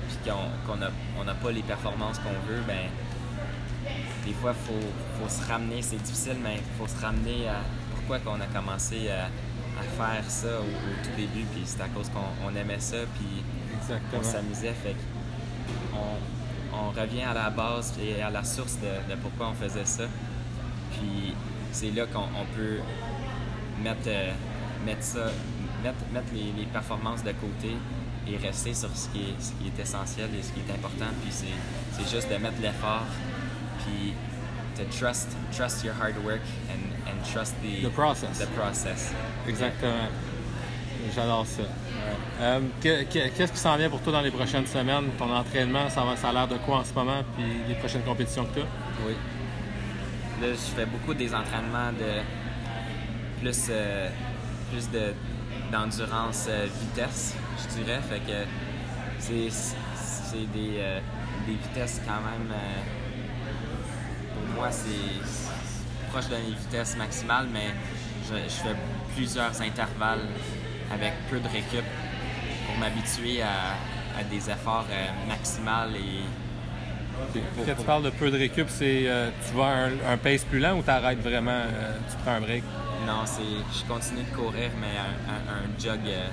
puis 0.09 0.31
qu'on 0.67 0.77
n'a 0.77 0.91
on 1.19 1.25
n'a 1.25 1.35
pas 1.35 1.51
les 1.51 1.63
performances 1.63 2.19
qu'on 2.19 2.31
veut, 2.49 2.63
ben 2.67 2.89
des 4.25 4.33
fois, 4.35 4.55
il 4.55 4.67
faut, 4.67 4.89
faut 5.21 5.29
se 5.29 5.47
ramener. 5.51 5.83
C'est 5.83 5.97
difficile, 6.03 6.37
mais 6.43 6.57
il 6.57 6.79
faut 6.79 6.87
se 6.87 7.01
ramener 7.01 7.49
à 7.49 7.61
pourquoi 7.95 8.19
qu'on 8.21 8.41
a 8.41 8.47
commencé 8.47 9.11
à, 9.11 9.25
à 9.25 9.83
faire 9.83 10.31
ça 10.31 10.61
au, 10.61 10.63
au 10.63 11.05
tout 11.05 11.11
début. 11.17 11.45
Puis 11.53 11.63
c'est 11.65 11.83
à 11.83 11.89
cause 11.89 12.09
qu'on 12.09 12.47
on 12.47 12.55
aimait 12.55 12.81
ça, 12.81 12.99
puis 13.17 13.43
on 14.17 14.23
s'amusait. 14.23 14.73
Fait 14.73 14.97
on, 15.95 16.77
on 16.77 16.91
revient 16.91 17.23
à 17.23 17.35
la 17.35 17.51
base 17.51 17.95
et 18.01 18.23
à 18.23 18.31
la 18.31 18.45
source 18.45 18.79
de, 18.79 19.13
de 19.13 19.19
pourquoi 19.21 19.49
on 19.51 19.55
faisait 19.55 19.85
ça. 19.85 20.05
Puis 20.93 21.35
c'est 21.73 21.91
là 21.91 22.07
qu'on 22.07 22.21
on 22.21 22.47
peut 22.57 22.79
mettre, 23.83 24.07
euh, 24.07 24.31
mettre 24.87 25.03
ça, 25.03 25.27
mettre, 25.83 25.99
mettre 26.13 26.33
les, 26.35 26.53
les 26.59 26.67
performances 26.67 27.23
de 27.23 27.33
côté 27.33 27.77
et 28.29 28.37
rester 28.37 28.73
sur 28.75 28.91
ce 28.97 29.09
qui 29.09 29.19
est, 29.21 29.41
ce 29.43 29.53
qui 29.53 29.67
est 29.69 29.83
essentiel 29.83 30.29
et 30.39 30.43
ce 30.43 30.53
qui 30.53 30.61
est 30.61 30.73
important. 30.73 31.11
Puis 31.23 31.33
c'est, 31.33 32.09
juste 32.11 32.31
de 32.31 32.37
mettre 32.37 32.61
l'effort, 32.61 33.05
puis 33.85 34.15
to 34.77 34.83
trust, 34.97 35.37
trust 35.57 35.85
your 35.85 35.95
hard 36.01 36.15
work 36.25 36.41
and, 36.71 36.83
and 37.09 37.23
trust 37.33 37.55
the, 37.63 37.83
The 37.87 37.91
process. 37.93 38.39
The 38.39 38.47
process. 38.57 39.13
Exactement. 39.47 40.09
J'adore 41.15 41.47
ça. 41.47 41.63
Euh, 42.41 42.61
que- 42.81 43.03
que- 43.05 43.29
Qu'est-ce 43.37 43.53
qui 43.53 43.59
s'en 43.59 43.77
vient 43.77 43.91
pour 43.91 44.01
toi 44.01 44.13
dans 44.13 44.21
les 44.21 44.31
prochaines 44.31 44.67
semaines? 44.67 45.11
Ton 45.19 45.31
entraînement, 45.35 45.91
ça, 45.91 46.03
va, 46.05 46.17
ça 46.17 46.29
a 46.31 46.33
l'air 46.33 46.49
de 46.49 46.57
quoi 46.59 46.79
en 46.79 46.85
ce 46.85 46.93
moment? 46.95 47.23
Puis 47.37 47.45
les 47.69 47.75
prochaines 47.75 48.03
compétitions 48.03 48.45
que 48.47 48.55
tu 48.55 48.61
as? 48.61 49.07
Oui. 49.07 49.15
Là, 50.41 50.49
je 50.53 50.75
fais 50.77 50.87
beaucoup 50.87 51.13
des 51.15 51.35
entraînements 51.35 51.93
de 51.93 52.23
plus, 53.41 53.67
euh, 53.71 54.09
plus 54.73 54.89
de, 54.91 55.13
d'endurance 55.73 56.47
euh, 56.51 56.67
vitesse, 56.81 57.35
je 57.59 57.83
dirais. 57.83 58.01
Fait 58.03 58.21
que 58.21 58.47
c'est, 59.19 59.49
euh, 60.37 61.01
des 61.47 61.55
vitesses 61.55 62.01
quand 62.07 62.21
même. 62.21 62.53
euh, 62.53 62.83
pour 64.35 64.55
moi, 64.55 64.71
c'est, 64.71 66.11
proche 66.11 66.29
de 66.29 66.37
mes 66.37 66.55
vitesses 66.57 66.97
maximales, 66.97 67.49
mais 67.51 67.71
je, 68.29 68.35
fais 68.51 68.77
plusieurs 69.17 69.61
intervalles 69.63 70.27
avec 70.93 71.15
peu 71.31 71.41
de 71.41 71.49
récup 71.49 71.85
pour 72.67 72.77
m'habituer 72.77 73.43
à, 73.43 74.23
des 74.31 74.51
efforts 74.51 74.87
maximales 75.27 75.97
et 75.97 76.23
Quand 77.67 77.75
tu 77.79 77.85
parles 77.85 78.03
de 78.03 78.11
peu 78.11 78.31
de 78.31 78.37
récup, 78.39 78.69
c'est 78.69 79.05
euh, 79.07 79.31
tu 79.47 79.57
vas 79.57 79.67
à 79.67 79.77
un, 79.87 80.13
un 80.13 80.17
pace 80.17 80.45
plus 80.45 80.59
lent 80.59 80.77
ou 80.79 80.83
tu 80.83 80.91
arrêtes 80.91 81.21
vraiment, 81.23 81.51
euh, 81.51 81.97
tu 82.11 82.17
prends 82.23 82.33
un 82.33 82.41
break? 82.41 82.63
Non, 83.07 83.23
c'est. 83.25 83.43
Je 83.43 83.85
continue 83.93 84.23
de 84.23 84.35
courir, 84.37 84.71
mais 84.81 84.95
un, 84.99 85.33
un, 85.33 85.57
un 85.59 85.81
jog. 85.83 86.01
euh, 86.07 86.29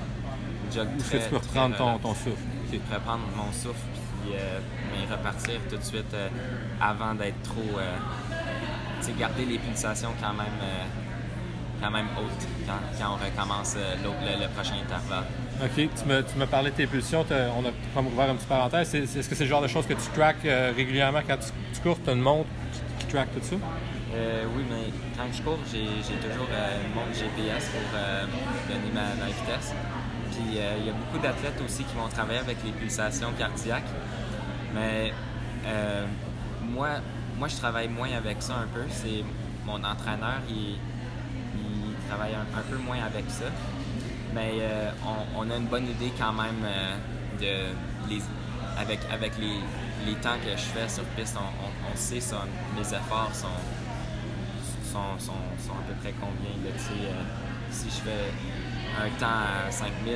jog 0.74 0.88
très, 1.00 1.18
que 1.20 1.24
tu 1.24 1.30
peux 1.30 1.38
reprendre 1.38 1.76
ton, 1.78 1.98
ton 2.00 2.14
souffle? 2.14 2.44
Ok. 2.72 2.80
Reprendre 2.94 3.24
mon 3.36 3.52
souffle, 3.52 3.86
puis 4.24 4.34
euh, 4.36 4.60
mais 4.92 5.12
repartir 5.12 5.60
tout 5.70 5.78
de 5.78 5.84
suite 5.84 6.16
avant 6.80 7.14
d'être 7.16 7.42
trop. 7.44 7.80
tu 9.00 9.06
sais, 9.06 9.14
garder 9.18 9.46
les 9.46 9.58
pulsations 9.58 10.14
quand 10.22 10.34
même, 10.34 10.60
quand 11.82 11.92
même 11.92 12.08
hautes 12.18 12.48
quand, 12.68 12.74
quand 13.00 13.14
on 13.16 13.26
recommence 13.26 13.76
le, 13.76 14.42
le 14.42 14.48
prochain 14.50 14.76
intervalle. 14.84 15.26
OK. 15.62 15.76
Tu 15.76 16.06
me, 16.06 16.22
tu 16.24 16.38
me 16.38 16.46
parlais 16.46 16.72
de 16.72 16.76
tes 16.76 16.88
pulsions. 16.88 17.26
On 17.30 17.66
a 17.66 17.72
comme 17.94 18.08
ouvert 18.08 18.30
une 18.30 18.36
petite 18.36 18.50
parenthèse. 18.50 18.96
Est-ce 18.96 19.28
que 19.28 19.36
c'est 19.36 19.44
le 19.44 19.50
genre 19.50 19.62
de 19.62 19.68
choses 19.68 19.86
que 19.86 19.94
tu 19.94 20.08
traques 20.16 20.46
euh, 20.46 20.72
régulièrement 20.76 21.20
quand 21.28 21.38
tu, 21.38 21.82
cours? 21.82 21.98
Tu 22.04 22.10
as 22.10 22.14
une 22.14 22.22
montre 22.22 22.48
qui, 22.72 23.06
qui 23.06 23.14
track 23.14 23.28
tout 23.34 23.42
ça? 23.44 23.56
Euh, 24.16 24.46
oui, 24.56 24.64
mais 24.70 24.92
quand 25.16 25.26
je 25.32 25.42
cours, 25.42 25.60
j'ai 25.72 25.86
toujours 26.16 26.48
euh, 26.52 26.82
une 26.84 26.94
montre 26.96 27.14
GPS 27.14 27.70
pour 27.70 27.82
euh, 27.94 28.26
donner 28.68 28.92
ma, 28.94 29.24
ma 29.24 29.28
vitesse. 29.28 29.74
Puis 30.32 30.42
il 30.52 30.86
y 30.86 30.90
a 30.90 30.94
beaucoup 30.94 31.22
d'athlètes 31.22 31.62
aussi 31.64 31.84
qui 31.84 31.96
vont 31.96 32.08
travailler 32.08 32.40
avec 32.40 32.58
les 32.64 32.72
pulsations 32.72 33.32
cardiaques. 33.38 33.90
Mais 34.74 35.12
moi, 36.64 36.90
moi, 37.38 37.48
je 37.48 37.56
travaille 37.56 37.90
moins 37.90 38.12
avec 38.12 38.42
ça 38.42 38.54
un 38.54 38.68
peu. 38.68 38.84
C'est 38.90 39.24
mon 39.66 39.84
entraîneur, 39.84 40.40
il, 40.50 40.78
il 41.56 42.08
travaille 42.08 42.34
un 42.36 42.62
peu 42.70 42.78
moins 42.78 42.98
avec 43.06 43.26
ça. 43.30 43.46
Mais 44.34 44.52
euh, 44.60 44.92
on, 45.06 45.42
on 45.48 45.52
a 45.52 45.56
une 45.58 45.66
bonne 45.66 45.88
idée 45.90 46.12
quand 46.18 46.34
même 46.34 46.64
euh, 46.64 46.96
de 47.40 48.10
les, 48.10 48.22
avec, 48.78 49.00
avec 49.12 49.38
les, 49.40 49.60
les 50.06 50.16
temps 50.20 50.38
que 50.44 50.52
je 50.52 50.58
fais 50.64 50.88
sur 50.88 51.04
piste. 51.16 51.36
On, 51.38 51.66
on- 51.66 51.92
on 51.94 51.96
sait 51.96 52.22
son, 52.22 52.38
mes 52.76 52.82
efforts 52.82 53.32
sont, 53.34 53.48
sont, 54.84 55.18
sont, 55.20 55.34
sont 55.66 55.74
à 55.74 55.84
peu 55.88 55.94
près 56.02 56.14
combien. 56.20 56.52
Là, 56.64 56.72
euh, 56.72 57.24
si 57.72 57.86
je 57.86 58.02
fais 58.04 58.32
un 59.04 59.10
temps 59.20 59.68
à 59.68 59.72
5000, 59.72 60.14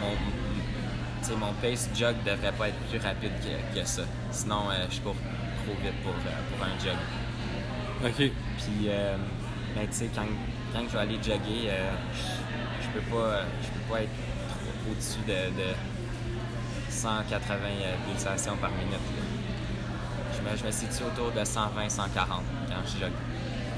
mon, 0.00 1.36
mon 1.36 1.52
pace 1.54 1.88
jog 1.94 2.16
devrait 2.24 2.52
pas 2.52 2.68
être 2.68 2.78
plus 2.90 2.98
rapide 2.98 3.32
que, 3.42 3.80
que 3.80 3.86
ça. 3.86 4.02
Sinon, 4.30 4.64
je 4.90 5.00
cours 5.00 5.14
trop 5.64 5.74
vite 5.82 5.94
pour, 6.02 6.12
pour 6.12 6.66
un 6.66 6.78
jog. 6.82 6.96
OK. 8.04 8.16
Puis, 8.16 8.88
ben, 9.74 9.86
tu 9.86 9.92
sais, 9.92 10.10
quand, 10.14 10.22
quand 10.72 10.80
je 10.88 10.92
vais 10.92 10.98
aller 10.98 11.16
jogger, 11.22 11.70
je, 12.14 12.41
je 12.94 13.00
peux 13.00 13.16
pas, 13.16 13.40
je 13.62 13.68
peux 13.68 13.92
pas 13.92 14.02
être 14.02 14.10
au-dessus 14.90 15.20
de, 15.26 15.50
de 15.60 15.68
180 16.90 17.54
euh, 17.64 17.94
pulsations 18.10 18.56
par 18.56 18.70
minute. 18.70 18.92
là. 18.92 19.22
Je 20.36 20.50
me, 20.50 20.56
je 20.56 20.64
me 20.64 20.70
situe 20.70 21.04
autour 21.04 21.30
de 21.30 21.40
120-140 21.40 21.68
quand 22.68 22.82
je 22.86 23.00
jogue. 23.00 23.12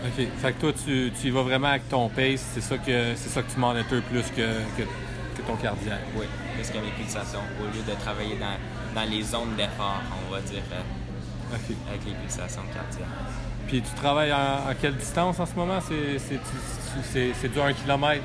OK. 0.07 0.27
Fait 0.39 0.53
que 0.53 0.61
toi, 0.61 0.73
tu, 0.73 1.13
tu 1.19 1.29
y 1.29 1.31
vas 1.31 1.43
vraiment 1.43 1.69
avec 1.69 1.89
ton 1.89 2.09
pace. 2.09 2.45
C'est 2.55 2.61
ça 2.61 2.77
que, 2.79 3.15
c'est 3.17 3.29
ça 3.31 3.43
que 3.43 3.51
tu 3.53 3.59
monitors 3.59 4.03
plus 4.03 4.23
que, 4.31 4.61
que, 4.77 4.83
que 4.83 5.43
ton 5.47 5.57
cardiaque. 5.57 6.01
Oui, 6.17 6.27
plus 6.55 6.71
que 6.71 6.79
mes 6.79 6.91
pulsations, 6.91 7.41
au 7.61 7.65
lieu 7.75 7.83
de 7.83 7.99
travailler 8.01 8.37
dans, 8.37 8.59
dans 9.01 9.09
les 9.09 9.23
zones 9.23 9.55
d'effort, 9.57 10.03
on 10.27 10.33
va 10.33 10.41
dire, 10.41 10.63
euh, 10.73 11.57
avec 11.89 12.05
les 12.05 12.13
pulsations 12.13 12.63
cardiaques. 12.73 13.09
Puis 13.67 13.83
tu 13.83 13.95
travailles 13.95 14.33
en, 14.33 14.71
en 14.71 14.75
quelle 14.81 14.97
distance 14.97 15.41
en 15.41 15.47
ce 15.47 15.55
moment? 15.55 15.79
C'est, 15.81 17.49
du 17.49 17.61
1 17.61 17.73
km 17.73 18.23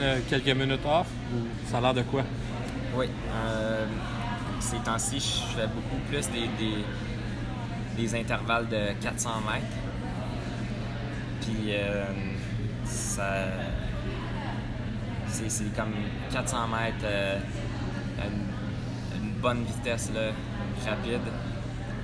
euh, 0.00 0.18
quelques 0.28 0.56
minutes 0.56 0.84
off? 0.84 1.06
Ou 1.34 1.46
ça 1.70 1.78
a 1.78 1.80
l'air 1.80 1.94
de 1.94 2.02
quoi? 2.02 2.22
Oui. 2.94 3.06
Euh, 3.34 3.86
ces 4.60 4.76
temps-ci, 4.78 5.18
je 5.18 5.56
fais 5.56 5.66
beaucoup 5.66 6.00
plus 6.08 6.28
des, 6.30 6.48
des, 7.96 8.14
intervalles 8.14 8.68
de 8.68 8.92
400 9.00 9.30
mètres. 9.50 9.66
Puis 11.40 11.72
euh, 11.74 12.04
ça. 12.84 13.46
C'est, 15.28 15.74
comme 15.74 15.94
400 16.30 16.68
mètres, 16.68 16.96
euh, 17.04 17.38
une, 18.18 19.22
une 19.22 19.32
bonne 19.40 19.64
vitesse 19.64 20.10
là, 20.14 20.30
rapide. 20.86 21.20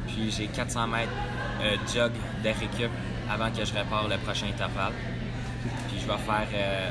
Puis 0.07 0.31
j'ai 0.31 0.47
400 0.47 0.87
mètres 0.89 1.13
jog 1.93 2.13
de 2.43 2.49
récup 2.49 2.91
avant 3.31 3.51
que 3.51 3.65
je 3.65 3.73
répare 3.75 4.09
le 4.09 4.17
prochain 4.19 4.47
intervalle. 4.47 4.93
Puis 5.89 6.01
je 6.01 6.07
vais 6.07 6.19
faire, 6.19 6.47
euh, 6.55 6.91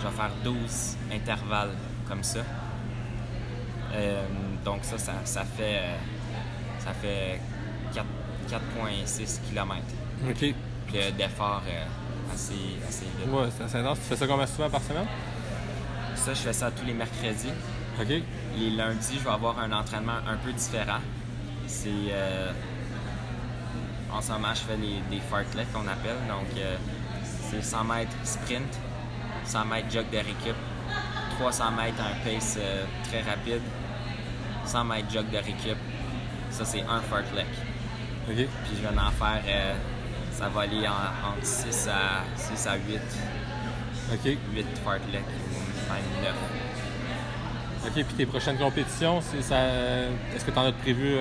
je 0.00 0.06
vais 0.06 0.12
faire 0.14 0.30
12 0.44 0.96
intervalles 1.12 1.70
comme 2.08 2.22
ça. 2.24 2.40
Euh, 3.94 4.22
donc 4.64 4.78
ça, 4.82 4.98
ça, 4.98 5.12
ça 5.24 5.44
fait, 5.44 5.78
euh, 5.78 5.96
ça 6.78 6.92
fait 6.92 7.40
4 7.94 8.06
4,6 8.50 9.40
km. 9.48 9.76
OK. 10.28 10.36
Puis 10.36 10.54
euh, 10.96 11.10
d'effort 11.12 11.62
euh, 11.68 11.84
assez, 12.34 12.54
assez 12.88 13.04
vite. 13.04 13.28
Ouais, 13.32 13.48
c'est 13.56 13.64
assez 13.64 13.76
intense. 13.78 13.98
Tu 13.98 14.04
fais 14.06 14.16
ça 14.16 14.26
combien 14.26 14.46
souvent 14.46 14.70
par 14.70 14.82
semaine? 14.82 15.06
Ça, 16.16 16.34
je 16.34 16.40
fais 16.40 16.52
ça 16.52 16.70
tous 16.70 16.84
les 16.84 16.94
mercredis. 16.94 17.52
OK. 18.00 18.08
Les 18.08 18.70
lundis, 18.70 19.18
je 19.18 19.24
vais 19.24 19.30
avoir 19.30 19.58
un 19.60 19.72
entraînement 19.72 20.18
un 20.28 20.36
peu 20.36 20.52
différent. 20.52 20.98
C'est. 21.66 21.88
euh, 22.10 22.50
en 24.12 24.20
ce 24.20 24.32
moment, 24.32 24.54
je 24.54 24.60
fais 24.60 24.76
les, 24.76 25.00
des 25.10 25.20
fartleks 25.22 25.72
qu'on 25.72 25.86
appelle. 25.86 26.16
Donc, 26.28 26.46
euh, 26.58 26.76
c'est 27.50 27.62
100 27.62 27.84
mètres 27.84 28.16
sprint, 28.24 28.78
100 29.44 29.64
mètres 29.66 29.90
jog 29.90 30.06
de 30.10 30.16
récup, 30.18 30.56
300 31.38 31.70
mètres 31.72 32.00
un 32.00 32.24
pace 32.24 32.56
euh, 32.60 32.84
très 33.04 33.22
rapide, 33.22 33.62
100 34.64 34.84
mètres 34.84 35.10
jog 35.12 35.30
de 35.30 35.36
récup. 35.36 35.78
Ça, 36.50 36.64
c'est 36.64 36.82
un 36.82 37.00
fartlek. 37.00 37.46
OK. 38.28 38.34
Puis 38.34 38.46
je 38.76 38.82
vais 38.82 38.88
en 38.88 39.10
faire. 39.10 39.42
euh, 39.46 39.74
ça 40.32 40.48
va 40.48 40.62
aller 40.62 40.86
en, 40.86 41.28
entre 41.28 41.44
6 41.44 41.88
à, 41.88 42.22
6 42.36 42.66
à 42.66 42.76
8, 42.76 43.00
OK. 44.12 44.36
8 44.54 44.66
fartleks 44.84 45.22
ou 45.22 45.92
même 45.92 46.24
9. 46.24 46.34
OK. 47.86 47.92
Puis 47.92 48.04
tes 48.16 48.26
prochaines 48.26 48.56
compétitions. 48.58 49.18
Est-ce 49.20 50.44
que 50.44 50.50
tu 50.50 50.58
en 50.58 50.62
as 50.64 50.70
de 50.72 50.76
prévu 50.76 51.16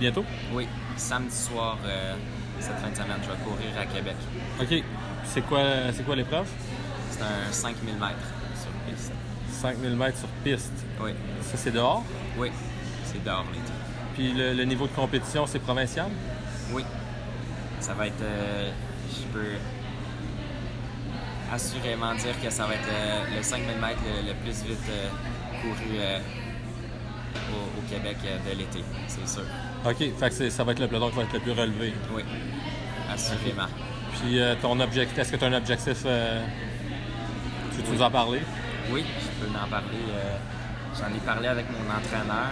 bientôt? 0.00 0.24
Oui, 0.52 0.66
samedi 0.96 1.34
soir, 1.34 1.78
euh, 1.84 2.14
cette 2.60 2.78
fin 2.78 2.90
de 2.90 2.94
semaine, 2.94 3.18
je 3.22 3.28
vais 3.30 3.36
courir 3.44 3.78
à 3.80 3.86
Québec. 3.86 4.16
OK. 4.60 4.84
C'est 5.24 5.42
quoi, 5.42 5.60
c'est 5.92 6.04
quoi 6.04 6.16
l'épreuve? 6.16 6.46
C'est 7.10 7.22
un 7.22 7.52
5000 7.52 7.94
mètres 7.94 8.28
sur 8.60 8.70
piste. 8.92 9.12
5000 9.50 9.96
mètres 9.96 10.18
sur 10.18 10.28
piste. 10.44 10.72
Oui, 11.00 11.12
Ça, 11.42 11.56
c'est 11.56 11.70
dehors? 11.70 12.02
oui, 12.38 12.50
c'est 13.04 13.22
dehors 13.24 13.44
l'été. 13.52 13.72
Puis 14.14 14.32
le, 14.32 14.52
le 14.54 14.64
niveau 14.64 14.86
de 14.86 14.92
compétition, 14.92 15.46
c'est 15.46 15.58
provincial? 15.60 16.10
Oui, 16.72 16.84
ça 17.80 17.94
va 17.94 18.06
être. 18.08 18.22
euh, 18.22 18.70
je 19.10 19.22
peux 19.32 19.52
assurément 21.52 22.14
dire 22.14 22.34
que 22.42 22.50
ça 22.50 22.64
va 22.66 22.74
être 22.74 22.88
euh, 22.90 23.36
le 23.36 23.42
5000 23.42 23.76
mètres 23.78 24.00
le, 24.06 24.28
le 24.28 24.34
plus 24.36 24.62
vite 24.64 24.78
couru 25.60 25.98
au, 27.52 27.78
au 27.78 27.82
Québec 27.90 28.16
de 28.22 28.58
l'été, 28.58 28.82
c'est 29.06 29.28
sûr. 29.28 29.44
OK. 29.84 29.96
Fait 29.96 30.28
que 30.28 30.34
c'est- 30.34 30.50
ça 30.50 30.64
va 30.64 30.72
être 30.72 30.78
le 30.80 30.88
peloton 30.88 31.10
qui 31.10 31.16
va 31.16 31.22
être 31.22 31.32
le 31.32 31.40
plus 31.40 31.52
relevé. 31.52 31.92
Oui, 32.14 32.22
assurément. 33.12 33.66
Puis 34.20 34.38
euh, 34.40 34.54
ton 34.60 34.78
objectif, 34.80 35.18
est-ce 35.18 35.32
que 35.32 35.36
tu 35.36 35.44
as 35.44 35.48
un 35.48 35.52
objectif? 35.54 35.98
euh, 36.06 36.42
tu 37.74 37.82
veux 37.82 37.94
nous 37.96 38.02
en 38.02 38.10
parler? 38.10 38.40
Oui, 38.90 39.04
je 39.20 39.44
peux 39.46 39.50
en 39.58 39.68
parler. 39.68 39.86
euh, 40.14 40.36
J'en 40.98 41.08
ai 41.16 41.20
parlé 41.20 41.48
avec 41.48 41.66
mon 41.70 41.90
entraîneur. 41.90 42.50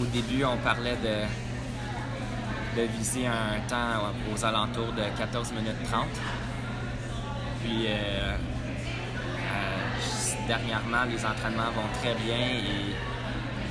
au 0.00 0.04
début, 0.06 0.44
on 0.44 0.56
parlait 0.58 0.96
de 1.02 1.24
de 2.80 2.82
viser 2.98 3.26
un 3.26 3.58
temps 3.68 4.12
aux 4.32 4.44
alentours 4.44 4.92
de 4.92 5.02
14 5.18 5.50
minutes 5.52 5.82
30. 5.90 6.06
Puis 7.64 7.86
dernièrement, 10.46 11.04
les 11.10 11.24
entraînements 11.24 11.70
vont 11.74 11.88
très 12.00 12.14
bien 12.14 12.36
et 12.36 12.94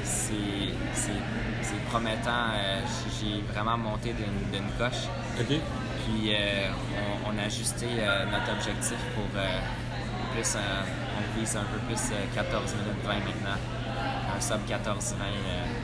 c'est 0.10 1.86
promettant. 1.90 2.52
Euh, 2.56 2.82
j'ai 3.20 3.42
vraiment 3.54 3.78
monté 3.78 4.14
d'une 4.14 4.70
coche. 4.78 5.08
Puis 5.38 6.32
on, 7.28 7.38
a 7.38 7.44
ajusté 7.44 7.86
notre 8.32 8.52
objectif 8.54 8.98
pour 9.16 9.26
plus, 10.34 10.58
on 10.58 11.40
vise 11.40 11.56
un 11.56 11.64
peu 11.64 11.80
plus 11.88 12.02
14 12.36 12.76
minutes 12.76 13.04
20 13.06 13.14
maintenant. 13.14 13.60
Un 14.36 14.42
sub 14.42 14.60
14-20 14.68 15.16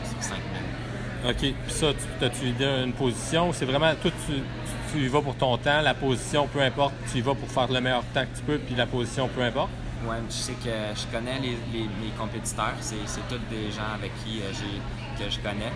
sur 0.09 0.23
5 0.23 0.35
minutes. 0.35 0.95
OK. 1.27 1.37
Puis 1.37 1.73
ça, 1.73 1.87
tu 2.19 2.25
as-tu 2.25 2.53
une 2.83 2.93
position? 2.93 3.51
C'est 3.51 3.65
vraiment, 3.65 3.93
tout 4.01 4.11
tu, 4.27 4.33
tu, 4.91 4.99
y 4.99 5.07
vas 5.07 5.21
pour 5.21 5.35
ton 5.35 5.57
temps, 5.57 5.81
la 5.81 5.93
position, 5.93 6.47
peu 6.47 6.61
importe, 6.61 6.93
tu 7.11 7.17
y 7.17 7.21
vas 7.21 7.33
pour 7.33 7.49
faire 7.49 7.71
le 7.71 7.81
meilleur 7.81 8.03
temps 8.13 8.21
que 8.21 8.37
tu 8.37 8.43
peux, 8.43 8.57
puis 8.59 8.75
la 8.75 8.85
position, 8.85 9.27
peu 9.27 9.41
importe? 9.41 9.71
Oui, 10.03 10.15
je 10.29 10.33
sais 10.33 10.53
que 10.53 10.69
je 10.95 11.07
connais 11.07 11.39
les, 11.39 11.57
les, 11.73 11.83
mes 11.83 12.11
compétiteurs. 12.17 12.75
C'est, 12.81 12.97
tous 13.29 13.39
des 13.49 13.71
gens 13.71 13.93
avec 13.95 14.11
qui 14.23 14.41
euh, 14.41 14.51
j'ai, 14.53 15.23
que 15.23 15.29
je 15.29 15.39
connais. 15.39 15.71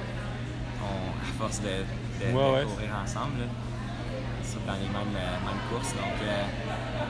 On, 0.81 1.09
à 1.09 1.33
force 1.37 1.61
de, 1.61 1.85
de, 2.25 2.31
courir 2.31 2.95
ensemble, 3.03 3.47
dans 4.67 4.73
les 4.73 4.79
mêmes, 4.79 5.15
euh, 5.15 5.45
mêmes, 5.45 5.61
courses. 5.71 5.93
Donc, 5.93 6.19
euh, 6.21 6.43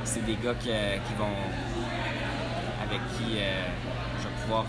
c'est 0.04 0.26
des 0.26 0.36
gars 0.36 0.54
qui, 0.56 0.70
qui 0.70 1.14
vont. 1.18 1.36
avec 2.84 3.02
qui 3.18 3.36
je 3.36 4.24
vais 4.28 4.36
pouvoir. 4.44 4.66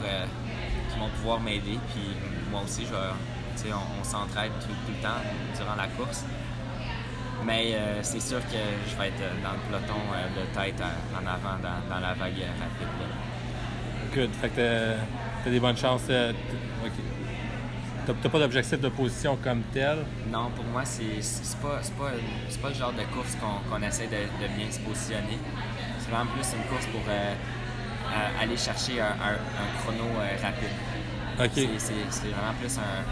qui 0.92 0.98
vont 0.98 1.08
pouvoir 1.16 1.40
m'aider. 1.40 1.78
Puis 1.92 2.16
moi 2.50 2.62
aussi, 2.64 2.84
je 2.86 2.90
vais 2.90 3.72
on, 4.00 4.04
s'entraide 4.04 4.52
tout, 4.60 4.74
le 4.88 5.02
temps 5.02 5.20
durant 5.56 5.76
la 5.76 5.88
course. 5.88 6.24
Mais 7.44 7.72
euh, 7.74 8.00
c'est 8.02 8.20
sûr 8.20 8.40
que 8.40 8.58
je 8.88 8.96
vais 8.96 9.08
être 9.08 9.42
dans 9.42 9.52
le 9.52 9.58
peloton 9.68 10.00
euh, 10.12 10.40
de 10.40 10.46
tête 10.54 10.82
en 11.14 11.26
avant 11.26 11.58
dans, 11.62 12.00
la 12.00 12.14
vague 12.14 12.34
rapide. 12.60 12.88
Good. 14.14 14.30
Fait 14.40 14.48
que 14.50 14.94
t'as 15.44 15.50
des 15.50 15.60
bonnes 15.60 15.76
chances. 15.76 16.02
Euh, 16.10 16.32
t'as 18.06 18.28
pas 18.28 18.38
d'objectif 18.38 18.80
de 18.80 18.88
position 18.88 19.38
comme 19.42 19.62
tel? 19.72 19.98
Non, 20.28 20.50
pour 20.50 20.64
moi, 20.66 20.82
c'est 20.84 21.02
pas, 21.62 21.80
pas, 21.98 22.10
pas 22.62 22.68
le 22.68 22.74
genre 22.74 22.92
de 22.92 23.04
course 23.14 23.36
qu'on 23.40 23.82
essaie 23.82 24.08
de, 24.08 24.56
bien 24.56 24.70
se 24.70 24.80
positionner. 24.80 25.38
C'est 25.98 26.10
vraiment 26.10 26.30
plus 26.32 26.46
une 26.54 26.64
course 26.64 26.86
pour 26.86 27.02
aller 28.40 28.56
chercher 28.56 29.00
un, 29.00 29.36
chrono 29.80 30.04
rapide. 30.42 31.68
C'est 31.78 32.28
vraiment 32.28 32.54
plus 32.60 32.76
un, 32.78 33.04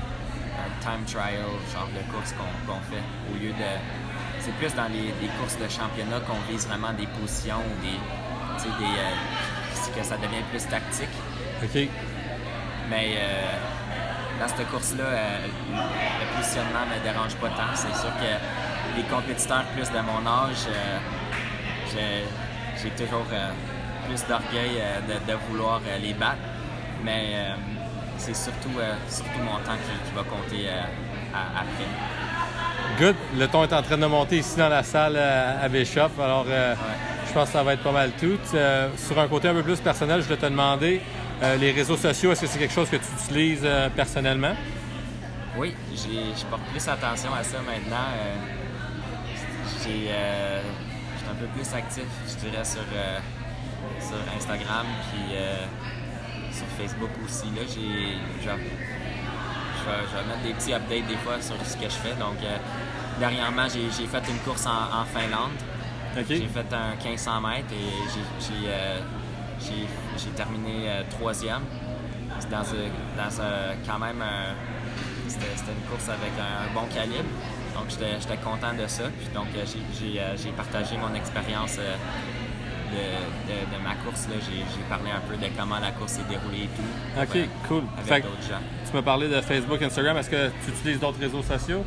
time 0.80 1.04
trial, 1.06 1.46
genre 1.72 1.88
de 1.94 2.12
course 2.12 2.34
qu'on 2.34 2.80
fait, 2.90 3.02
au 3.32 3.38
lieu 3.38 3.50
de. 3.50 4.07
C'est 4.40 4.54
plus 4.54 4.74
dans 4.74 4.88
les, 4.88 5.12
courses 5.38 5.58
de 5.58 5.68
championnat 5.68 6.20
qu'on 6.20 6.40
vise 6.50 6.66
vraiment 6.66 6.92
des 6.92 7.06
positions 7.06 7.58
ou 7.58 7.82
des. 7.82 7.98
Euh, 8.68 9.90
que 9.96 10.02
ça 10.04 10.16
devient 10.16 10.42
plus 10.50 10.66
tactique. 10.66 11.08
OK. 11.62 11.88
Mais 12.90 13.14
euh, 13.16 13.52
dans 14.38 14.48
cette 14.48 14.68
course-là, 14.68 15.04
euh, 15.04 15.46
le 15.46 16.36
positionnement 16.36 16.84
ne 16.90 16.98
me 16.98 17.02
dérange 17.02 17.34
pas 17.36 17.48
tant. 17.48 17.74
C'est 17.74 17.94
sûr 17.94 18.12
que 18.16 18.96
les 18.96 19.04
compétiteurs 19.04 19.64
plus 19.74 19.88
de 19.90 20.00
mon 20.00 20.26
âge, 20.26 20.66
j'ai 21.94 22.90
toujours 22.90 23.24
plus 24.06 24.26
d'orgueil 24.26 24.82
de, 25.08 25.32
de, 25.32 25.38
vouloir 25.48 25.80
les 26.02 26.12
battre. 26.12 26.36
Mais 27.02 27.48
c'est 28.18 28.36
surtout, 28.36 28.76
surtout 29.08 29.40
mon 29.40 29.58
temps 29.64 29.78
qui, 29.78 30.14
va 30.14 30.22
compter 30.24 30.68
après. 31.32 32.17
Good. 32.98 33.14
Le 33.38 33.46
ton 33.46 33.62
est 33.62 33.72
en 33.72 33.82
train 33.82 33.96
de 33.96 34.06
monter 34.06 34.38
ici 34.38 34.56
dans 34.56 34.68
la 34.68 34.82
salle 34.82 35.14
euh, 35.16 35.64
à 35.64 35.68
Bishop. 35.68 36.10
Alors, 36.20 36.46
je 36.46 37.32
pense 37.32 37.46
que 37.46 37.52
ça 37.52 37.62
va 37.62 37.74
être 37.74 37.82
pas 37.82 37.92
mal 37.92 38.10
tout. 38.18 38.38
sur 38.96 39.18
un 39.20 39.28
côté 39.28 39.46
un 39.46 39.54
peu 39.54 39.62
plus 39.62 39.80
personnel, 39.80 40.20
je 40.20 40.24
voulais 40.24 40.40
te 40.40 40.46
demander, 40.46 41.00
les 41.60 41.70
réseaux 41.70 41.96
sociaux, 41.96 42.32
est-ce 42.32 42.40
que 42.40 42.46
c'est 42.48 42.58
quelque 42.58 42.74
chose 42.74 42.90
que 42.90 42.96
tu 42.96 43.06
utilises 43.22 43.66
personnellement? 43.94 44.54
Oui, 45.56 45.74
je 45.94 46.44
porte 46.46 46.62
plus 46.72 46.88
attention 46.88 47.32
à 47.32 47.44
ça 47.44 47.58
maintenant. 47.58 48.08
j'ai, 49.84 50.08
je 50.08 51.18
suis 51.18 51.30
un 51.30 51.34
peu 51.38 51.46
plus 51.54 51.74
actif, 51.74 52.04
je 52.26 52.48
dirais, 52.48 52.64
sur, 52.64 52.82
sur 54.00 54.18
Instagram. 54.36 54.86
Puis 55.12 55.36
sur 56.58 56.66
Facebook 56.76 57.10
aussi. 57.24 57.46
Là, 57.54 57.62
j'ai, 57.68 58.50
je, 60.10 60.16
vais, 60.16 60.24
mettre 60.24 60.42
des 60.42 60.52
petits 60.54 60.72
updates 60.72 61.06
des 61.06 61.16
fois 61.16 61.40
sur 61.40 61.56
ce 61.64 61.76
que 61.76 61.84
je 61.84 61.96
fais. 61.96 62.14
Donc, 62.14 62.36
euh, 62.42 62.56
dernièrement, 63.18 63.66
j'ai, 63.68 64.06
fait 64.06 64.22
une 64.28 64.38
course 64.38 64.66
en, 64.66 65.04
Finlande. 65.04 65.52
J'ai 66.28 66.48
fait 66.48 66.72
un 66.72 66.96
1500 66.96 67.40
mètres 67.40 67.72
et 67.72 68.08
j'ai, 68.50 68.68
euh, 68.68 69.00
terminé 70.36 70.88
euh, 70.88 71.02
troisième. 71.10 71.62
C'est 72.40 72.50
dans, 72.50 72.62
quand 73.86 73.98
même 73.98 74.22
c'était, 75.26 75.46
une 75.46 75.90
course 75.90 76.08
avec 76.08 76.32
un, 76.38 76.72
bon 76.74 76.86
calibre. 76.94 77.28
Donc 77.74 77.90
j'étais, 77.90 78.36
content 78.36 78.74
de 78.74 78.86
ça. 78.86 79.04
Puis 79.18 79.28
donc 79.34 79.46
j'ai, 79.54 80.50
partagé 80.52 80.96
mon 80.96 81.14
expérience 81.14 81.78
de, 82.90 83.84
ma 83.84 83.94
course, 84.04 84.26
j'ai 84.28 84.82
parlé 84.88 85.10
un 85.10 85.20
peu 85.28 85.36
de 85.36 85.50
comment 85.56 85.78
la 85.78 85.90
course 85.92 86.12
s'est 86.12 86.28
déroulée 86.28 86.64
et 86.64 86.68
tout. 86.68 87.22
OK, 87.22 87.48
cool. 87.68 87.82
Avec 87.98 88.24
d'autres 88.24 88.42
gens. 88.42 88.60
Tu 88.86 88.96
m'as 88.96 89.02
parlé 89.02 89.28
de 89.28 89.40
Facebook, 89.40 89.80
Instagram. 89.82 90.16
Est-ce 90.16 90.30
que 90.30 90.48
tu 90.64 90.70
utilises 90.70 91.00
d'autres 91.00 91.20
réseaux 91.20 91.42
sociaux? 91.42 91.84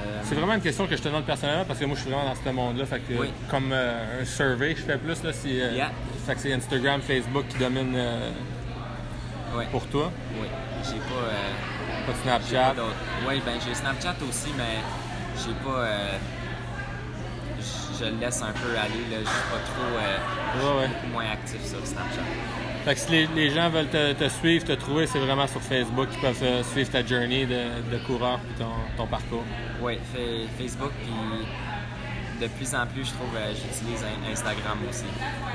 Euh, 0.00 0.20
c'est 0.24 0.34
vraiment 0.34 0.54
une 0.54 0.60
question 0.60 0.86
que 0.86 0.96
je 0.96 1.02
te 1.02 1.08
demande 1.08 1.24
personnellement 1.24 1.64
parce 1.64 1.78
que 1.78 1.84
moi 1.84 1.96
je 1.96 2.02
suis 2.02 2.10
vraiment 2.10 2.28
dans 2.28 2.34
ce 2.34 2.48
monde-là. 2.48 2.86
Fait 2.86 3.00
que 3.00 3.14
comme 3.50 3.70
euh, 3.72 4.22
un 4.22 4.24
survey, 4.24 4.74
je 4.76 4.82
fais 4.82 4.96
plus 4.96 5.22
là, 5.22 5.32
c'est, 5.32 5.60
euh, 5.60 5.84
fait 6.26 6.34
que 6.34 6.40
c'est 6.40 6.52
Instagram, 6.52 7.00
Facebook 7.00 7.44
qui 7.48 7.58
domine 7.58 7.98
pour 9.70 9.86
toi. 9.86 10.12
Oui. 10.40 10.46
J'ai 10.84 10.98
pas. 10.98 12.06
pas 12.06 12.12
de 12.12 12.18
Snapchat. 12.22 12.74
Oui, 13.28 13.42
ben 13.44 13.54
j'ai 13.66 13.74
Snapchat 13.74 14.14
aussi, 14.28 14.50
mais 14.56 14.78
j'ai 15.36 15.54
pas 15.64 15.86
je 17.98 18.04
le 18.04 18.18
laisse 18.18 18.42
un 18.42 18.52
peu 18.52 18.70
aller. 18.76 19.04
Là. 19.10 19.18
Je 19.20 19.28
suis 19.28 19.48
pas 19.50 19.62
trop. 19.66 19.96
Euh, 19.98 20.86
moins 21.12 21.30
actif 21.30 21.64
sur 21.64 21.84
Snapchat. 21.86 22.22
Fait 22.84 22.94
que 22.94 23.00
si 23.00 23.26
les, 23.34 23.50
gens 23.50 23.68
veulent 23.70 23.88
te, 23.88 24.28
suivre, 24.28 24.64
te 24.64 24.72
trouver, 24.72 25.06
c'est 25.06 25.18
vraiment 25.18 25.46
sur 25.46 25.60
Facebook 25.60 26.08
qu'ils 26.10 26.20
peuvent 26.20 26.42
euh, 26.42 26.62
suivre 26.62 26.90
ta 26.90 27.04
journey 27.04 27.46
de, 27.46 27.98
coureur 28.06 28.40
et 28.50 28.62
ton, 28.96 29.06
parcours. 29.06 29.44
Oui, 29.82 29.98
Facebook, 30.58 30.92
puis 31.02 31.12
de 32.40 32.46
plus 32.46 32.74
en 32.74 32.86
plus, 32.86 33.04
je 33.04 33.10
trouve, 33.10 33.34
euh, 33.36 33.52
j'utilise 33.52 34.04
Instagram 34.30 34.78
aussi. 34.88 35.04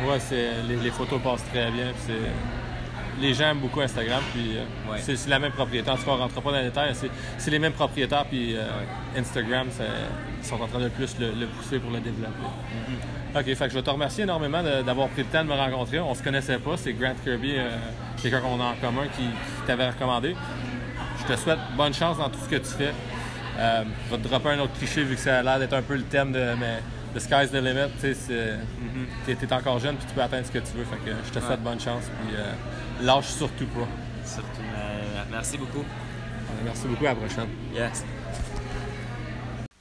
Oui, 0.05 0.37
les, 0.67 0.75
les, 0.75 0.91
photos 0.91 1.21
passent 1.21 1.45
très 1.51 1.71
bien. 1.71 1.93
c'est 2.05 2.13
les 3.19 3.33
gens 3.33 3.51
aiment 3.51 3.59
beaucoup 3.59 3.81
Instagram, 3.81 4.21
puis 4.33 4.57
euh, 4.57 4.97
c'est 4.99 5.27
la 5.27 5.39
même 5.39 5.51
propriété. 5.51 5.89
En 5.89 5.97
tout 5.97 6.03
cas, 6.03 6.11
on 6.11 6.15
ne 6.15 6.21
rentre 6.21 6.41
pas 6.41 6.51
dans 6.51 6.57
les 6.57 6.65
détails. 6.65 6.93
C'est 7.37 7.51
les 7.51 7.59
mêmes 7.59 7.73
propriétaires, 7.73 8.25
puis 8.25 8.55
euh, 8.55 8.67
Instagram, 9.17 9.67
ils 9.69 10.32
sont 10.43 10.61
en 10.61 10.67
train 10.67 10.79
de 10.79 10.89
plus 10.89 11.15
le, 11.19 11.45
pousser 11.47 11.79
pour 11.79 11.91
le 11.91 11.99
développer. 11.99 12.27
Mm-hmm. 12.29 13.39
OK, 13.39 13.55
fait 13.55 13.67
que 13.67 13.73
je 13.73 13.79
te 13.79 13.89
remercier 13.89 14.23
énormément 14.23 14.61
d'avoir 14.63 15.07
pris 15.09 15.23
le 15.23 15.27
temps 15.27 15.43
de 15.43 15.49
me 15.49 15.55
rencontrer. 15.55 15.99
On 15.99 16.13
se 16.13 16.23
connaissait 16.23 16.59
pas, 16.59 16.77
c'est 16.77 16.93
Grant 16.93 17.15
Kirby, 17.23 17.53
euh, 17.57 17.69
quelqu'un 18.21 18.41
qu'on 18.41 18.59
a 18.59 18.65
en 18.65 18.75
commun 18.75 19.07
qui, 19.15 19.23
t'avait 19.65 19.89
recommandé. 19.89 20.35
Je 21.19 21.33
te 21.33 21.39
souhaite 21.39 21.59
bonne 21.77 21.93
chance 21.93 22.17
dans 22.17 22.29
tout 22.29 22.39
ce 22.43 22.49
que 22.49 22.57
tu 22.57 22.73
fais. 22.77 22.93
je 23.57 24.15
vais 24.15 24.21
te 24.21 24.27
dropper 24.27 24.49
un 24.49 24.59
autre 24.59 24.73
cliché 24.73 25.03
vu 25.03 25.15
que 25.15 25.21
ça 25.21 25.39
a 25.39 25.43
l'air 25.43 25.59
d'être 25.59 25.73
un 25.73 25.81
peu 25.81 25.95
le 25.95 26.03
thème 26.03 26.31
de 26.31 26.53
mais 26.59 26.79
the 27.15 27.19
sky's 27.19 27.49
the 27.51 27.55
limit. 27.55 27.91
Tu 28.01 28.07
mm-hmm. 28.07 29.29
es, 29.29 29.53
encore 29.53 29.79
jeune 29.79 29.95
puis 29.95 30.05
tu 30.07 30.13
peux 30.13 30.21
atteindre 30.21 30.45
ce 30.45 30.51
que 30.51 30.59
tu 30.59 30.77
veux. 30.77 30.83
Fait 30.83 30.97
que 30.97 31.15
je 31.25 31.39
te 31.39 31.43
souhaite 31.43 31.63
bonne 31.63 31.79
chance. 31.79 32.03
Puis, 32.27 32.35
lâche 33.05 33.27
surtout 33.27 33.67
pas. 33.67 33.87
Surtout. 34.25 34.61
merci 35.31 35.57
beaucoup. 35.57 35.85
Merci 36.63 36.87
beaucoup. 36.87 37.05
À 37.05 37.09
la 37.09 37.15
prochaine. 37.15 37.47
Yes. 37.73 38.03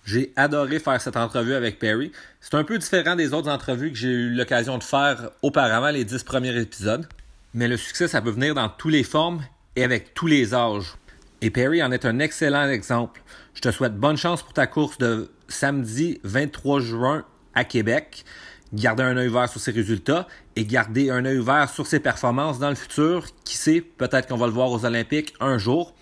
J'ai 0.05 0.33
adoré 0.37 0.79
faire 0.79 1.01
cette 1.01 1.17
entrevue 1.17 1.55
avec 1.55 1.79
Perry. 1.79 2.13
C'est 2.41 2.55
un 2.55 2.65
peu 2.65 2.79
différent 2.79 3.15
des 3.15 3.33
autres 3.33 3.51
entrevues 3.51 3.93
que 3.93 3.99
j'ai 3.99 4.09
eu 4.09 4.31
l'occasion 4.31 4.79
de 4.79 4.83
faire 4.83 5.31
auparavant, 5.43 5.91
les 5.91 6.05
dix 6.05 6.23
premiers 6.25 6.57
épisodes. 6.61 7.07
Mais 7.55 7.69
le 7.69 7.77
succès, 7.77 8.09
ça 8.09 8.21
peut 8.21 8.31
venir 8.31 8.55
dans 8.55 8.69
toutes 8.69 8.93
les 8.93 9.05
formes 9.05 9.43
et 9.77 9.85
avec 9.85 10.15
tous 10.15 10.27
les 10.27 10.55
âges. 10.55 10.95
Et 11.41 11.51
Perry 11.51 11.83
en 11.83 11.93
est 11.93 12.05
un 12.05 12.19
excellent 12.19 12.69
exemple. 12.69 13.23
Je 13.55 13.61
te 13.61 13.71
souhaite 13.71 13.97
bonne 13.97 14.17
chance 14.17 14.43
pour 14.43 14.53
ta 14.53 14.67
course 14.67 14.99
de 14.99 15.31
samedi 15.49 16.21
23 16.25 16.81
juin 16.81 17.25
à 17.55 17.65
Québec 17.65 18.25
garder 18.73 19.03
un 19.03 19.17
œil 19.17 19.29
vert 19.29 19.49
sur 19.49 19.61
ses 19.61 19.71
résultats 19.71 20.27
et 20.57 20.65
garder 20.65 21.11
un 21.11 21.25
œil 21.25 21.43
vert 21.43 21.69
sur 21.71 21.87
ses 21.87 22.01
performances 22.01 22.59
dans 22.59 22.71
le 22.71 22.75
futur. 22.75 23.27
Qui 23.45 23.57
sait, 23.57 23.81
peut-être 23.81 24.29
qu'on 24.29 24.37
va 24.37 24.47
le 24.47 24.53
voir 24.53 24.71
aux 24.71 24.85
Olympiques 24.85 25.35
un 25.41 25.59
jour. 25.59 25.95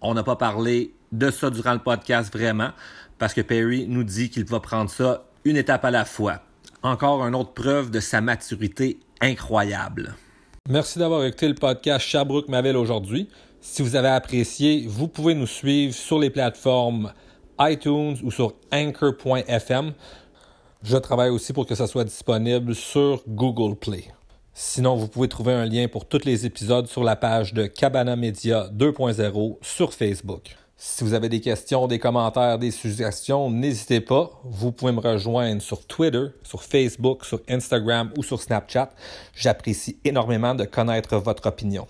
On 0.00 0.14
n'a 0.14 0.22
pas 0.22 0.36
parlé 0.36 0.92
de 1.12 1.30
ça 1.30 1.50
durant 1.50 1.72
le 1.72 1.78
podcast 1.78 2.32
vraiment, 2.32 2.70
parce 3.18 3.34
que 3.34 3.40
Perry 3.40 3.86
nous 3.88 4.04
dit 4.04 4.30
qu'il 4.30 4.44
va 4.44 4.60
prendre 4.60 4.90
ça 4.90 5.24
une 5.44 5.56
étape 5.56 5.84
à 5.84 5.90
la 5.90 6.04
fois. 6.04 6.40
Encore 6.82 7.26
une 7.26 7.34
autre 7.34 7.52
preuve 7.52 7.90
de 7.90 8.00
sa 8.00 8.20
maturité 8.20 9.00
incroyable. 9.20 10.14
Merci 10.68 10.98
d'avoir 10.98 11.24
écouté 11.24 11.48
le 11.48 11.54
podcast 11.54 12.06
Sherbrooke 12.06 12.48
Mavel 12.48 12.76
aujourd'hui. 12.76 13.28
Si 13.60 13.82
vous 13.82 13.96
avez 13.96 14.08
apprécié, 14.08 14.86
vous 14.86 15.08
pouvez 15.08 15.34
nous 15.34 15.46
suivre 15.46 15.94
sur 15.94 16.18
les 16.18 16.30
plateformes 16.30 17.12
iTunes 17.60 18.16
ou 18.22 18.30
sur 18.30 18.54
anchor.fm. 18.72 19.92
Je 20.82 20.96
travaille 20.96 21.30
aussi 21.30 21.52
pour 21.52 21.66
que 21.66 21.74
ça 21.74 21.86
soit 21.86 22.04
disponible 22.04 22.74
sur 22.74 23.22
Google 23.26 23.76
Play. 23.76 24.04
Sinon, 24.54 24.96
vous 24.96 25.08
pouvez 25.08 25.28
trouver 25.28 25.52
un 25.52 25.64
lien 25.64 25.88
pour 25.88 26.06
tous 26.06 26.24
les 26.24 26.46
épisodes 26.46 26.86
sur 26.86 27.02
la 27.02 27.16
page 27.16 27.54
de 27.54 27.66
Cabana 27.66 28.16
Media 28.16 28.68
2.0 28.72 29.56
sur 29.62 29.92
Facebook. 29.92 30.56
Si 30.80 31.02
vous 31.02 31.12
avez 31.12 31.28
des 31.28 31.40
questions, 31.40 31.88
des 31.88 31.98
commentaires, 31.98 32.56
des 32.56 32.70
suggestions, 32.70 33.50
n'hésitez 33.50 34.00
pas. 34.00 34.30
Vous 34.44 34.70
pouvez 34.70 34.92
me 34.92 35.00
rejoindre 35.00 35.60
sur 35.60 35.84
Twitter, 35.84 36.26
sur 36.44 36.62
Facebook, 36.62 37.24
sur 37.24 37.40
Instagram 37.48 38.12
ou 38.16 38.22
sur 38.22 38.40
Snapchat. 38.40 38.92
J'apprécie 39.34 39.98
énormément 40.04 40.54
de 40.54 40.64
connaître 40.64 41.16
votre 41.16 41.48
opinion. 41.48 41.88